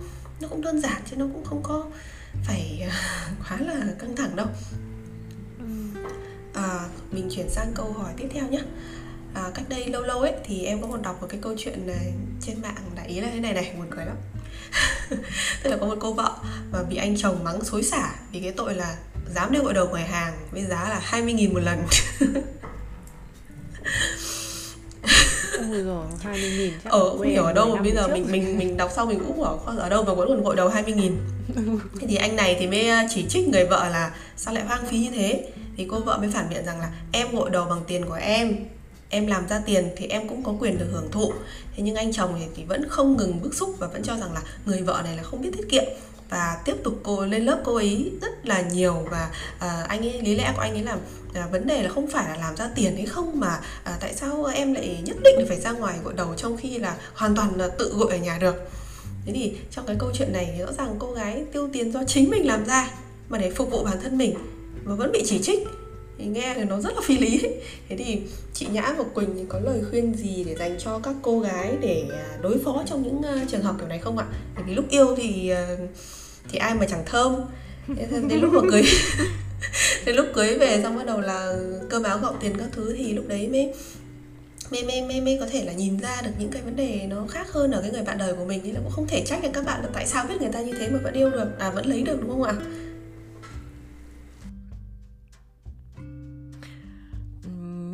nó 0.41 0.47
cũng 0.47 0.61
đơn 0.61 0.81
giản 0.81 1.01
chứ 1.09 1.15
nó 1.15 1.25
cũng 1.33 1.43
không 1.43 1.63
có 1.63 1.85
phải 2.43 2.89
quá 3.49 3.57
là 3.59 3.85
căng 3.99 4.15
thẳng 4.15 4.35
đâu. 4.35 4.47
À, 6.53 6.87
mình 7.11 7.29
chuyển 7.35 7.49
sang 7.49 7.71
câu 7.75 7.93
hỏi 7.93 8.13
tiếp 8.17 8.27
theo 8.33 8.47
nhé 8.47 8.61
à, 9.33 9.51
cách 9.53 9.65
đây 9.69 9.85
lâu 9.85 10.01
lâu 10.01 10.19
ấy 10.19 10.33
thì 10.43 10.65
em 10.65 10.81
có 10.81 10.87
còn 10.91 11.01
đọc 11.01 11.21
một 11.21 11.27
cái 11.29 11.39
câu 11.43 11.53
chuyện 11.57 11.87
này 11.87 12.13
trên 12.41 12.61
mạng 12.61 12.75
đại 12.95 13.07
ý 13.07 13.19
là 13.19 13.29
thế 13.33 13.39
này 13.39 13.53
này 13.53 13.73
buồn 13.77 13.87
cười 13.89 14.05
lắm. 14.05 14.15
Tức 15.63 15.69
là 15.69 15.77
có 15.77 15.85
một 15.85 15.97
cô 15.99 16.13
vợ 16.13 16.35
mà 16.71 16.83
bị 16.83 16.95
anh 16.95 17.17
chồng 17.17 17.43
mắng 17.43 17.63
xối 17.63 17.83
xả 17.83 18.15
vì 18.31 18.39
cái 18.39 18.51
tội 18.51 18.75
là 18.75 18.95
dám 19.35 19.51
đưa 19.51 19.59
gội 19.59 19.73
đầu 19.73 19.87
ngoài 19.87 20.03
hàng 20.03 20.33
với 20.51 20.65
giá 20.65 20.89
là 20.89 21.01
20.000 21.11 21.53
một 21.53 21.59
lần. 21.59 21.83
Ôi 25.69 25.83
rồi 25.83 26.05
hai 26.21 26.39
mươi 26.39 26.49
nghìn 26.57 26.73
chắc 26.83 26.91
ở 26.91 26.99
của 26.99 27.17
không 27.17 27.27
hiểu 27.27 27.43
ở 27.43 27.53
đâu 27.53 27.65
mà 27.65 27.81
15 27.81 27.83
bây 27.83 27.91
giờ 27.91 28.07
trước. 28.07 28.13
mình 28.13 28.31
mình 28.31 28.57
mình 28.57 28.77
đọc 28.77 28.91
xong 28.95 29.07
mình 29.07 29.19
cũng 29.27 29.41
bảo 29.41 29.61
"Con 29.65 29.77
ở 29.77 29.89
đâu 29.89 30.03
mà 30.03 30.13
vẫn 30.13 30.27
còn 30.27 30.43
gội 30.43 30.55
đầu 30.55 30.69
20 30.69 30.93
nghìn? 30.93 31.17
Thế 31.99 32.07
thì 32.07 32.15
anh 32.15 32.35
này 32.35 32.55
thì 32.59 32.67
mới 32.67 32.87
ờ, 32.87 32.97
chỉ 33.09 33.25
trích 33.29 33.47
người 33.47 33.65
vợ 33.65 33.89
là 33.89 34.11
sao 34.37 34.53
lại 34.53 34.63
hoang 34.63 34.85
phí 34.85 34.99
như 34.99 35.11
thế? 35.11 35.51
Thì 35.77 35.87
cô 35.91 35.99
vợ 35.99 36.17
mới 36.17 36.29
phản 36.31 36.49
biện 36.49 36.65
rằng 36.65 36.79
là 36.79 36.89
em 37.11 37.35
gội 37.35 37.49
đầu 37.49 37.65
bằng 37.65 37.81
tiền 37.87 38.05
của 38.05 38.13
em 38.21 38.55
em 39.13 39.27
làm 39.27 39.47
ra 39.47 39.61
tiền 39.65 39.89
thì 39.95 40.05
em 40.05 40.27
cũng 40.27 40.43
có 40.43 40.53
quyền 40.59 40.77
được 40.77 40.87
hưởng 40.91 41.11
thụ. 41.11 41.33
Thế 41.75 41.83
nhưng 41.83 41.95
anh 41.95 42.13
chồng 42.13 42.39
thì, 42.55 42.63
vẫn 42.63 42.89
không 42.89 43.17
ngừng 43.17 43.41
bức 43.41 43.53
xúc 43.53 43.75
và 43.79 43.87
vẫn 43.87 44.03
cho 44.03 44.17
rằng 44.17 44.33
là 44.33 44.41
người 44.65 44.81
vợ 44.81 45.01
này 45.03 45.17
là 45.17 45.23
không 45.23 45.41
biết 45.41 45.49
tiết 45.57 45.69
kiệm. 45.69 45.83
Và 46.29 46.57
tiếp 46.65 46.75
tục 46.83 46.99
cô 47.03 47.25
lên 47.25 47.45
lớp 47.45 47.61
cô 47.63 47.75
ấy 47.75 48.11
rất 48.21 48.45
là 48.45 48.61
nhiều 48.61 49.07
và 49.11 49.29
à, 49.59 49.85
anh 49.87 50.05
ấy 50.05 50.21
lý 50.21 50.35
lẽ 50.35 50.53
của 50.55 50.61
anh 50.61 50.73
ấy 50.73 50.83
là 50.83 50.97
à, 51.33 51.47
vấn 51.51 51.67
đề 51.67 51.83
là 51.83 51.89
không 51.89 52.07
phải 52.07 52.29
là 52.29 52.35
làm 52.35 52.55
ra 52.55 52.69
tiền 52.75 52.95
hay 52.95 53.05
không 53.05 53.39
mà 53.39 53.59
à, 53.83 53.97
tại 53.99 54.13
sao 54.13 54.45
em 54.45 54.73
lại 54.73 55.01
nhất 55.03 55.17
định 55.23 55.45
phải 55.47 55.59
ra 55.59 55.71
ngoài 55.71 55.95
gội 56.03 56.13
đầu 56.13 56.33
trong 56.37 56.57
khi 56.57 56.77
là 56.77 56.97
hoàn 57.13 57.35
toàn 57.35 57.55
là 57.57 57.67
tự 57.67 57.93
gội 57.97 58.11
ở 58.11 58.17
nhà 58.17 58.37
được? 58.37 58.55
Thế 59.25 59.33
thì 59.35 59.53
trong 59.71 59.85
cái 59.85 59.95
câu 59.99 60.11
chuyện 60.13 60.33
này 60.33 60.59
rõ 60.59 60.71
ràng 60.77 60.95
cô 60.99 61.11
gái 61.11 61.45
tiêu 61.53 61.69
tiền 61.73 61.91
do 61.91 62.03
chính 62.03 62.29
mình 62.29 62.47
làm 62.47 62.65
ra 62.65 62.91
mà 63.29 63.37
để 63.37 63.51
phục 63.51 63.71
vụ 63.71 63.83
bản 63.83 63.97
thân 64.03 64.17
mình 64.17 64.35
mà 64.83 64.95
vẫn 64.95 65.11
bị 65.11 65.23
chỉ 65.25 65.41
trích 65.41 65.67
thì 66.17 66.25
nghe 66.25 66.53
thì 66.55 66.63
nó 66.63 66.79
rất 66.79 66.93
là 66.95 67.01
phi 67.03 67.17
lý. 67.17 67.41
Thế 67.89 67.97
thì 67.97 68.21
chị 68.53 68.67
nhã 68.71 68.93
và 68.97 69.03
quỳnh 69.03 69.35
thì 69.35 69.43
có 69.49 69.59
lời 69.59 69.81
khuyên 69.89 70.15
gì 70.15 70.43
để 70.43 70.55
dành 70.55 70.75
cho 70.79 70.99
các 70.99 71.15
cô 71.21 71.39
gái 71.39 71.77
để 71.81 72.03
à, 72.11 72.37
đối 72.41 72.59
phó 72.59 72.83
trong 72.85 73.03
những 73.03 73.21
ờ, 73.21 73.39
trường 73.47 73.61
hợp 73.61 73.75
kiểu 73.79 73.87
này 73.87 73.99
không 73.99 74.17
ạ? 74.17 74.25
Bởi 74.55 74.63
vì 74.67 74.73
lúc 74.73 74.85
yêu 74.89 75.15
thì 75.17 75.49
ờ, 75.49 75.77
thì 76.49 76.57
ai 76.57 76.75
mà 76.75 76.85
chẳng 76.89 77.03
thơm. 77.05 77.35
Thế 77.97 78.07
đến 78.29 78.39
lúc 78.41 78.53
mà 78.53 78.61
cưới 78.71 78.83
đến 80.05 80.15
lúc 80.15 80.25
cưới 80.33 80.57
về 80.57 80.79
xong 80.83 80.97
bắt 80.97 81.05
đầu 81.05 81.21
là 81.21 81.55
cơm 81.89 82.03
áo 82.03 82.19
gạo 82.21 82.35
tiền 82.41 82.57
các 82.57 82.67
thứ 82.71 82.95
thì 82.97 83.13
lúc 83.13 83.27
đấy 83.27 83.47
mới 83.47 83.73
mới, 84.71 84.83
mới, 84.83 85.01
mới, 85.01 85.21
mới 85.21 85.37
có 85.39 85.45
thể 85.51 85.65
là 85.65 85.73
nhìn 85.73 85.99
ra 85.99 86.21
được 86.21 86.31
những 86.39 86.51
cái 86.51 86.61
vấn 86.61 86.75
đề 86.75 87.01
nó 87.09 87.25
khác 87.29 87.51
hơn 87.51 87.71
ở 87.71 87.81
cái 87.81 87.91
người 87.91 88.03
bạn 88.03 88.17
đời 88.17 88.33
của 88.33 88.45
mình. 88.45 88.61
Nên 88.63 88.73
là 88.73 88.79
cũng 88.83 88.91
không 88.91 89.07
thể 89.07 89.23
trách 89.25 89.43
được 89.43 89.49
các 89.53 89.65
bạn 89.65 89.81
là 89.83 89.89
tại 89.93 90.07
sao 90.07 90.25
biết 90.29 90.41
người 90.41 90.51
ta 90.53 90.61
như 90.61 90.73
thế 90.79 90.89
mà 90.89 90.99
vẫn 91.03 91.13
yêu 91.13 91.29
được 91.29 91.59
à 91.59 91.69
vẫn 91.69 91.85
lấy 91.85 92.01
được 92.01 92.17
đúng 92.21 92.29
không 92.29 92.43
ạ? 92.43 92.53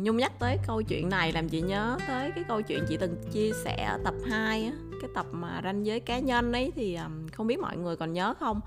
Nhung 0.02 0.16
nhắc 0.16 0.32
tới 0.38 0.58
câu 0.66 0.82
chuyện 0.82 1.08
này 1.08 1.32
làm 1.32 1.48
chị 1.48 1.60
nhớ 1.60 1.96
tới 2.08 2.30
cái 2.34 2.44
câu 2.48 2.62
chuyện 2.62 2.84
chị 2.88 2.96
từng 3.00 3.16
chia 3.32 3.50
sẻ 3.64 3.84
ở 3.84 3.98
tập 4.04 4.14
2 4.30 4.64
á 4.64 4.72
cái 5.00 5.10
tập 5.14 5.26
mà 5.32 5.60
ranh 5.64 5.86
giới 5.86 6.00
cá 6.00 6.18
nhân 6.18 6.52
ấy 6.52 6.72
thì 6.74 6.98
không 7.32 7.46
biết 7.46 7.58
mọi 7.58 7.76
người 7.76 7.96
còn 7.96 8.12
nhớ 8.12 8.34
không? 8.40 8.60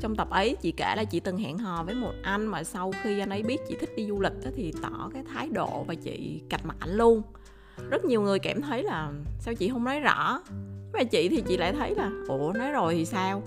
Trong 0.00 0.16
tập 0.16 0.30
ấy 0.30 0.56
chị 0.62 0.72
kể 0.72 0.94
là 0.96 1.04
chị 1.04 1.20
từng 1.20 1.38
hẹn 1.38 1.58
hò 1.58 1.82
với 1.82 1.94
một 1.94 2.12
anh 2.22 2.46
mà 2.46 2.64
sau 2.64 2.92
khi 3.02 3.20
anh 3.20 3.30
ấy 3.30 3.42
biết 3.42 3.60
chị 3.68 3.76
thích 3.80 3.90
đi 3.96 4.06
du 4.06 4.20
lịch 4.20 4.44
á, 4.44 4.50
thì 4.54 4.72
tỏ 4.82 5.10
cái 5.14 5.22
thái 5.34 5.48
độ 5.48 5.84
và 5.88 5.94
chị 5.94 6.42
cạch 6.50 6.66
mặt 6.66 6.76
ảnh 6.80 6.96
luôn. 6.96 7.22
Rất 7.90 8.04
nhiều 8.04 8.22
người 8.22 8.38
cảm 8.38 8.62
thấy 8.62 8.82
là 8.82 9.12
sao 9.38 9.54
chị 9.54 9.68
không 9.68 9.84
nói 9.84 10.00
rõ? 10.00 10.40
Mà 10.92 11.04
chị 11.04 11.28
thì 11.28 11.42
chị 11.48 11.56
lại 11.56 11.72
thấy 11.72 11.94
là 11.94 12.10
ủa 12.28 12.52
nói 12.52 12.70
rồi 12.72 12.94
thì 12.94 13.04
sao? 13.04 13.42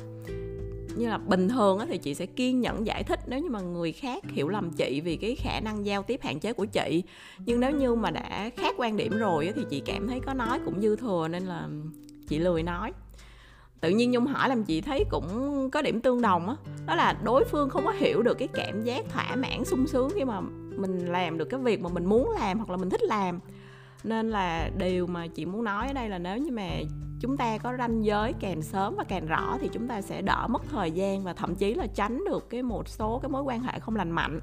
Như 0.96 1.10
là 1.10 1.18
bình 1.18 1.50
thường 1.50 1.80
á 1.80 1.86
thì 1.90 1.98
chị 1.98 2.16
sẽ 2.16 2.26
kiên 2.26 2.62
nhẫn 2.62 2.88
giải 2.88 3.04
thích 3.04 3.20
nếu 3.28 3.40
như 3.40 3.50
mà 3.50 3.62
người 3.62 3.92
khác 3.92 4.24
hiểu 4.28 4.50
lầm 4.50 4.72
chị 4.72 5.02
vì 5.02 5.16
cái 5.16 5.36
khả 5.36 5.60
năng 5.60 5.86
giao 5.86 6.04
tiếp 6.04 6.20
hạn 6.24 6.40
chế 6.40 6.54
của 6.54 6.66
chị. 6.66 7.04
Nhưng 7.46 7.60
nếu 7.60 7.72
như 7.72 7.96
mà 7.96 8.12
đã 8.12 8.50
khác 8.58 8.76
quan 8.78 8.98
điểm 8.98 9.18
rồi 9.18 9.48
á 9.48 9.54
thì 9.56 9.66
chị 9.70 9.82
cảm 9.86 10.08
thấy 10.08 10.20
có 10.20 10.34
nói 10.34 10.60
cũng 10.66 10.82
dư 10.82 10.96
thừa 10.96 11.28
nên 11.28 11.44
là 11.44 11.68
chị 12.28 12.40
lười 12.40 12.64
nói. 12.64 12.94
Tự 13.82 13.90
nhiên 13.90 14.12
nhung 14.12 14.26
hỏi 14.26 14.50
làm 14.50 14.64
chị 14.64 14.82
thấy 14.82 15.04
cũng 15.10 15.70
có 15.72 15.82
điểm 15.82 16.02
tương 16.02 16.22
đồng 16.22 16.50
á, 16.50 16.56
đó 16.86 16.96
là 16.96 17.18
đối 17.24 17.46
phương 17.46 17.70
không 17.70 17.86
có 17.86 17.92
hiểu 17.92 18.22
được 18.22 18.38
cái 18.38 18.48
cảm 18.54 18.84
giác 18.84 19.06
thỏa 19.10 19.36
mãn 19.36 19.66
sung 19.66 19.88
sướng 19.88 20.10
khi 20.16 20.24
mà 20.24 20.42
mình 20.78 21.06
làm 21.06 21.38
được 21.38 21.46
cái 21.46 21.60
việc 21.60 21.82
mà 21.82 21.90
mình 21.90 22.06
muốn 22.06 22.32
làm 22.32 22.58
hoặc 22.58 22.70
là 22.70 22.78
mình 22.78 22.90
thích 22.90 23.04
làm. 23.04 23.40
Nên 24.04 24.30
là 24.30 24.70
điều 24.78 25.08
mà 25.08 25.28
chị 25.28 25.46
muốn 25.46 25.64
nói 25.64 25.88
ở 25.88 25.94
đây 25.94 26.10
là 26.10 26.18
nếu 26.18 26.38
như 26.38 26.52
mà 26.52 26.70
chúng 27.20 27.38
ta 27.38 27.58
có 27.58 27.74
ranh 27.78 28.06
giới 28.06 28.34
càng 28.40 28.62
sớm 28.62 28.96
và 28.98 29.04
càng 29.04 29.28
rõ 29.28 29.58
thì 29.62 29.70
chúng 29.74 29.88
ta 29.88 30.02
sẽ 30.02 30.22
đỡ 30.22 30.48
mất 30.50 30.62
thời 30.72 30.92
gian 30.92 31.24
và 31.24 31.34
thậm 31.34 31.56
chí 31.56 31.74
là 31.74 31.88
tránh 31.96 32.24
được 32.30 32.50
cái 32.50 32.64
một 32.64 32.88
số 32.88 33.20
cái 33.24 33.30
mối 33.30 33.44
quan 33.44 33.64
hệ 33.64 33.80
không 33.80 33.96
lành 33.96 34.12
mạnh. 34.12 34.40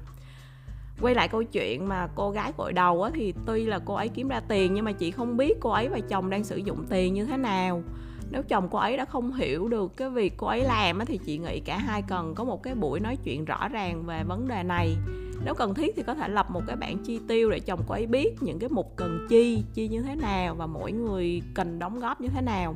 Quay 1.01 1.15
lại 1.15 1.27
câu 1.27 1.43
chuyện 1.43 1.87
mà 1.87 2.07
cô 2.15 2.31
gái 2.31 2.51
gội 2.57 2.73
đầu 2.73 3.03
á 3.03 3.11
thì 3.13 3.33
tuy 3.45 3.65
là 3.65 3.79
cô 3.85 3.93
ấy 3.93 4.07
kiếm 4.07 4.27
ra 4.27 4.39
tiền 4.39 4.73
nhưng 4.73 4.85
mà 4.85 4.91
chị 4.91 5.11
không 5.11 5.37
biết 5.37 5.57
cô 5.59 5.69
ấy 5.69 5.87
và 5.87 5.99
chồng 5.99 6.29
đang 6.29 6.43
sử 6.43 6.57
dụng 6.57 6.85
tiền 6.89 7.13
như 7.13 7.25
thế 7.25 7.37
nào 7.37 7.83
nếu 8.31 8.43
chồng 8.43 8.67
cô 8.71 8.79
ấy 8.79 8.97
đã 8.97 9.05
không 9.05 9.33
hiểu 9.33 9.67
được 9.67 9.97
cái 9.97 10.09
việc 10.09 10.33
cô 10.37 10.47
ấy 10.47 10.63
làm 10.63 10.99
á 10.99 11.05
thì 11.05 11.19
chị 11.25 11.37
nghĩ 11.37 11.59
cả 11.59 11.77
hai 11.77 12.01
cần 12.01 12.35
có 12.35 12.43
một 12.43 12.63
cái 12.63 12.75
buổi 12.75 12.99
nói 12.99 13.17
chuyện 13.23 13.45
rõ 13.45 13.67
ràng 13.67 14.03
về 14.03 14.23
vấn 14.23 14.47
đề 14.47 14.63
này. 14.63 14.97
Nếu 15.45 15.53
cần 15.53 15.73
thiết 15.73 15.95
thì 15.95 16.03
có 16.03 16.13
thể 16.13 16.27
lập 16.27 16.47
một 16.49 16.61
cái 16.67 16.75
bảng 16.75 16.97
chi 16.97 17.19
tiêu 17.27 17.51
để 17.51 17.59
chồng 17.59 17.79
cô 17.87 17.93
ấy 17.93 18.05
biết 18.05 18.35
những 18.41 18.59
cái 18.59 18.69
mục 18.69 18.93
cần 18.95 19.27
chi 19.29 19.63
chi 19.73 19.87
như 19.87 20.01
thế 20.01 20.15
nào 20.15 20.55
và 20.55 20.67
mỗi 20.67 20.91
người 20.91 21.41
cần 21.53 21.79
đóng 21.79 21.99
góp 21.99 22.21
như 22.21 22.27
thế 22.27 22.41
nào. 22.41 22.75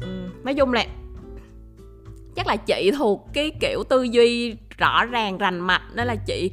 Ừ, 0.00 0.28
nói 0.44 0.54
chung 0.54 0.72
là 0.72 0.86
chắc 2.34 2.46
là 2.46 2.56
chị 2.56 2.90
thuộc 2.98 3.28
cái 3.32 3.50
kiểu 3.60 3.82
tư 3.88 4.02
duy 4.02 4.56
rõ 4.78 5.04
ràng 5.04 5.38
rành 5.38 5.60
mạch 5.60 5.82
nên 5.94 6.06
là 6.06 6.16
chị 6.26 6.50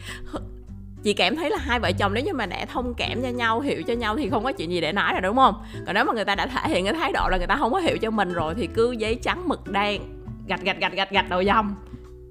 chị 1.05 1.13
cảm 1.13 1.35
thấy 1.35 1.49
là 1.49 1.57
hai 1.57 1.79
vợ 1.79 1.91
chồng 1.91 2.13
nếu 2.13 2.23
như 2.23 2.33
mà 2.33 2.45
đã 2.45 2.65
thông 2.65 2.93
cảm 2.93 3.21
cho 3.21 3.29
nhau, 3.29 3.59
hiểu 3.59 3.83
cho 3.87 3.93
nhau 3.93 4.17
thì 4.17 4.29
không 4.29 4.43
có 4.43 4.51
chuyện 4.51 4.71
gì 4.71 4.81
để 4.81 4.91
nói 4.91 5.13
rồi, 5.13 5.21
đúng 5.21 5.35
không? 5.35 5.55
Còn 5.85 5.95
nếu 5.95 6.05
mà 6.05 6.13
người 6.13 6.25
ta 6.25 6.35
đã 6.35 6.47
thể 6.47 6.69
hiện 6.69 6.85
cái 6.85 6.93
thái 6.93 7.11
độ 7.11 7.27
là 7.31 7.37
người 7.37 7.47
ta 7.47 7.55
không 7.55 7.71
có 7.71 7.79
hiểu 7.79 7.97
cho 7.97 8.11
mình 8.11 8.33
rồi 8.33 8.53
thì 8.55 8.67
cứ 8.67 8.91
giấy 8.91 9.15
trắng 9.15 9.47
mực 9.47 9.71
đen, 9.71 10.01
gạch 10.47 10.61
gạch 10.61 10.79
gạch 10.79 10.93
gạch 10.93 11.11
gạch 11.11 11.29
đầu 11.29 11.41
dòng. 11.41 11.75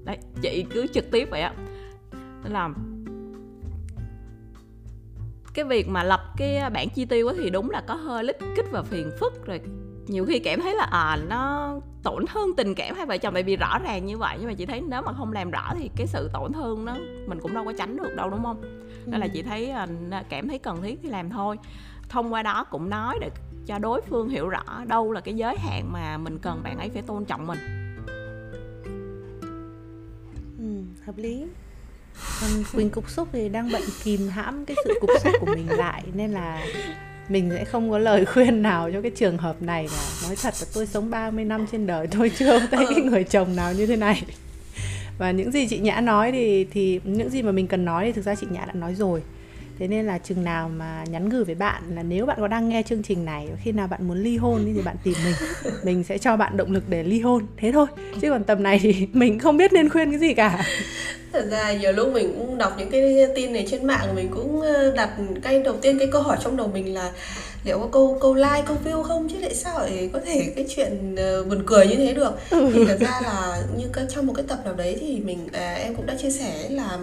Đấy, 0.03 0.17
chị 0.41 0.65
cứ 0.69 0.87
trực 0.87 1.11
tiếp 1.11 1.27
vậy 1.31 1.41
á. 1.41 1.53
Nên 2.43 2.53
là 2.53 2.69
cái 5.53 5.65
việc 5.65 5.87
mà 5.89 6.03
lập 6.03 6.21
cái 6.37 6.69
bảng 6.69 6.89
chi 6.89 7.05
tiêu 7.05 7.31
thì 7.37 7.49
đúng 7.49 7.69
là 7.69 7.81
có 7.87 7.93
hơi 7.93 8.23
lít 8.23 8.35
kích 8.55 8.65
và 8.71 8.83
phiền 8.83 9.11
phức 9.19 9.45
rồi 9.45 9.59
nhiều 10.07 10.25
khi 10.25 10.39
cảm 10.39 10.61
thấy 10.61 10.75
là 10.75 10.83
à 10.83 11.17
nó 11.29 11.73
tổn 12.03 12.25
thương 12.33 12.55
tình 12.55 12.75
cảm 12.75 12.95
hai 12.95 13.05
vợ 13.05 13.17
chồng 13.17 13.33
tại 13.33 13.43
vì 13.43 13.55
rõ 13.55 13.79
ràng 13.79 14.05
như 14.05 14.17
vậy 14.17 14.37
nhưng 14.39 14.47
mà 14.47 14.53
chị 14.53 14.65
thấy 14.65 14.81
nếu 14.81 15.01
mà 15.01 15.13
không 15.13 15.33
làm 15.33 15.51
rõ 15.51 15.73
thì 15.79 15.89
cái 15.95 16.07
sự 16.07 16.29
tổn 16.33 16.53
thương 16.53 16.85
đó 16.85 16.97
mình 17.27 17.39
cũng 17.41 17.53
đâu 17.53 17.65
có 17.65 17.73
tránh 17.77 17.97
được 17.97 18.15
đâu 18.15 18.29
đúng 18.29 18.43
không? 18.43 18.61
Nên 19.05 19.19
là 19.19 19.25
ừ. 19.25 19.31
chị 19.33 19.41
thấy 19.41 19.69
à, 19.69 19.87
cảm 20.29 20.47
thấy 20.47 20.59
cần 20.59 20.81
thiết 20.81 20.99
thì 21.03 21.09
làm 21.09 21.29
thôi. 21.29 21.57
Thông 22.09 22.33
qua 22.33 22.43
đó 22.43 22.63
cũng 22.63 22.89
nói 22.89 23.17
để 23.21 23.29
cho 23.65 23.79
đối 23.79 24.01
phương 24.01 24.29
hiểu 24.29 24.49
rõ 24.49 24.63
đâu 24.87 25.11
là 25.11 25.21
cái 25.21 25.33
giới 25.33 25.57
hạn 25.57 25.91
mà 25.91 26.17
mình 26.17 26.39
cần 26.41 26.63
bạn 26.63 26.77
ấy 26.77 26.89
phải 26.89 27.01
tôn 27.01 27.25
trọng 27.25 27.47
mình. 27.47 27.59
Ừ, 30.57 31.03
hợp 31.05 31.17
lý. 31.17 31.47
Còn 32.41 32.63
quỳnh 32.73 32.89
cục 32.89 33.09
xúc 33.09 33.27
thì 33.31 33.49
đang 33.49 33.69
bận 33.71 33.81
kìm 34.03 34.27
hãm 34.29 34.65
cái 34.65 34.77
sự 34.85 34.93
cục 35.01 35.09
xúc 35.23 35.33
của 35.39 35.45
mình 35.45 35.67
lại 35.69 36.03
nên 36.13 36.31
là 36.31 36.65
mình 37.29 37.51
sẽ 37.55 37.65
không 37.65 37.91
có 37.91 37.97
lời 37.97 38.25
khuyên 38.33 38.61
nào 38.61 38.91
cho 38.93 39.01
cái 39.01 39.11
trường 39.11 39.37
hợp 39.37 39.61
này 39.61 39.87
cả. 39.91 40.27
Nói 40.27 40.35
thật 40.41 40.53
là 40.61 40.67
tôi 40.73 40.87
sống 40.87 41.09
30 41.09 41.45
năm 41.45 41.65
trên 41.71 41.87
đời 41.87 42.07
tôi 42.07 42.29
chưa 42.29 42.59
thấy 42.59 42.85
cái 42.85 43.03
ừ. 43.03 43.03
người 43.03 43.23
chồng 43.23 43.55
nào 43.55 43.73
như 43.73 43.85
thế 43.85 43.95
này. 43.95 44.23
Và 45.17 45.31
những 45.31 45.51
gì 45.51 45.67
chị 45.67 45.79
nhã 45.79 46.01
nói 46.01 46.31
thì 46.31 46.65
thì 46.71 46.99
những 47.03 47.29
gì 47.29 47.41
mà 47.41 47.51
mình 47.51 47.67
cần 47.67 47.85
nói 47.85 48.05
thì 48.05 48.11
thực 48.11 48.25
ra 48.25 48.35
chị 48.35 48.47
nhã 48.49 48.65
đã 48.65 48.73
nói 48.73 48.95
rồi 48.95 49.21
thế 49.79 49.87
nên 49.87 50.05
là 50.05 50.17
chừng 50.17 50.43
nào 50.43 50.69
mà 50.69 51.03
nhắn 51.09 51.29
gửi 51.29 51.43
với 51.43 51.55
bạn 51.55 51.83
là 51.95 52.03
nếu 52.03 52.25
bạn 52.25 52.37
có 52.39 52.47
đang 52.47 52.69
nghe 52.69 52.83
chương 52.83 53.03
trình 53.03 53.25
này 53.25 53.47
khi 53.63 53.71
nào 53.71 53.87
bạn 53.87 54.07
muốn 54.07 54.23
ly 54.23 54.37
hôn 54.37 54.73
thì 54.75 54.81
bạn 54.81 54.95
tìm 55.03 55.13
mình. 55.25 55.35
Mình 55.83 56.03
sẽ 56.03 56.17
cho 56.17 56.37
bạn 56.37 56.57
động 56.57 56.71
lực 56.71 56.83
để 56.89 57.03
ly 57.03 57.19
hôn. 57.19 57.45
Thế 57.57 57.71
thôi. 57.71 57.87
Chứ 58.21 58.29
còn 58.29 58.43
tầm 58.43 58.63
này 58.63 58.79
thì 58.81 59.07
mình 59.13 59.39
không 59.39 59.57
biết 59.57 59.73
nên 59.73 59.89
khuyên 59.89 60.11
cái 60.11 60.19
gì 60.19 60.33
cả. 60.33 60.65
Thật 61.33 61.47
ra 61.51 61.73
nhiều 61.73 61.91
lúc 61.91 62.13
mình 62.13 62.35
cũng 62.37 62.57
đọc 62.57 62.75
những 62.77 62.89
cái 62.91 63.27
tin 63.35 63.53
này 63.53 63.67
trên 63.71 63.87
mạng 63.87 64.15
mình 64.15 64.29
cũng 64.31 64.61
ờ, 64.61 64.91
đặt 64.95 65.09
cái 65.43 65.61
đầu 65.61 65.75
tiên 65.81 65.99
cái 65.99 66.07
câu 66.11 66.21
hỏi 66.21 66.37
trong 66.43 66.57
đầu 66.57 66.67
mình 66.67 66.93
là 66.93 67.11
liệu 67.65 67.79
có 67.79 67.87
câu 67.91 68.17
câu 68.21 68.33
like 68.33 68.63
câu 68.65 68.77
view 68.85 69.03
không? 69.03 69.29
Chứ 69.29 69.35
tại 69.41 69.55
sao 69.55 69.79
lại 69.79 70.09
có 70.13 70.19
thể 70.25 70.53
cái 70.55 70.65
chuyện 70.75 71.15
uh, 71.15 71.47
buồn 71.47 71.63
cười 71.65 71.87
như 71.87 71.95
thế 71.95 72.13
được? 72.13 72.33
Ừ. 72.49 72.71
thì 72.73 72.85
thật 72.85 72.97
ra 72.99 73.21
là 73.23 73.61
như 73.77 73.85
cái, 73.93 74.05
trong 74.09 74.27
một 74.27 74.33
cái 74.35 74.45
tập 74.47 74.59
nào 74.65 74.73
đấy 74.73 74.97
thì 74.99 75.19
mình 75.19 75.47
à, 75.53 75.73
em 75.73 75.95
cũng 75.95 76.05
đã 76.05 76.15
chia 76.21 76.29
sẻ 76.29 76.69
là, 76.69 76.97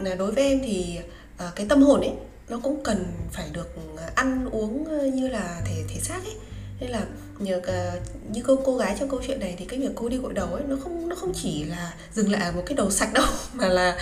là 0.00 0.14
đối 0.14 0.32
với 0.32 0.44
em 0.44 0.60
thì 0.64 0.98
à, 1.38 1.52
cái 1.56 1.66
tâm 1.68 1.82
hồn 1.82 2.00
ấy 2.00 2.12
nó 2.48 2.60
cũng 2.62 2.82
cần 2.84 3.04
phải 3.32 3.50
được 3.52 3.68
ờ, 3.96 4.02
ăn 4.14 4.48
uống 4.50 4.84
ờ, 4.84 5.06
như 5.06 5.28
là 5.28 5.60
thể 5.64 5.84
thể 5.88 6.00
xác 6.00 6.24
ấy. 6.24 6.34
Nên 6.80 6.90
là 6.90 7.04
nhờ 7.38 7.60
cả, 7.62 7.92
như 8.30 8.42
cô 8.46 8.58
cô 8.64 8.76
gái 8.76 8.96
trong 9.00 9.08
câu 9.08 9.20
chuyện 9.26 9.40
này 9.40 9.54
thì 9.58 9.64
cái 9.64 9.80
việc 9.80 9.90
cô 9.94 10.08
đi 10.08 10.16
gội 10.16 10.32
đầu 10.32 10.54
ấy 10.54 10.62
nó 10.68 10.76
không 10.82 11.08
nó 11.08 11.16
không 11.16 11.32
chỉ 11.34 11.64
là 11.64 11.94
dừng 12.14 12.32
lại 12.32 12.42
ở 12.42 12.52
một 12.52 12.62
cái 12.66 12.76
đầu 12.76 12.90
sạch 12.90 13.12
đâu 13.12 13.26
mà 13.54 13.68
là 13.68 13.98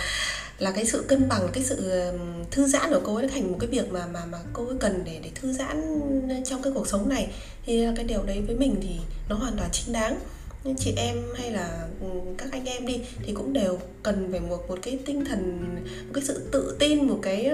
là 0.59 0.71
cái 0.71 0.85
sự 0.85 1.05
cân 1.07 1.29
bằng 1.29 1.47
cái 1.53 1.63
sự 1.63 2.11
thư 2.51 2.67
giãn 2.67 2.89
của 2.89 3.01
cô 3.03 3.15
ấy 3.15 3.27
thành 3.27 3.51
một 3.51 3.57
cái 3.59 3.69
việc 3.69 3.91
mà 3.91 4.07
mà 4.07 4.25
mà 4.25 4.37
cô 4.53 4.67
ấy 4.67 4.75
cần 4.79 5.03
để 5.05 5.19
để 5.23 5.29
thư 5.35 5.53
giãn 5.53 5.99
trong 6.45 6.61
cái 6.61 6.73
cuộc 6.75 6.87
sống 6.87 7.09
này. 7.09 7.27
Thì 7.65 7.85
cái 7.95 8.05
điều 8.05 8.23
đấy 8.23 8.41
với 8.47 8.55
mình 8.55 8.75
thì 8.81 8.99
nó 9.29 9.35
hoàn 9.35 9.57
toàn 9.57 9.69
chính 9.71 9.93
đáng 9.93 10.19
nên 10.63 10.75
chị 10.77 10.93
em 10.97 11.17
hay 11.35 11.51
là 11.51 11.87
ừ, 12.01 12.07
các 12.37 12.51
anh 12.51 12.65
em 12.65 12.85
đi 12.85 13.01
thì 13.25 13.33
cũng 13.33 13.53
đều 13.53 13.79
cần 14.03 14.27
phải 14.31 14.39
một 14.39 14.69
một 14.69 14.79
cái 14.81 14.99
tinh 15.05 15.25
thần 15.25 15.59
một 16.05 16.11
cái 16.13 16.23
sự 16.23 16.49
tự 16.51 16.75
tin 16.79 17.07
một 17.07 17.19
cái 17.21 17.51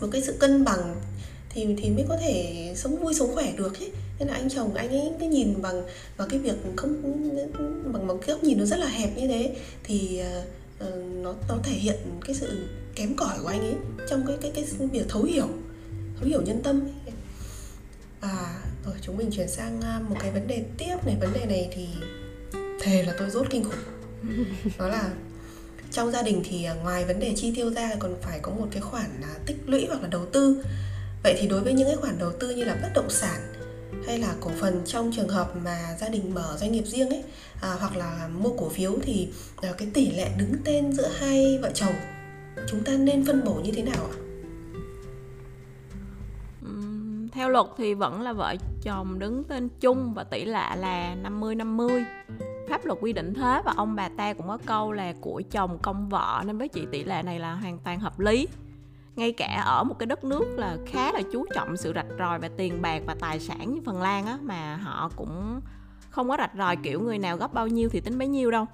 một 0.00 0.08
cái 0.12 0.22
sự 0.22 0.36
cân 0.38 0.64
bằng 0.64 0.94
thì 1.54 1.66
thì 1.78 1.90
mới 1.90 2.04
có 2.08 2.16
thể 2.16 2.72
sống 2.76 2.96
vui 2.96 3.14
sống 3.14 3.34
khỏe 3.34 3.52
được 3.56 3.78
ấy 3.78 3.92
nên 4.18 4.28
là 4.28 4.34
anh 4.34 4.50
chồng 4.50 4.74
anh 4.74 4.88
ấy 4.88 5.10
cái 5.20 5.28
nhìn 5.28 5.62
bằng 5.62 5.82
và 6.16 6.26
cái 6.26 6.38
việc 6.38 6.56
không 6.76 7.02
bằng 7.92 8.06
một 8.06 8.18
cái 8.26 8.34
góc 8.34 8.44
nhìn 8.44 8.58
nó 8.58 8.64
rất 8.64 8.78
là 8.78 8.86
hẹp 8.86 9.16
như 9.16 9.28
thế 9.28 9.56
thì 9.84 10.20
uh, 10.80 10.84
nó 11.22 11.34
nó 11.48 11.58
thể 11.62 11.72
hiện 11.72 11.96
cái 12.24 12.34
sự 12.34 12.66
kém 12.94 13.16
cỏi 13.16 13.38
của 13.42 13.48
anh 13.48 13.60
ấy 13.60 13.74
trong 14.08 14.24
cái 14.26 14.36
cái 14.40 14.52
cái 14.54 14.64
việc 14.92 15.08
thấu 15.08 15.22
hiểu 15.22 15.48
thấu 16.18 16.28
hiểu 16.28 16.42
nhân 16.42 16.60
tâm 16.62 16.80
ấy. 16.80 17.14
và 18.20 18.62
rồi 18.86 18.94
chúng 19.00 19.16
mình 19.16 19.30
chuyển 19.30 19.48
sang 19.48 19.80
một 20.08 20.16
cái 20.20 20.30
vấn 20.30 20.46
đề 20.46 20.64
tiếp 20.78 20.96
này. 21.06 21.16
Vấn 21.20 21.32
đề 21.32 21.46
này 21.46 21.68
thì 21.72 21.88
thề 22.80 23.02
là 23.02 23.14
tôi 23.18 23.30
rốt 23.30 23.46
kinh 23.50 23.64
khủng. 23.64 24.34
Đó 24.78 24.88
là 24.88 25.10
trong 25.90 26.12
gia 26.12 26.22
đình 26.22 26.42
thì 26.44 26.64
à, 26.64 26.74
ngoài 26.74 27.04
vấn 27.04 27.20
đề 27.20 27.32
chi 27.36 27.52
tiêu 27.56 27.70
ra 27.70 27.90
còn 27.98 28.14
phải 28.22 28.38
có 28.42 28.52
một 28.52 28.66
cái 28.70 28.80
khoản 28.80 29.20
tích 29.46 29.56
lũy 29.66 29.86
hoặc 29.86 30.02
là 30.02 30.08
đầu 30.08 30.26
tư. 30.26 30.64
Vậy 31.22 31.36
thì 31.38 31.48
đối 31.48 31.60
với 31.60 31.72
những 31.72 31.88
cái 31.88 31.96
khoản 31.96 32.18
đầu 32.18 32.32
tư 32.40 32.50
như 32.50 32.64
là 32.64 32.78
bất 32.82 32.88
động 32.94 33.10
sản 33.10 33.52
hay 34.06 34.18
là 34.18 34.34
cổ 34.40 34.50
phần 34.60 34.82
trong 34.86 35.12
trường 35.16 35.28
hợp 35.28 35.56
mà 35.56 35.96
gia 36.00 36.08
đình 36.08 36.34
mở 36.34 36.56
doanh 36.60 36.72
nghiệp 36.72 36.84
riêng 36.86 37.08
ấy 37.08 37.22
à, 37.60 37.76
hoặc 37.80 37.96
là 37.96 38.28
mua 38.28 38.50
cổ 38.50 38.68
phiếu 38.68 38.98
thì 39.02 39.28
à, 39.56 39.72
cái 39.78 39.88
tỷ 39.94 40.10
lệ 40.10 40.28
đứng 40.38 40.54
tên 40.64 40.92
giữa 40.92 41.08
hai 41.18 41.58
vợ 41.62 41.70
chồng 41.74 41.94
chúng 42.68 42.84
ta 42.84 42.92
nên 42.92 43.26
phân 43.26 43.44
bổ 43.44 43.54
như 43.54 43.72
thế 43.72 43.82
nào 43.82 44.08
ạ? 44.10 44.16
Theo 47.32 47.48
luật 47.48 47.66
thì 47.76 47.94
vẫn 47.94 48.20
là 48.20 48.32
vợ 48.32 48.56
chồng 48.82 49.18
đứng 49.18 49.44
tên 49.44 49.68
chung 49.80 50.14
và 50.14 50.24
tỷ 50.24 50.44
lệ 50.44 50.76
là 50.76 51.14
50 51.14 51.54
50. 51.54 52.04
Pháp 52.68 52.84
luật 52.84 52.98
quy 53.00 53.12
định 53.12 53.34
thế 53.34 53.62
và 53.64 53.74
ông 53.76 53.96
bà 53.96 54.08
ta 54.08 54.32
cũng 54.32 54.48
có 54.48 54.58
câu 54.66 54.92
là 54.92 55.14
của 55.20 55.42
chồng 55.50 55.78
công 55.82 56.08
vợ 56.08 56.42
nên 56.46 56.58
với 56.58 56.68
chị 56.68 56.86
tỷ 56.92 57.04
lệ 57.04 57.22
này 57.22 57.38
là 57.38 57.54
hoàn 57.54 57.78
toàn 57.78 58.00
hợp 58.00 58.20
lý 58.20 58.48
ngay 59.16 59.32
cả 59.32 59.62
ở 59.66 59.84
một 59.84 59.98
cái 59.98 60.06
đất 60.06 60.24
nước 60.24 60.44
là 60.56 60.76
khá 60.86 61.12
là 61.12 61.22
chú 61.32 61.46
trọng 61.54 61.76
sự 61.76 61.92
rạch 61.94 62.06
ròi 62.18 62.38
về 62.38 62.48
tiền 62.56 62.82
bạc 62.82 63.02
và 63.06 63.16
tài 63.20 63.40
sản 63.40 63.74
như 63.74 63.80
Phần 63.84 64.02
Lan 64.02 64.26
á, 64.26 64.38
mà 64.42 64.76
họ 64.76 65.10
cũng 65.16 65.60
không 66.10 66.28
có 66.28 66.36
rạch 66.38 66.52
ròi 66.58 66.76
kiểu 66.76 67.00
người 67.00 67.18
nào 67.18 67.36
góp 67.36 67.54
bao 67.54 67.68
nhiêu 67.68 67.88
thì 67.88 68.00
tính 68.00 68.18
bấy 68.18 68.28
nhiêu 68.28 68.50
đâu 68.50 68.66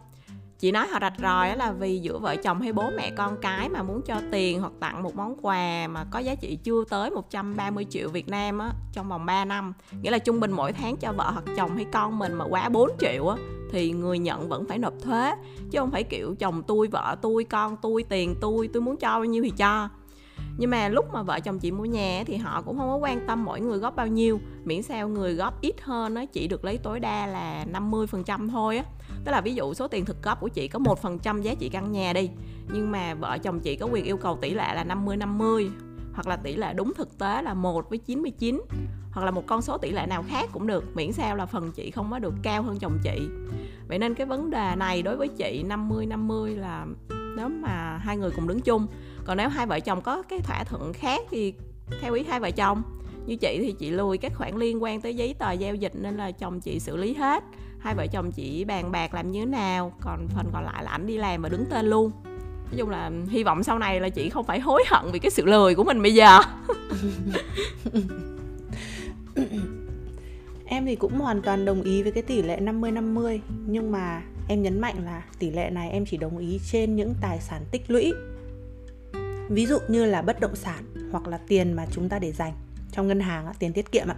chị 0.58 0.72
nói 0.72 0.86
họ 0.88 0.98
rạch 1.00 1.14
ròi 1.18 1.56
là 1.56 1.72
vì 1.72 1.98
giữa 1.98 2.18
vợ 2.18 2.36
chồng 2.36 2.60
hay 2.60 2.72
bố 2.72 2.90
mẹ 2.96 3.10
con 3.10 3.36
cái 3.42 3.68
mà 3.68 3.82
muốn 3.82 4.02
cho 4.02 4.20
tiền 4.32 4.60
hoặc 4.60 4.72
tặng 4.80 5.02
một 5.02 5.16
món 5.16 5.36
quà 5.42 5.86
mà 5.90 6.04
có 6.10 6.18
giá 6.18 6.34
trị 6.34 6.58
chưa 6.64 6.84
tới 6.90 7.10
130 7.10 7.86
triệu 7.90 8.08
Việt 8.08 8.28
Nam 8.28 8.58
á, 8.58 8.72
trong 8.92 9.08
vòng 9.08 9.26
3 9.26 9.44
năm. 9.44 9.72
Nghĩa 10.02 10.10
là 10.10 10.18
trung 10.18 10.40
bình 10.40 10.52
mỗi 10.52 10.72
tháng 10.72 10.96
cho 10.96 11.12
vợ 11.12 11.30
hoặc 11.30 11.44
chồng 11.56 11.76
hay 11.76 11.86
con 11.92 12.18
mình 12.18 12.34
mà 12.34 12.44
quá 12.44 12.68
4 12.68 12.90
triệu 12.98 13.28
á, 13.28 13.36
thì 13.72 13.90
người 13.92 14.18
nhận 14.18 14.48
vẫn 14.48 14.64
phải 14.68 14.78
nộp 14.78 14.94
thuế. 15.02 15.32
Chứ 15.70 15.78
không 15.78 15.90
phải 15.90 16.02
kiểu 16.02 16.34
chồng 16.38 16.62
tôi, 16.62 16.86
vợ 16.86 17.16
tôi, 17.22 17.44
con 17.44 17.76
tôi, 17.82 18.02
tiền 18.08 18.34
tôi 18.40 18.68
tôi 18.72 18.82
muốn 18.82 18.96
cho 18.96 19.08
bao 19.08 19.24
nhiêu 19.24 19.42
thì 19.42 19.52
cho. 19.56 19.88
Nhưng 20.58 20.70
mà 20.70 20.88
lúc 20.88 21.04
mà 21.12 21.22
vợ 21.22 21.40
chồng 21.40 21.58
chị 21.58 21.70
mua 21.70 21.84
nhà 21.84 22.24
thì 22.26 22.36
họ 22.36 22.62
cũng 22.62 22.78
không 22.78 22.88
có 22.88 22.96
quan 22.96 23.26
tâm 23.26 23.44
mỗi 23.44 23.60
người 23.60 23.78
góp 23.78 23.96
bao 23.96 24.06
nhiêu. 24.06 24.40
Miễn 24.64 24.82
sao 24.82 25.08
người 25.08 25.34
góp 25.34 25.60
ít 25.60 25.80
hơn 25.80 26.14
nó 26.14 26.24
chỉ 26.24 26.48
được 26.48 26.64
lấy 26.64 26.78
tối 26.78 27.00
đa 27.00 27.26
là 27.26 27.64
50% 27.72 28.48
thôi 28.48 28.76
á 28.76 28.84
tức 29.28 29.32
là 29.32 29.40
ví 29.40 29.54
dụ 29.54 29.74
số 29.74 29.88
tiền 29.88 30.04
thực 30.04 30.22
góp 30.22 30.40
của 30.40 30.48
chị 30.48 30.68
có 30.68 30.78
một 30.78 31.02
phần 31.02 31.18
trăm 31.18 31.42
giá 31.42 31.54
trị 31.54 31.68
căn 31.68 31.92
nhà 31.92 32.12
đi, 32.12 32.30
nhưng 32.72 32.90
mà 32.90 33.14
vợ 33.14 33.38
chồng 33.38 33.60
chị 33.60 33.76
có 33.76 33.86
quyền 33.86 34.04
yêu 34.04 34.16
cầu 34.16 34.38
tỷ 34.40 34.54
lệ 34.54 34.74
là 34.74 34.84
50 34.84 35.16
50 35.16 35.70
hoặc 36.14 36.26
là 36.26 36.36
tỷ 36.36 36.56
lệ 36.56 36.74
đúng 36.74 36.92
thực 36.96 37.18
tế 37.18 37.42
là 37.42 37.54
1 37.54 37.90
với 37.90 37.98
99 37.98 38.60
hoặc 39.12 39.24
là 39.24 39.30
một 39.30 39.46
con 39.46 39.62
số 39.62 39.78
tỷ 39.78 39.90
lệ 39.90 40.06
nào 40.06 40.24
khác 40.28 40.48
cũng 40.52 40.66
được, 40.66 40.84
miễn 40.96 41.12
sao 41.12 41.36
là 41.36 41.46
phần 41.46 41.72
chị 41.72 41.90
không 41.90 42.10
có 42.10 42.18
được 42.18 42.34
cao 42.42 42.62
hơn 42.62 42.78
chồng 42.78 42.98
chị. 43.02 43.28
Vậy 43.88 43.98
nên 43.98 44.14
cái 44.14 44.26
vấn 44.26 44.50
đề 44.50 44.74
này 44.76 45.02
đối 45.02 45.16
với 45.16 45.28
chị 45.28 45.62
50 45.62 46.06
50 46.06 46.56
là 46.56 46.86
nếu 47.36 47.48
mà 47.48 47.98
hai 47.98 48.16
người 48.16 48.30
cùng 48.30 48.48
đứng 48.48 48.60
chung. 48.60 48.86
Còn 49.24 49.36
nếu 49.36 49.48
hai 49.48 49.66
vợ 49.66 49.80
chồng 49.80 50.00
có 50.00 50.22
cái 50.22 50.38
thỏa 50.40 50.64
thuận 50.64 50.92
khác 50.92 51.20
thì 51.30 51.54
theo 52.00 52.14
ý 52.14 52.24
hai 52.24 52.40
vợ 52.40 52.50
chồng 52.50 52.82
như 53.28 53.36
chị 53.36 53.58
thì 53.62 53.72
chị 53.78 53.90
lùi 53.90 54.18
các 54.18 54.32
khoản 54.34 54.56
liên 54.56 54.82
quan 54.82 55.00
tới 55.00 55.14
giấy 55.14 55.34
tờ 55.38 55.52
giao 55.52 55.74
dịch 55.74 55.92
nên 55.94 56.16
là 56.16 56.30
chồng 56.30 56.60
chị 56.60 56.80
xử 56.80 56.96
lý 56.96 57.14
hết. 57.14 57.44
Hai 57.78 57.94
vợ 57.94 58.06
chồng 58.12 58.32
chị 58.32 58.64
bàn 58.64 58.92
bạc 58.92 59.14
làm 59.14 59.32
như 59.32 59.40
thế 59.40 59.46
nào, 59.46 59.92
còn 60.00 60.28
phần 60.28 60.46
còn 60.52 60.64
lại 60.64 60.84
là 60.84 60.90
ảnh 60.90 61.06
đi 61.06 61.16
làm 61.16 61.42
và 61.42 61.48
đứng 61.48 61.64
tên 61.70 61.86
luôn. 61.86 62.10
Nói 62.64 62.74
chung 62.76 62.90
là 62.90 63.10
hy 63.28 63.44
vọng 63.44 63.62
sau 63.62 63.78
này 63.78 64.00
là 64.00 64.08
chị 64.08 64.30
không 64.30 64.44
phải 64.44 64.60
hối 64.60 64.84
hận 64.86 65.04
vì 65.12 65.18
cái 65.18 65.30
sự 65.30 65.44
lười 65.46 65.74
của 65.74 65.84
mình 65.84 66.02
bây 66.02 66.14
giờ. 66.14 66.40
Em 70.70 70.86
thì 70.86 70.96
cũng 70.96 71.18
hoàn 71.18 71.42
toàn 71.42 71.64
đồng 71.64 71.82
ý 71.82 72.02
với 72.02 72.12
cái 72.12 72.22
tỷ 72.22 72.42
lệ 72.42 72.60
50 72.60 72.92
50 72.92 73.40
nhưng 73.66 73.92
mà 73.92 74.22
em 74.48 74.62
nhấn 74.62 74.80
mạnh 74.80 75.04
là 75.04 75.22
tỷ 75.38 75.50
lệ 75.50 75.70
này 75.70 75.90
em 75.90 76.04
chỉ 76.06 76.16
đồng 76.16 76.38
ý 76.38 76.60
trên 76.72 76.96
những 76.96 77.14
tài 77.20 77.40
sản 77.40 77.62
tích 77.70 77.90
lũy. 77.90 78.12
Ví 79.48 79.66
dụ 79.66 79.78
như 79.88 80.04
là 80.04 80.22
bất 80.22 80.40
động 80.40 80.56
sản 80.56 80.84
hoặc 81.12 81.26
là 81.26 81.38
tiền 81.48 81.72
mà 81.72 81.86
chúng 81.90 82.08
ta 82.08 82.18
để 82.18 82.32
dành 82.32 82.52
trong 82.98 83.08
ngân 83.08 83.20
hàng 83.20 83.52
tiền 83.58 83.72
tiết 83.72 83.92
kiệm 83.92 84.08
ạ. 84.08 84.16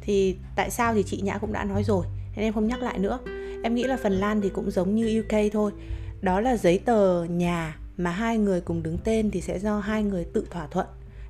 Thì 0.00 0.36
tại 0.56 0.70
sao 0.70 0.94
thì 0.94 1.02
chị 1.02 1.20
Nhã 1.20 1.38
cũng 1.38 1.52
đã 1.52 1.64
nói 1.64 1.84
rồi 1.84 2.06
nên 2.36 2.44
em 2.44 2.54
không 2.54 2.66
nhắc 2.66 2.82
lại 2.82 2.98
nữa. 2.98 3.18
Em 3.62 3.74
nghĩ 3.74 3.84
là 3.84 3.96
Phần 4.02 4.12
Lan 4.12 4.40
thì 4.40 4.48
cũng 4.48 4.70
giống 4.70 4.94
như 4.94 5.22
UK 5.22 5.52
thôi. 5.52 5.72
Đó 6.20 6.40
là 6.40 6.56
giấy 6.56 6.78
tờ 6.78 7.24
nhà 7.24 7.76
mà 7.96 8.10
hai 8.10 8.38
người 8.38 8.60
cùng 8.60 8.82
đứng 8.82 8.98
tên 9.04 9.30
thì 9.30 9.40
sẽ 9.40 9.58
do 9.58 9.78
hai 9.78 10.02
người 10.02 10.24
tự 10.24 10.46
thỏa 10.50 10.66
thuận 10.66 10.86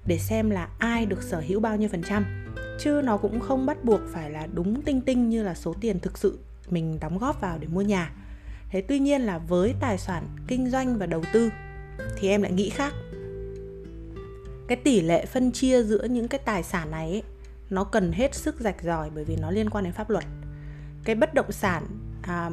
để 0.06 0.18
xem 0.18 0.50
là 0.50 0.68
ai 0.78 1.06
được 1.06 1.22
sở 1.22 1.42
hữu 1.46 1.60
bao 1.60 1.76
nhiêu 1.76 1.88
phần 1.88 2.02
trăm 2.08 2.46
chứ 2.80 3.00
nó 3.04 3.16
cũng 3.16 3.40
không 3.40 3.66
bắt 3.66 3.84
buộc 3.84 4.00
phải 4.12 4.30
là 4.30 4.46
đúng 4.54 4.82
tinh 4.82 5.00
tinh 5.00 5.28
như 5.28 5.42
là 5.42 5.54
số 5.54 5.74
tiền 5.80 6.00
thực 6.00 6.18
sự 6.18 6.38
mình 6.70 6.98
đóng 7.00 7.18
góp 7.18 7.40
vào 7.40 7.58
để 7.58 7.66
mua 7.68 7.80
nhà 7.80 8.12
thế 8.70 8.80
tuy 8.80 8.98
nhiên 8.98 9.20
là 9.20 9.38
với 9.38 9.74
tài 9.80 9.98
sản 9.98 10.26
kinh 10.48 10.70
doanh 10.70 10.98
và 10.98 11.06
đầu 11.06 11.22
tư 11.32 11.50
thì 12.16 12.28
em 12.28 12.42
lại 12.42 12.52
nghĩ 12.52 12.70
khác 12.70 12.94
cái 14.68 14.76
tỷ 14.76 15.00
lệ 15.00 15.26
phân 15.26 15.52
chia 15.52 15.82
giữa 15.82 16.04
những 16.04 16.28
cái 16.28 16.40
tài 16.44 16.62
sản 16.62 16.90
này 16.90 17.10
ấy, 17.10 17.22
nó 17.70 17.84
cần 17.84 18.12
hết 18.12 18.34
sức 18.34 18.60
rạch 18.60 18.82
ròi 18.82 19.10
bởi 19.10 19.24
vì 19.24 19.36
nó 19.36 19.50
liên 19.50 19.70
quan 19.70 19.84
đến 19.84 19.92
pháp 19.92 20.10
luật. 20.10 20.24
Cái 21.04 21.14
bất 21.14 21.34
động 21.34 21.52
sản 21.52 21.86
à, 22.22 22.50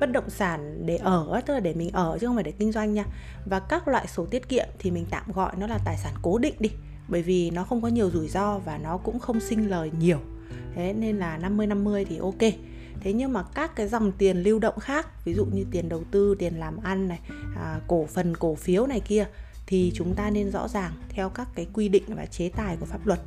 bất 0.00 0.12
động 0.12 0.30
sản 0.30 0.86
để 0.86 0.96
ở 0.96 1.40
tức 1.46 1.54
là 1.54 1.60
để 1.60 1.74
mình 1.74 1.90
ở 1.92 2.18
chứ 2.20 2.26
không 2.26 2.36
phải 2.36 2.44
để 2.44 2.52
kinh 2.52 2.72
doanh 2.72 2.94
nha. 2.94 3.04
Và 3.46 3.60
các 3.60 3.88
loại 3.88 4.06
sổ 4.06 4.26
tiết 4.26 4.48
kiệm 4.48 4.66
thì 4.78 4.90
mình 4.90 5.06
tạm 5.10 5.32
gọi 5.32 5.52
nó 5.56 5.66
là 5.66 5.78
tài 5.84 5.96
sản 5.96 6.14
cố 6.22 6.38
định 6.38 6.54
đi 6.58 6.70
bởi 7.08 7.22
vì 7.22 7.50
nó 7.50 7.64
không 7.64 7.82
có 7.82 7.88
nhiều 7.88 8.10
rủi 8.10 8.28
ro 8.28 8.58
và 8.58 8.78
nó 8.78 8.96
cũng 8.96 9.18
không 9.18 9.40
sinh 9.40 9.70
lời 9.70 9.90
nhiều. 9.98 10.18
Thế 10.74 10.92
nên 10.92 11.16
là 11.16 11.38
50 11.38 11.66
50 11.66 12.04
thì 12.04 12.18
ok. 12.18 12.40
Thế 13.00 13.12
nhưng 13.12 13.32
mà 13.32 13.42
các 13.54 13.76
cái 13.76 13.88
dòng 13.88 14.12
tiền 14.12 14.42
lưu 14.42 14.58
động 14.58 14.78
khác 14.78 15.24
ví 15.24 15.34
dụ 15.34 15.44
như 15.44 15.64
tiền 15.70 15.88
đầu 15.88 16.04
tư 16.10 16.36
tiền 16.38 16.54
làm 16.54 16.76
ăn 16.82 17.08
này 17.08 17.20
à, 17.56 17.80
cổ 17.88 18.06
phần 18.06 18.36
cổ 18.36 18.54
phiếu 18.54 18.86
này 18.86 19.00
kia 19.00 19.26
thì 19.72 19.92
chúng 19.94 20.14
ta 20.14 20.30
nên 20.30 20.50
rõ 20.50 20.68
ràng 20.68 20.92
theo 21.08 21.28
các 21.28 21.48
cái 21.54 21.66
quy 21.72 21.88
định 21.88 22.04
và 22.08 22.26
chế 22.26 22.48
tài 22.56 22.76
của 22.76 22.86
pháp 22.86 23.06
luật. 23.06 23.20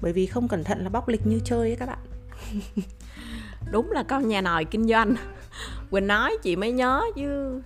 Bởi 0.00 0.12
vì 0.12 0.26
không 0.26 0.48
cẩn 0.48 0.64
thận 0.64 0.82
là 0.82 0.88
bóc 0.88 1.08
lịch 1.08 1.26
như 1.26 1.40
chơi 1.44 1.68
ấy 1.68 1.76
các 1.76 1.86
bạn. 1.86 1.98
Đúng 3.72 3.90
là 3.90 4.02
con 4.02 4.28
nhà 4.28 4.40
nòi 4.40 4.64
kinh 4.64 4.88
doanh. 4.88 5.14
Quỳnh 5.90 6.06
nói 6.06 6.36
chị 6.42 6.56
mới 6.56 6.72
nhớ 6.72 7.02
chứ, 7.16 7.60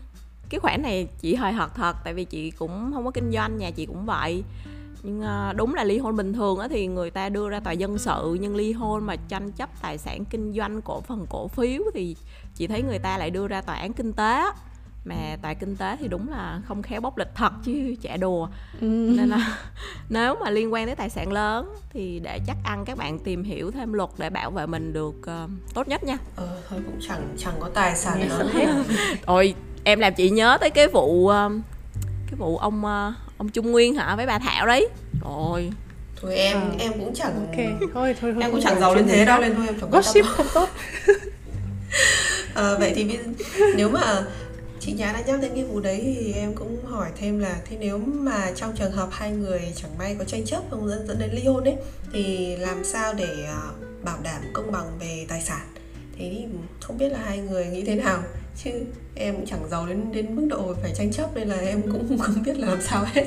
cái 0.49 0.61
khoản 0.61 0.83
này 0.83 1.09
chị 1.21 1.35
hơi 1.35 1.53
hợt 1.53 1.71
thật, 1.75 1.97
tại 2.05 2.15
vì 2.15 2.25
chị 2.25 2.51
cũng 2.51 2.91
không 2.95 3.05
có 3.05 3.11
kinh 3.11 3.31
doanh, 3.33 3.59
nhà 3.59 3.71
chị 3.71 3.87
cũng 3.87 4.07
vậy. 4.07 4.45
Nhưng 5.03 5.21
ờ, 5.21 5.53
đúng 5.53 5.75
là 5.75 5.85
ly 5.85 5.99
hôn 5.99 6.17
bình 6.17 6.33
thường 6.33 6.59
thì 6.71 6.87
người 6.87 7.11
ta 7.11 7.29
đưa 7.29 7.49
ra 7.49 7.61
tòa 7.61 7.73
dân 7.73 7.99
sự, 7.99 8.39
nhưng 8.41 8.57
ly 8.57 8.73
hôn 8.73 9.05
mà 9.05 9.17
tranh 9.17 9.53
chấp 9.53 9.83
tài 9.83 9.99
sản 9.99 10.25
kinh 10.25 10.53
doanh 10.53 10.83
cổ 10.83 11.01
phần 11.01 11.27
cổ 11.31 11.49
phiếu 11.49 11.83
thì 11.95 12.17
chị 12.55 12.67
thấy 12.67 12.83
người 12.83 12.99
ta 12.99 13.19
lại 13.19 13.31
đưa 13.31 13.49
ra 13.49 13.61
tòa 13.61 13.77
án 13.77 13.93
kinh 13.93 14.13
tế 14.13 14.45
mà 15.05 15.37
tại 15.43 15.55
kinh 15.55 15.77
tế 15.77 15.97
thì 16.01 16.09
đúng 16.09 16.29
là 16.29 16.61
không 16.69 16.83
khéo 16.83 17.01
bóc 17.01 17.19
lịch 17.19 17.35
thật 17.35 17.53
chứ 17.65 17.95
chả 18.03 18.17
đùa. 18.17 18.49
Ừ. 18.81 18.87
nên 18.87 19.29
là 19.29 19.59
nếu 20.09 20.35
mà 20.45 20.51
liên 20.51 20.73
quan 20.73 20.87
tới 20.87 20.97
tài 20.97 21.11
sản 21.11 21.33
lớn 21.33 21.75
thì 21.93 22.21
để 22.25 22.41
chắc 22.47 22.57
ăn 22.65 22.85
các 22.85 22.99
bạn 22.99 23.19
tìm 23.19 23.43
hiểu 23.43 23.71
thêm 23.71 23.93
luật 23.93 24.11
để 24.19 24.31
bảo 24.31 24.51
vệ 24.51 24.67
mình 24.67 24.93
được 24.93 25.15
uh, 25.19 25.51
tốt 25.75 25.89
nhất 25.89 26.05
nha. 26.05 26.19
Ờ 26.37 26.59
thôi 26.69 26.81
cũng 26.87 26.99
chẳng 27.09 27.35
chẳng 27.39 27.55
có 27.61 27.69
tài 27.75 27.97
sản 27.97 28.29
lớn. 28.29 28.49
hết 28.53 28.67
rồi 29.27 29.55
em 29.85 30.01
làm 30.01 30.15
chị 30.15 30.31
nhớ 30.31 30.59
tới 30.61 30.71
cái 30.71 30.89
vụ 30.89 31.31
uh, 31.31 31.53
cái 32.27 32.35
vụ 32.39 32.57
ông 32.57 32.85
uh, 32.85 33.15
ông 33.39 33.49
Trung 33.49 33.73
Nguyên 33.73 33.95
hả? 33.95 34.17
Với 34.17 34.27
bà 34.27 34.39
Thảo 34.39 34.67
đấy. 34.67 34.89
Rồi 35.25 35.71
thôi 36.23 36.37
em 36.37 36.57
à. 36.57 36.71
em 36.79 36.93
cũng 36.93 37.15
chẳng 37.15 37.35
ok 37.35 37.57
thôi 37.81 37.89
thôi, 37.95 38.15
thôi 38.21 38.35
em 38.41 38.51
cũng 38.51 38.61
chẳng 38.63 38.81
giàu 38.81 38.95
đến 38.95 39.07
thế 39.09 39.25
đâu 39.25 39.41
nên 39.41 39.55
thôi 39.55 39.67
em 39.67 39.81
chẳng 39.81 39.91
gossip 39.91 40.25
không 40.27 40.47
tốt. 40.55 40.69
À, 42.55 42.75
vậy 42.79 42.93
thì 42.95 43.19
nếu 43.77 43.89
mà 43.89 44.23
chị 44.87 44.93
nhã 44.93 45.13
đã 45.13 45.21
nhắc 45.27 45.41
đến 45.41 45.53
cái 45.55 45.65
vụ 45.65 45.81
đấy 45.81 46.17
thì 46.19 46.33
em 46.33 46.55
cũng 46.55 46.85
hỏi 46.85 47.11
thêm 47.17 47.39
là 47.39 47.61
thế 47.65 47.77
nếu 47.81 47.99
mà 47.99 48.53
trong 48.57 48.73
trường 48.77 48.93
hợp 48.93 49.09
hai 49.13 49.31
người 49.31 49.73
chẳng 49.77 49.99
may 49.99 50.17
có 50.19 50.25
tranh 50.25 50.45
chấp 50.45 50.63
không 50.71 50.89
dẫn 50.89 51.07
dẫn 51.09 51.19
đến 51.19 51.31
ly 51.33 51.45
hôn 51.45 51.65
ấy, 51.65 51.77
thì 52.13 52.57
làm 52.57 52.85
sao 52.85 53.15
để 53.15 53.45
à, 53.47 53.61
bảo 54.03 54.19
đảm 54.23 54.43
công 54.53 54.73
bằng 54.73 54.99
về 55.01 55.27
tài 55.29 55.41
sản? 55.41 55.67
Thế 56.19 56.31
thì 56.35 56.45
không 56.81 56.99
biết 56.99 57.09
là 57.09 57.19
hai 57.25 57.39
người 57.39 57.67
nghĩ 57.67 57.85
thế 57.85 57.95
nào, 57.95 58.23
chứ 58.65 58.71
em 59.15 59.35
cũng 59.37 59.47
chẳng 59.47 59.69
giàu 59.71 59.87
đến 59.87 60.13
đến 60.13 60.37
mức 60.37 60.47
độ 60.51 60.75
phải 60.83 60.93
tranh 60.95 61.13
chấp 61.13 61.31
nên 61.35 61.49
là 61.49 61.57
em 61.57 61.83
cũng 61.83 62.19
không 62.23 62.43
biết 62.47 62.59
là 62.59 62.69
làm 62.69 62.83
sao 62.83 63.05
hết. 63.05 63.25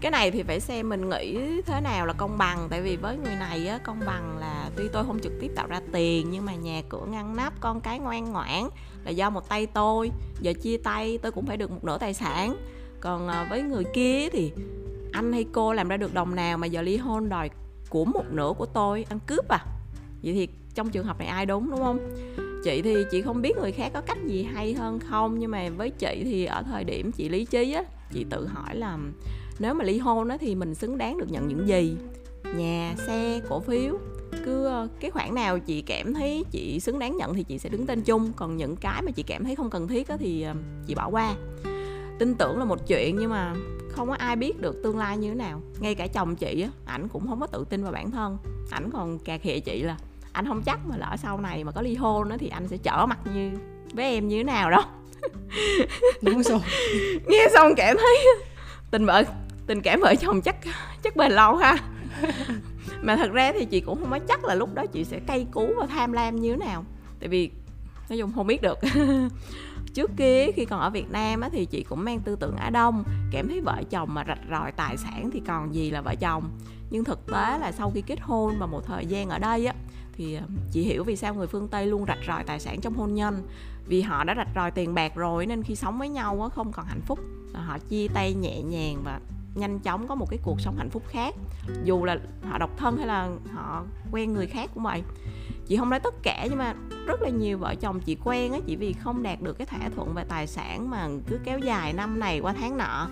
Cái 0.00 0.10
này 0.10 0.30
thì 0.30 0.42
phải 0.42 0.60
xem 0.60 0.88
mình 0.88 1.08
nghĩ 1.08 1.38
thế 1.66 1.80
nào 1.80 2.06
là 2.06 2.12
công 2.12 2.38
bằng, 2.38 2.66
tại 2.70 2.82
vì 2.82 2.96
với 2.96 3.16
người 3.16 3.34
này 3.34 3.68
á, 3.68 3.78
công 3.84 4.00
bằng 4.06 4.38
là 4.38 4.55
tuy 4.76 4.88
tôi 4.88 5.04
không 5.04 5.20
trực 5.20 5.32
tiếp 5.40 5.50
tạo 5.54 5.66
ra 5.66 5.80
tiền, 5.92 6.30
nhưng 6.30 6.44
mà 6.44 6.54
nhà 6.54 6.82
cửa 6.88 7.06
ngăn 7.08 7.36
nắp, 7.36 7.60
con 7.60 7.80
cái 7.80 7.98
ngoan 7.98 8.32
ngoãn 8.32 8.68
là 9.04 9.10
do 9.10 9.30
một 9.30 9.48
tay 9.48 9.66
tôi. 9.66 10.10
Giờ 10.40 10.52
chia 10.62 10.76
tay, 10.76 11.18
tôi 11.22 11.32
cũng 11.32 11.46
phải 11.46 11.56
được 11.56 11.70
một 11.70 11.84
nửa 11.84 11.98
tài 11.98 12.14
sản. 12.14 12.56
Còn 13.00 13.28
ờ, 13.28 13.46
với 13.50 13.62
người 13.62 13.84
kia 13.94 14.28
thì 14.32 14.52
anh 15.12 15.32
hay 15.32 15.44
cô 15.52 15.72
làm 15.72 15.88
ra 15.88 15.96
được 15.96 16.14
đồng 16.14 16.34
nào 16.34 16.58
mà 16.58 16.66
giờ 16.66 16.82
ly 16.82 16.96
hôn 16.96 17.28
đòi 17.28 17.50
của 17.90 18.04
một 18.04 18.24
nửa 18.30 18.52
của 18.58 18.66
tôi, 18.66 19.06
ăn 19.08 19.18
cướp 19.26 19.48
à? 19.48 19.58
Vậy 20.22 20.34
thì 20.34 20.48
trong 20.74 20.90
trường 20.90 21.06
hợp 21.06 21.18
này 21.18 21.28
ai 21.28 21.46
đúng 21.46 21.70
đúng 21.70 21.80
không? 21.80 21.98
Chị 22.64 22.82
thì 22.82 22.96
chị 23.10 23.22
không 23.22 23.42
biết 23.42 23.56
người 23.56 23.72
khác 23.72 23.90
có 23.94 24.00
cách 24.00 24.18
gì 24.26 24.42
hay 24.42 24.74
hơn 24.74 24.98
không, 24.98 25.38
nhưng 25.38 25.50
mà 25.50 25.68
với 25.76 25.90
chị 25.90 26.22
thì 26.24 26.44
ở 26.44 26.62
thời 26.62 26.84
điểm 26.84 27.12
chị 27.12 27.28
lý 27.28 27.44
trí 27.44 27.72
á, 27.72 27.82
chị 28.12 28.26
tự 28.30 28.46
hỏi 28.46 28.76
là 28.76 28.98
nếu 29.58 29.74
mà 29.74 29.84
ly 29.84 29.98
hôn 29.98 30.28
á 30.28 30.36
thì 30.40 30.54
mình 30.54 30.74
xứng 30.74 30.98
đáng 30.98 31.18
được 31.18 31.30
nhận 31.30 31.48
những 31.48 31.68
gì? 31.68 31.96
Nhà, 32.56 32.94
xe, 33.06 33.40
cổ 33.48 33.60
phiếu 33.60 33.98
cứ 34.44 34.70
cái 35.00 35.10
khoản 35.10 35.34
nào 35.34 35.58
chị 35.58 35.82
cảm 35.82 36.14
thấy 36.14 36.44
chị 36.50 36.80
xứng 36.80 36.98
đáng 36.98 37.16
nhận 37.16 37.34
thì 37.34 37.42
chị 37.42 37.58
sẽ 37.58 37.68
đứng 37.68 37.86
tên 37.86 38.02
chung. 38.02 38.32
Còn 38.36 38.56
những 38.56 38.76
cái 38.76 39.02
mà 39.02 39.10
chị 39.10 39.22
cảm 39.22 39.44
thấy 39.44 39.56
không 39.56 39.70
cần 39.70 39.88
thiết 39.88 40.08
thì 40.18 40.42
ờ, 40.42 40.54
chị 40.86 40.94
bỏ 40.94 41.08
qua. 41.08 41.34
Tin 42.18 42.34
tưởng 42.34 42.58
là 42.58 42.64
một 42.64 42.86
chuyện 42.86 43.16
nhưng 43.18 43.30
mà 43.30 43.54
không 43.90 44.08
có 44.08 44.14
ai 44.14 44.36
biết 44.36 44.60
được 44.60 44.82
tương 44.82 44.98
lai 44.98 45.16
như 45.16 45.28
thế 45.28 45.34
nào. 45.34 45.60
Ngay 45.80 45.94
cả 45.94 46.06
chồng 46.06 46.36
chị 46.36 46.62
á 46.62 46.70
ảnh 46.86 47.08
cũng 47.08 47.28
không 47.28 47.40
có 47.40 47.46
tự 47.46 47.64
tin 47.70 47.82
vào 47.82 47.92
bản 47.92 48.10
thân. 48.10 48.38
Ảnh 48.70 48.90
còn 48.92 49.18
cà 49.18 49.38
khịa 49.38 49.58
chị 49.60 49.82
là 49.82 49.96
anh 50.32 50.46
không 50.46 50.62
chắc 50.62 50.78
mà 50.86 50.96
lỡ 50.96 51.16
sau 51.22 51.40
này 51.40 51.64
mà 51.64 51.72
có 51.72 51.82
ly 51.82 51.94
hôn 51.94 52.28
á 52.28 52.36
thì 52.40 52.48
anh 52.48 52.68
sẽ 52.68 52.76
trở 52.76 53.06
mặt 53.06 53.18
như 53.34 53.50
với 53.92 54.04
em 54.04 54.28
như 54.28 54.36
thế 54.36 54.44
nào 54.44 54.70
đâu 54.70 54.82
đúng 56.22 56.42
rồi. 56.42 56.60
Nghe 57.26 57.48
xong 57.54 57.74
cảm 57.76 57.96
thấy 57.96 58.26
tình 58.90 59.06
vợ 59.06 59.22
tình 59.66 59.80
cảm 59.80 60.00
vợ 60.00 60.14
chồng 60.20 60.42
chắc 60.42 60.56
chắc 61.02 61.16
bền 61.16 61.32
lâu 61.32 61.56
ha 61.56 61.76
mà 63.02 63.16
thật 63.16 63.32
ra 63.32 63.52
thì 63.52 63.64
chị 63.64 63.80
cũng 63.80 64.00
không 64.00 64.10
có 64.10 64.18
chắc 64.18 64.44
là 64.44 64.54
lúc 64.54 64.74
đó 64.74 64.86
chị 64.86 65.04
sẽ 65.04 65.20
cay 65.26 65.46
cú 65.52 65.72
và 65.80 65.86
tham 65.86 66.12
lam 66.12 66.36
như 66.36 66.50
thế 66.50 66.56
nào. 66.56 66.84
Tại 67.20 67.28
vì 67.28 67.50
nói 68.08 68.18
chung 68.18 68.32
không 68.34 68.46
biết 68.46 68.62
được. 68.62 68.78
Trước 69.94 70.10
kia 70.16 70.46
khi 70.56 70.64
còn 70.64 70.80
ở 70.80 70.90
Việt 70.90 71.10
Nam 71.10 71.40
á, 71.40 71.48
thì 71.52 71.64
chị 71.64 71.82
cũng 71.82 72.04
mang 72.04 72.20
tư 72.20 72.36
tưởng 72.36 72.56
Á 72.56 72.70
Đông 72.70 73.04
cảm 73.32 73.48
thấy 73.48 73.60
vợ 73.60 73.82
chồng 73.90 74.14
mà 74.14 74.24
rạch 74.28 74.38
ròi 74.50 74.72
tài 74.72 74.96
sản 74.96 75.30
thì 75.32 75.42
còn 75.46 75.74
gì 75.74 75.90
là 75.90 76.00
vợ 76.00 76.14
chồng. 76.14 76.50
Nhưng 76.90 77.04
thực 77.04 77.26
tế 77.26 77.58
là 77.58 77.72
sau 77.72 77.90
khi 77.90 78.02
kết 78.06 78.20
hôn 78.20 78.58
và 78.58 78.66
một 78.66 78.86
thời 78.86 79.06
gian 79.06 79.28
ở 79.28 79.38
đây 79.38 79.66
á 79.66 79.74
thì 80.12 80.34
ờ, 80.34 80.42
chị 80.72 80.82
hiểu 80.82 81.04
vì 81.04 81.16
sao 81.16 81.34
người 81.34 81.46
phương 81.46 81.68
Tây 81.68 81.86
luôn 81.86 82.04
rạch 82.08 82.18
ròi 82.26 82.44
tài 82.44 82.60
sản 82.60 82.80
trong 82.80 82.94
hôn 82.94 83.14
nhân. 83.14 83.42
Vì 83.86 84.02
họ 84.02 84.24
đã 84.24 84.34
rạch 84.36 84.48
ròi 84.54 84.70
tiền 84.70 84.94
bạc 84.94 85.12
rồi 85.14 85.46
nên 85.46 85.62
khi 85.62 85.74
sống 85.74 85.98
với 85.98 86.08
nhau 86.08 86.42
á, 86.42 86.48
không 86.48 86.72
còn 86.72 86.86
hạnh 86.86 87.00
phúc. 87.06 87.18
Họ 87.52 87.78
chia 87.78 88.08
tay 88.14 88.34
nhẹ 88.34 88.62
nhàng 88.62 89.02
và 89.04 89.20
nhanh 89.56 89.78
chóng 89.78 90.08
có 90.08 90.14
một 90.14 90.26
cái 90.30 90.38
cuộc 90.42 90.60
sống 90.60 90.76
hạnh 90.76 90.90
phúc 90.90 91.02
khác, 91.08 91.34
dù 91.84 92.04
là 92.04 92.18
họ 92.42 92.58
độc 92.58 92.70
thân 92.76 92.96
hay 92.96 93.06
là 93.06 93.28
họ 93.52 93.84
quen 94.12 94.32
người 94.32 94.46
khác 94.46 94.70
cũng 94.74 94.82
vậy. 94.82 95.02
Chị 95.66 95.76
không 95.76 95.90
nói 95.90 96.00
tất 96.00 96.14
cả 96.22 96.46
nhưng 96.48 96.58
mà 96.58 96.74
rất 97.06 97.22
là 97.22 97.28
nhiều 97.28 97.58
vợ 97.58 97.74
chồng 97.80 98.00
chị 98.00 98.16
quen 98.24 98.52
á, 98.52 98.58
chỉ 98.66 98.76
vì 98.76 98.92
không 98.92 99.22
đạt 99.22 99.42
được 99.42 99.58
cái 99.58 99.66
thỏa 99.66 99.88
thuận 99.96 100.14
về 100.14 100.24
tài 100.28 100.46
sản 100.46 100.90
mà 100.90 101.08
cứ 101.26 101.38
kéo 101.44 101.58
dài 101.58 101.92
năm 101.92 102.20
này 102.20 102.40
qua 102.40 102.52
tháng 102.52 102.78
nọ. 102.78 103.08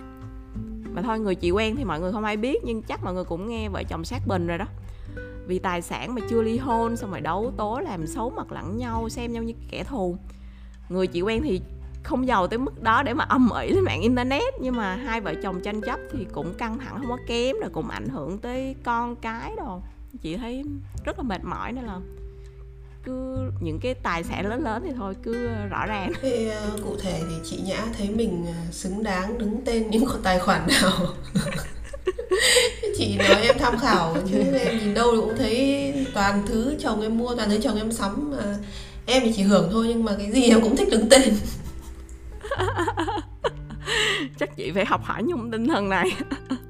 Mà 0.95 1.03
thôi, 1.03 1.21
người 1.21 1.35
chị 1.35 1.51
quen 1.51 1.77
thì 1.77 1.85
mọi 1.85 2.01
người 2.01 2.13
không 2.13 2.25
ai 2.25 2.37
biết, 2.37 2.65
nhưng 2.65 2.83
chắc 2.83 3.05
mọi 3.05 3.15
người 3.15 3.25
cũng 3.25 3.49
nghe 3.49 3.69
vợ 3.69 3.83
chồng 3.89 4.05
sát 4.05 4.27
bình 4.27 4.47
rồi 4.47 4.59
đó. 4.59 4.67
Vì 5.47 5.59
tài 5.59 5.83
sản 5.83 6.15
mà 6.15 6.21
chưa 6.31 6.43
ly 6.43 6.59
hôn, 6.59 6.97
xong 6.97 7.11
rồi 7.11 7.21
đấu 7.21 7.53
tố 7.57 7.81
làm 7.81 8.07
xấu 8.07 8.31
mặt 8.31 8.53
lẫn 8.53 8.77
nhau, 8.77 9.09
xem 9.09 9.33
nhau 9.33 9.43
như 9.43 9.55
kẻ 9.71 9.85
thù. 9.85 10.17
Người 10.89 11.07
chị 11.07 11.23
quen 11.23 11.43
thì 11.43 11.61
không 12.05 12.27
giàu 12.27 12.47
tới 12.47 12.59
mức 12.59 12.83
đó 12.83 13.03
để 13.03 13.15
mà 13.15 13.25
âm 13.25 13.51
ỉ 13.61 13.71
lên 13.71 13.85
mạng 13.85 14.01
internet. 14.01 14.55
Nhưng 14.61 14.77
mà 14.77 14.97
hai 14.97 15.21
vợ 15.21 15.35
chồng 15.43 15.61
tranh 15.61 15.81
chấp 15.81 16.01
thì 16.13 16.27
cũng 16.33 16.55
căng 16.55 16.79
thẳng 16.79 16.99
không 16.99 17.09
có 17.09 17.19
kém 17.27 17.57
rồi 17.61 17.71
cũng 17.73 17.89
ảnh 17.89 18.09
hưởng 18.09 18.39
tới 18.39 18.75
con 18.85 19.17
cái 19.17 19.53
đồ. 19.57 19.81
Chị 20.23 20.37
thấy 20.37 20.65
rất 21.05 21.19
là 21.19 21.23
mệt 21.23 21.45
mỏi 21.45 21.73
nên 21.73 21.85
là 21.85 22.01
cứ 23.05 23.37
những 23.61 23.79
cái 23.81 23.95
tài 23.95 24.25
sản 24.25 24.47
lớn 24.47 24.65
lớn 24.65 24.83
thì 24.87 24.93
thôi 24.97 25.15
cứ 25.23 25.49
rõ 25.71 25.87
ràng. 25.87 26.13
Thì 26.23 26.47
uh, 26.49 26.53
ờ, 26.53 26.71
cụ 26.85 26.97
thể 27.03 27.21
thì 27.29 27.35
chị 27.45 27.61
nhã 27.65 27.85
thấy 27.99 28.11
mình 28.11 28.45
ờ, 28.47 28.73
xứng 28.73 29.03
đáng 29.03 29.39
đứng 29.39 29.65
tên 29.65 29.91
những 29.91 30.07
con 30.07 30.23
tài 30.23 30.39
khoản 30.39 30.67
nào? 30.67 31.07
Chị 32.97 33.17
nói 33.19 33.43
em 33.43 33.59
tham 33.59 33.79
khảo 33.79 34.17
chứ 34.33 34.39
em 34.39 34.79
nhìn 34.79 34.95
đâu 34.95 35.11
cũng 35.17 35.37
thấy 35.39 35.93
toàn 36.15 36.43
thứ 36.47 36.75
chồng 36.81 37.03
em 37.03 37.19
mua 37.19 37.35
toàn 37.35 37.51
thứ 37.51 37.59
chồng 37.63 37.79
em 37.79 37.93
sắm 37.93 38.31
mà 38.31 38.57
em 39.07 39.23
thì 39.25 39.33
chỉ 39.37 39.43
hưởng 39.43 39.69
thôi 39.73 39.85
nhưng 39.89 40.05
mà 40.05 40.13
cái 40.19 40.33
gì 40.33 40.49
em 40.49 40.61
cũng 40.61 40.77
thích 40.77 40.89
đứng 40.91 41.09
tên. 41.09 41.35
chắc 44.39 44.57
chị 44.57 44.71
phải 44.71 44.85
học 44.85 45.05
hỏi 45.05 45.23
nhung 45.23 45.51
tinh 45.51 45.69
thần 45.69 45.89
này. 45.89 46.17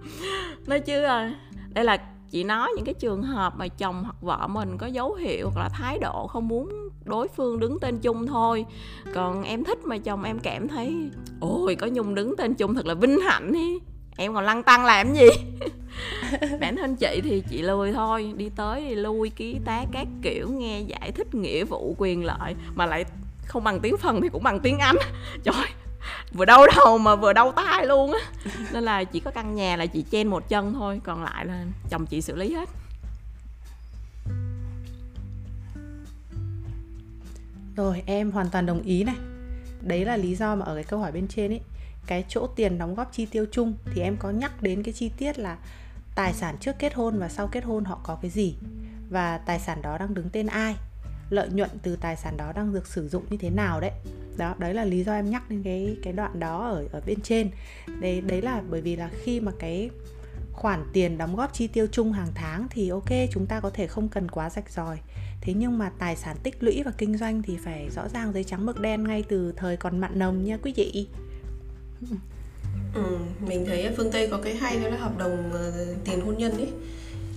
Nói 0.66 0.80
chứ 0.80 1.02
à, 1.02 1.34
đây 1.68 1.84
là 1.84 1.96
chị 2.30 2.44
nói 2.44 2.70
những 2.76 2.84
cái 2.84 2.94
trường 2.94 3.22
hợp 3.22 3.54
mà 3.56 3.68
chồng 3.68 4.04
hoặc 4.04 4.16
vợ 4.20 4.46
mình 4.46 4.78
có 4.78 4.86
dấu 4.86 5.14
hiệu 5.14 5.50
hoặc 5.54 5.62
là 5.62 5.68
thái 5.68 5.98
độ 5.98 6.26
không 6.26 6.48
muốn 6.48 6.88
đối 7.04 7.28
phương 7.28 7.60
đứng 7.60 7.78
tên 7.80 7.98
chung 7.98 8.26
thôi. 8.26 8.66
Còn 9.14 9.42
em 9.42 9.64
thích 9.64 9.78
mà 9.84 9.98
chồng 9.98 10.22
em 10.22 10.38
cảm 10.38 10.68
thấy 10.68 11.10
ôi 11.40 11.74
có 11.74 11.86
nhung 11.86 12.14
đứng 12.14 12.36
tên 12.36 12.54
chung 12.54 12.74
thật 12.74 12.86
là 12.86 12.94
vinh 12.94 13.20
hạnh 13.20 13.52
đi 13.52 13.78
em 14.16 14.34
còn 14.34 14.44
lăng 14.44 14.62
tăng 14.62 14.84
làm 14.84 15.14
gì? 15.14 15.28
Bản 16.60 16.76
thân 16.76 16.96
chị 16.96 17.20
thì 17.24 17.42
chị 17.50 17.62
lười 17.62 17.92
thôi 17.92 18.32
đi 18.36 18.50
tới 18.56 18.84
thì 18.88 18.94
lui 18.94 19.30
ký 19.30 19.56
tá 19.64 19.84
các 19.92 20.06
kiểu 20.22 20.48
nghe 20.50 20.80
giải 20.80 21.12
thích 21.12 21.34
nghĩa 21.34 21.64
vụ 21.64 21.94
quyền 21.98 22.24
lợi 22.24 22.54
mà 22.74 22.86
lại 22.86 23.04
không 23.46 23.64
bằng 23.64 23.80
tiếng 23.80 23.96
phần 23.96 24.20
thì 24.22 24.28
cũng 24.28 24.42
bằng 24.42 24.60
tiếng 24.60 24.78
anh. 24.78 24.96
Trời 25.44 25.66
vừa 26.32 26.44
đau 26.44 26.66
đầu 26.76 26.98
mà 26.98 27.16
vừa 27.16 27.32
đau 27.32 27.52
tai 27.52 27.86
luôn 27.86 28.12
á. 28.12 28.20
Nên 28.72 28.84
là 28.84 29.04
chỉ 29.04 29.20
có 29.20 29.30
căn 29.30 29.54
nhà 29.54 29.76
là 29.76 29.86
chị 29.86 30.04
chen 30.10 30.28
một 30.28 30.48
chân 30.48 30.74
thôi, 30.74 31.00
còn 31.04 31.24
lại 31.24 31.46
là 31.46 31.64
chồng 31.90 32.06
chị 32.06 32.20
xử 32.20 32.36
lý 32.36 32.54
hết. 32.54 32.68
Rồi, 37.76 38.02
em 38.06 38.30
hoàn 38.30 38.50
toàn 38.50 38.66
đồng 38.66 38.82
ý 38.82 39.04
này. 39.04 39.16
Đấy 39.80 40.04
là 40.04 40.16
lý 40.16 40.34
do 40.34 40.54
mà 40.54 40.64
ở 40.66 40.74
cái 40.74 40.84
câu 40.84 41.00
hỏi 41.00 41.12
bên 41.12 41.28
trên 41.28 41.52
ấy, 41.52 41.60
Cái 42.06 42.24
chỗ 42.28 42.46
tiền 42.56 42.78
đóng 42.78 42.94
góp 42.94 43.12
chi 43.12 43.26
tiêu 43.26 43.46
chung 43.52 43.74
Thì 43.94 44.02
em 44.02 44.16
có 44.16 44.30
nhắc 44.30 44.62
đến 44.62 44.82
cái 44.82 44.92
chi 44.92 45.10
tiết 45.16 45.38
là 45.38 45.58
Tài 46.14 46.32
sản 46.32 46.56
trước 46.60 46.78
kết 46.78 46.94
hôn 46.94 47.18
và 47.18 47.28
sau 47.28 47.46
kết 47.46 47.64
hôn 47.64 47.84
họ 47.84 48.00
có 48.02 48.18
cái 48.22 48.30
gì, 48.30 48.56
Và 49.10 49.38
tài 49.38 49.58
sản 49.58 49.82
đó 49.82 49.98
đang 49.98 50.14
đứng 50.14 50.30
tên 50.30 50.46
ai. 50.46 50.76
Lợi 51.34 51.48
nhuận 51.48 51.70
từ 51.82 51.96
tài 51.96 52.16
sản 52.16 52.36
đó 52.36 52.52
đang 52.52 52.74
được 52.74 52.86
sử 52.86 53.08
dụng 53.08 53.24
như 53.30 53.36
thế 53.36 53.50
nào 53.50 53.80
đấy. 53.80 53.90
Đó 54.36 54.54
đấy 54.58 54.74
là 54.74 54.84
lý 54.84 55.04
do 55.04 55.12
em 55.12 55.30
nhắc 55.30 55.50
đến 55.50 55.62
cái 55.62 55.96
cái 56.02 56.12
đoạn 56.12 56.40
đó 56.40 56.68
ở 56.68 56.86
ở 56.92 57.00
bên 57.06 57.20
trên. 57.20 57.50
Đấy 58.00 58.20
đấy 58.20 58.42
là 58.42 58.62
bởi 58.70 58.80
vì 58.80 58.96
là 58.96 59.10
khi 59.22 59.40
mà 59.40 59.52
cái 59.58 59.90
khoản 60.52 60.84
tiền 60.92 61.18
đóng 61.18 61.36
góp 61.36 61.54
chi 61.54 61.66
tiêu 61.66 61.86
chung 61.92 62.12
hàng 62.12 62.32
tháng 62.34 62.66
thì 62.70 62.88
ok 62.88 63.10
chúng 63.32 63.46
ta 63.46 63.60
có 63.60 63.70
thể 63.70 63.86
không 63.86 64.08
cần 64.08 64.28
quá 64.28 64.50
rạch 64.50 64.70
ròi. 64.70 64.98
Thế 65.40 65.54
nhưng 65.54 65.78
mà 65.78 65.90
tài 65.98 66.16
sản 66.16 66.36
tích 66.42 66.62
lũy 66.62 66.82
và 66.82 66.92
kinh 66.98 67.16
doanh 67.16 67.42
thì 67.42 67.56
phải 67.56 67.88
rõ 67.90 68.08
ràng 68.08 68.32
giấy 68.32 68.44
trắng 68.44 68.66
mực 68.66 68.80
đen 68.80 69.04
ngay 69.04 69.24
từ 69.28 69.52
thời 69.56 69.76
còn 69.76 69.98
mặn 69.98 70.18
nồng 70.18 70.44
nha 70.44 70.58
quý 70.62 70.72
vị. 70.76 71.08
Ừ, 72.94 73.18
mình 73.46 73.64
thấy 73.66 73.94
phương 73.96 74.10
tây 74.12 74.28
có 74.30 74.40
cái 74.44 74.54
hay 74.54 74.78
đó 74.78 74.88
là 74.88 74.96
hợp 74.96 75.18
đồng 75.18 75.52
ờ, 75.52 75.86
tiền 76.04 76.20
hôn 76.20 76.38
nhân 76.38 76.52
ấy 76.52 76.72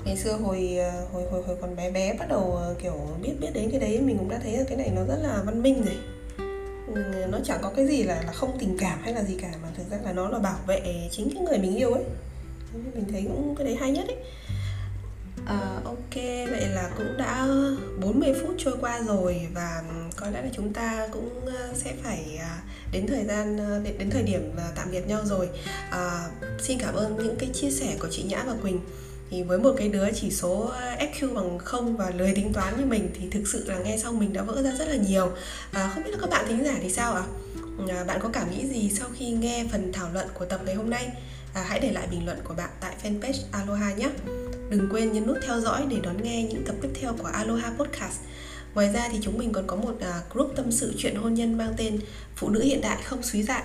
ngày 0.07 0.17
xưa 0.17 0.33
hồi 0.33 0.77
ờ, 0.77 1.05
hồi 1.13 1.23
hồi 1.31 1.43
hồi 1.47 1.55
còn 1.61 1.75
bé 1.75 1.91
bé 1.91 2.13
bắt 2.13 2.29
đầu 2.29 2.55
ờ, 2.55 2.75
kiểu 2.83 2.93
biết 3.21 3.33
biết 3.41 3.47
đến 3.53 3.71
cái 3.71 3.79
đấy 3.79 4.01
mình 4.01 4.17
cũng 4.17 4.29
đã 4.29 4.39
thấy 4.43 4.57
là 4.57 4.63
cái 4.67 4.77
này 4.77 4.91
nó 4.95 5.01
rất 5.03 5.19
là 5.21 5.43
văn 5.45 5.63
minh 5.63 5.83
rồi 5.85 5.97
ờ, 6.95 7.27
nó 7.27 7.39
chẳng 7.43 7.59
có 7.61 7.71
cái 7.75 7.87
gì 7.87 8.03
là 8.03 8.23
là 8.25 8.31
không 8.31 8.57
tình 8.59 8.77
cảm 8.79 8.99
hay 9.01 9.13
là 9.13 9.23
gì 9.23 9.37
cả 9.41 9.51
mà 9.63 9.67
thực 9.77 9.83
ra 9.91 9.97
là 10.03 10.13
nó 10.13 10.29
là 10.29 10.39
bảo 10.39 10.59
vệ 10.67 11.07
chính 11.11 11.29
cái 11.33 11.43
người 11.43 11.57
mình 11.57 11.75
yêu 11.75 11.93
ấy 11.93 12.03
mình 12.93 13.05
thấy 13.11 13.21
cũng 13.27 13.55
cái 13.55 13.67
đấy 13.67 13.75
hay 13.79 13.91
nhất 13.91 14.07
ấy 14.07 14.17
À, 15.45 15.79
ok, 15.83 16.15
vậy 16.51 16.67
là 16.67 16.89
cũng 16.97 17.17
đã 17.17 17.47
40 18.01 18.33
phút 18.41 18.55
trôi 18.57 18.73
qua 18.81 19.01
rồi 19.07 19.47
và 19.53 19.83
có 20.15 20.29
lẽ 20.29 20.41
là 20.41 20.49
chúng 20.53 20.73
ta 20.73 21.07
cũng 21.11 21.29
sẽ 21.75 21.93
phải 22.03 22.37
à, 22.39 22.61
đến 22.91 23.07
thời 23.07 23.25
gian 23.25 23.57
đến, 23.83 23.97
đến 23.97 24.09
thời 24.09 24.23
điểm 24.23 24.51
tạm 24.75 24.91
biệt 24.91 25.07
nhau 25.07 25.21
rồi. 25.25 25.49
À, 25.89 26.29
xin 26.59 26.79
cảm 26.79 26.95
ơn 26.95 27.17
những 27.17 27.35
cái 27.39 27.49
chia 27.53 27.71
sẻ 27.71 27.95
của 27.99 28.07
chị 28.11 28.23
Nhã 28.23 28.43
và 28.47 28.53
Quỳnh. 28.61 28.79
Thì 29.29 29.43
với 29.43 29.59
một 29.59 29.73
cái 29.77 29.89
đứa 29.89 30.11
chỉ 30.15 30.31
số 30.31 30.59
ờ, 30.59 30.95
FQ 30.99 31.33
bằng 31.33 31.57
không 31.57 31.97
và 31.97 32.09
lười 32.09 32.35
tính 32.35 32.53
toán 32.53 32.73
như 32.79 32.85
mình 32.85 33.09
thì 33.19 33.27
thực 33.31 33.47
sự 33.47 33.63
là 33.67 33.77
nghe 33.77 33.97
xong 33.97 34.19
mình 34.19 34.33
đã 34.33 34.41
vỡ 34.41 34.61
ra 34.61 34.71
rất 34.79 34.87
là 34.87 34.95
nhiều. 34.95 35.31
À, 35.71 35.91
không 35.93 36.03
biết 36.03 36.11
là 36.11 36.17
các 36.21 36.29
bạn 36.29 36.45
thính 36.47 36.65
giả 36.65 36.75
thì 36.81 36.89
sao 36.89 37.13
ạ? 37.13 37.23
À? 37.89 38.03
bạn 38.07 38.19
có 38.23 38.29
cảm 38.29 38.51
nghĩ 38.51 38.67
gì 38.67 38.89
sau 38.99 39.07
khi 39.17 39.31
nghe 39.31 39.65
phần 39.71 39.93
thảo 39.93 40.09
luận 40.13 40.27
của 40.33 40.45
tập 40.45 40.61
ngày 40.65 40.75
hôm 40.75 40.89
nay? 40.89 41.09
À, 41.53 41.65
hãy 41.67 41.79
để 41.79 41.91
lại 41.91 42.07
bình 42.11 42.25
luận 42.25 42.37
của 42.43 42.53
bạn 42.53 42.69
tại 42.79 42.95
fanpage 43.03 43.41
Aloha 43.51 43.93
nhé. 43.93 44.09
Đừng 44.69 44.89
quên 44.91 45.11
nhấn 45.11 45.27
nút 45.27 45.37
theo 45.47 45.61
dõi 45.61 45.85
để 45.89 45.97
đón 46.03 46.23
nghe 46.23 46.43
những 46.43 46.63
tập 46.65 46.75
tiếp 46.81 46.89
theo 47.01 47.13
của 47.13 47.27
Aloha 47.27 47.73
Podcast. 47.77 48.19
Ngoài 48.73 48.93
ra 48.93 49.09
thì 49.11 49.19
chúng 49.21 49.37
mình 49.37 49.51
còn 49.51 49.67
có 49.67 49.75
một 49.75 49.95
à, 50.01 50.21
group 50.33 50.53
tâm 50.55 50.71
sự 50.71 50.93
chuyện 50.97 51.15
hôn 51.15 51.33
nhân 51.33 51.57
mang 51.57 51.73
tên 51.77 51.99
Phụ 52.35 52.49
nữ 52.49 52.61
hiện 52.63 52.81
đại 52.81 53.01
không 53.03 53.23
suy 53.23 53.43
dại. 53.43 53.63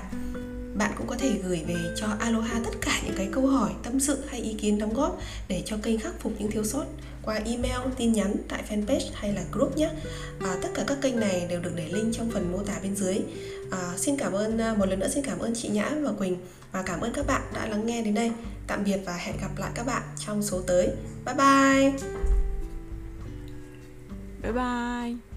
Bạn 0.75 0.93
cũng 0.99 1.07
có 1.07 1.17
thể 1.17 1.31
gửi 1.45 1.63
về 1.67 1.77
cho 1.97 2.07
Aloha 2.21 2.61
tất 2.65 2.71
cả 2.81 3.01
những 3.05 3.15
cái 3.17 3.29
câu 3.33 3.47
hỏi, 3.47 3.71
tâm 3.83 4.01
sự 4.01 4.19
hay 4.29 4.41
ý 4.41 4.55
kiến 4.55 4.79
đóng 4.79 4.95
góp 4.95 5.21
để 5.49 5.63
cho 5.67 5.77
kênh 5.83 5.99
khắc 5.99 6.21
phục 6.21 6.33
những 6.39 6.51
thiếu 6.51 6.65
sót 6.65 6.85
qua 7.23 7.35
email, 7.35 7.81
tin 7.97 8.13
nhắn 8.13 8.35
tại 8.49 8.63
fanpage 8.69 9.11
hay 9.15 9.33
là 9.33 9.43
group 9.53 9.77
nhé. 9.77 9.91
À, 10.41 10.57
tất 10.63 10.69
cả 10.75 10.85
các 10.87 10.99
kênh 11.03 11.21
này 11.21 11.47
đều 11.49 11.61
được 11.61 11.73
để 11.77 11.89
link 11.93 12.15
trong 12.15 12.31
phần 12.31 12.53
mô 12.53 12.59
tả 12.59 12.75
bên 12.83 12.97
dưới. 12.97 13.19
À, 13.71 13.93
xin 13.97 14.17
cảm 14.17 14.33
ơn 14.33 14.59
à, 14.59 14.75
một 14.75 14.87
lần 14.87 14.99
nữa 14.99 15.09
xin 15.09 15.25
cảm 15.25 15.39
ơn 15.39 15.53
chị 15.55 15.69
Nhã 15.69 15.91
và 16.03 16.13
Quỳnh 16.13 16.37
và 16.73 16.83
cảm 16.83 17.01
ơn 17.01 17.13
các 17.13 17.27
bạn 17.27 17.43
đã 17.55 17.67
lắng 17.67 17.87
nghe 17.87 18.03
đến 18.03 18.15
đây. 18.15 18.33
Tạm 18.67 18.85
biệt 18.85 18.99
và 19.07 19.17
hẹn 19.17 19.37
gặp 19.41 19.59
lại 19.59 19.71
các 19.75 19.87
bạn 19.87 20.03
trong 20.27 20.43
số 20.43 20.61
tới. 20.67 20.89
Bye 21.25 21.35
bye. 21.35 21.93
Bye 24.43 24.53
bye. 24.53 25.32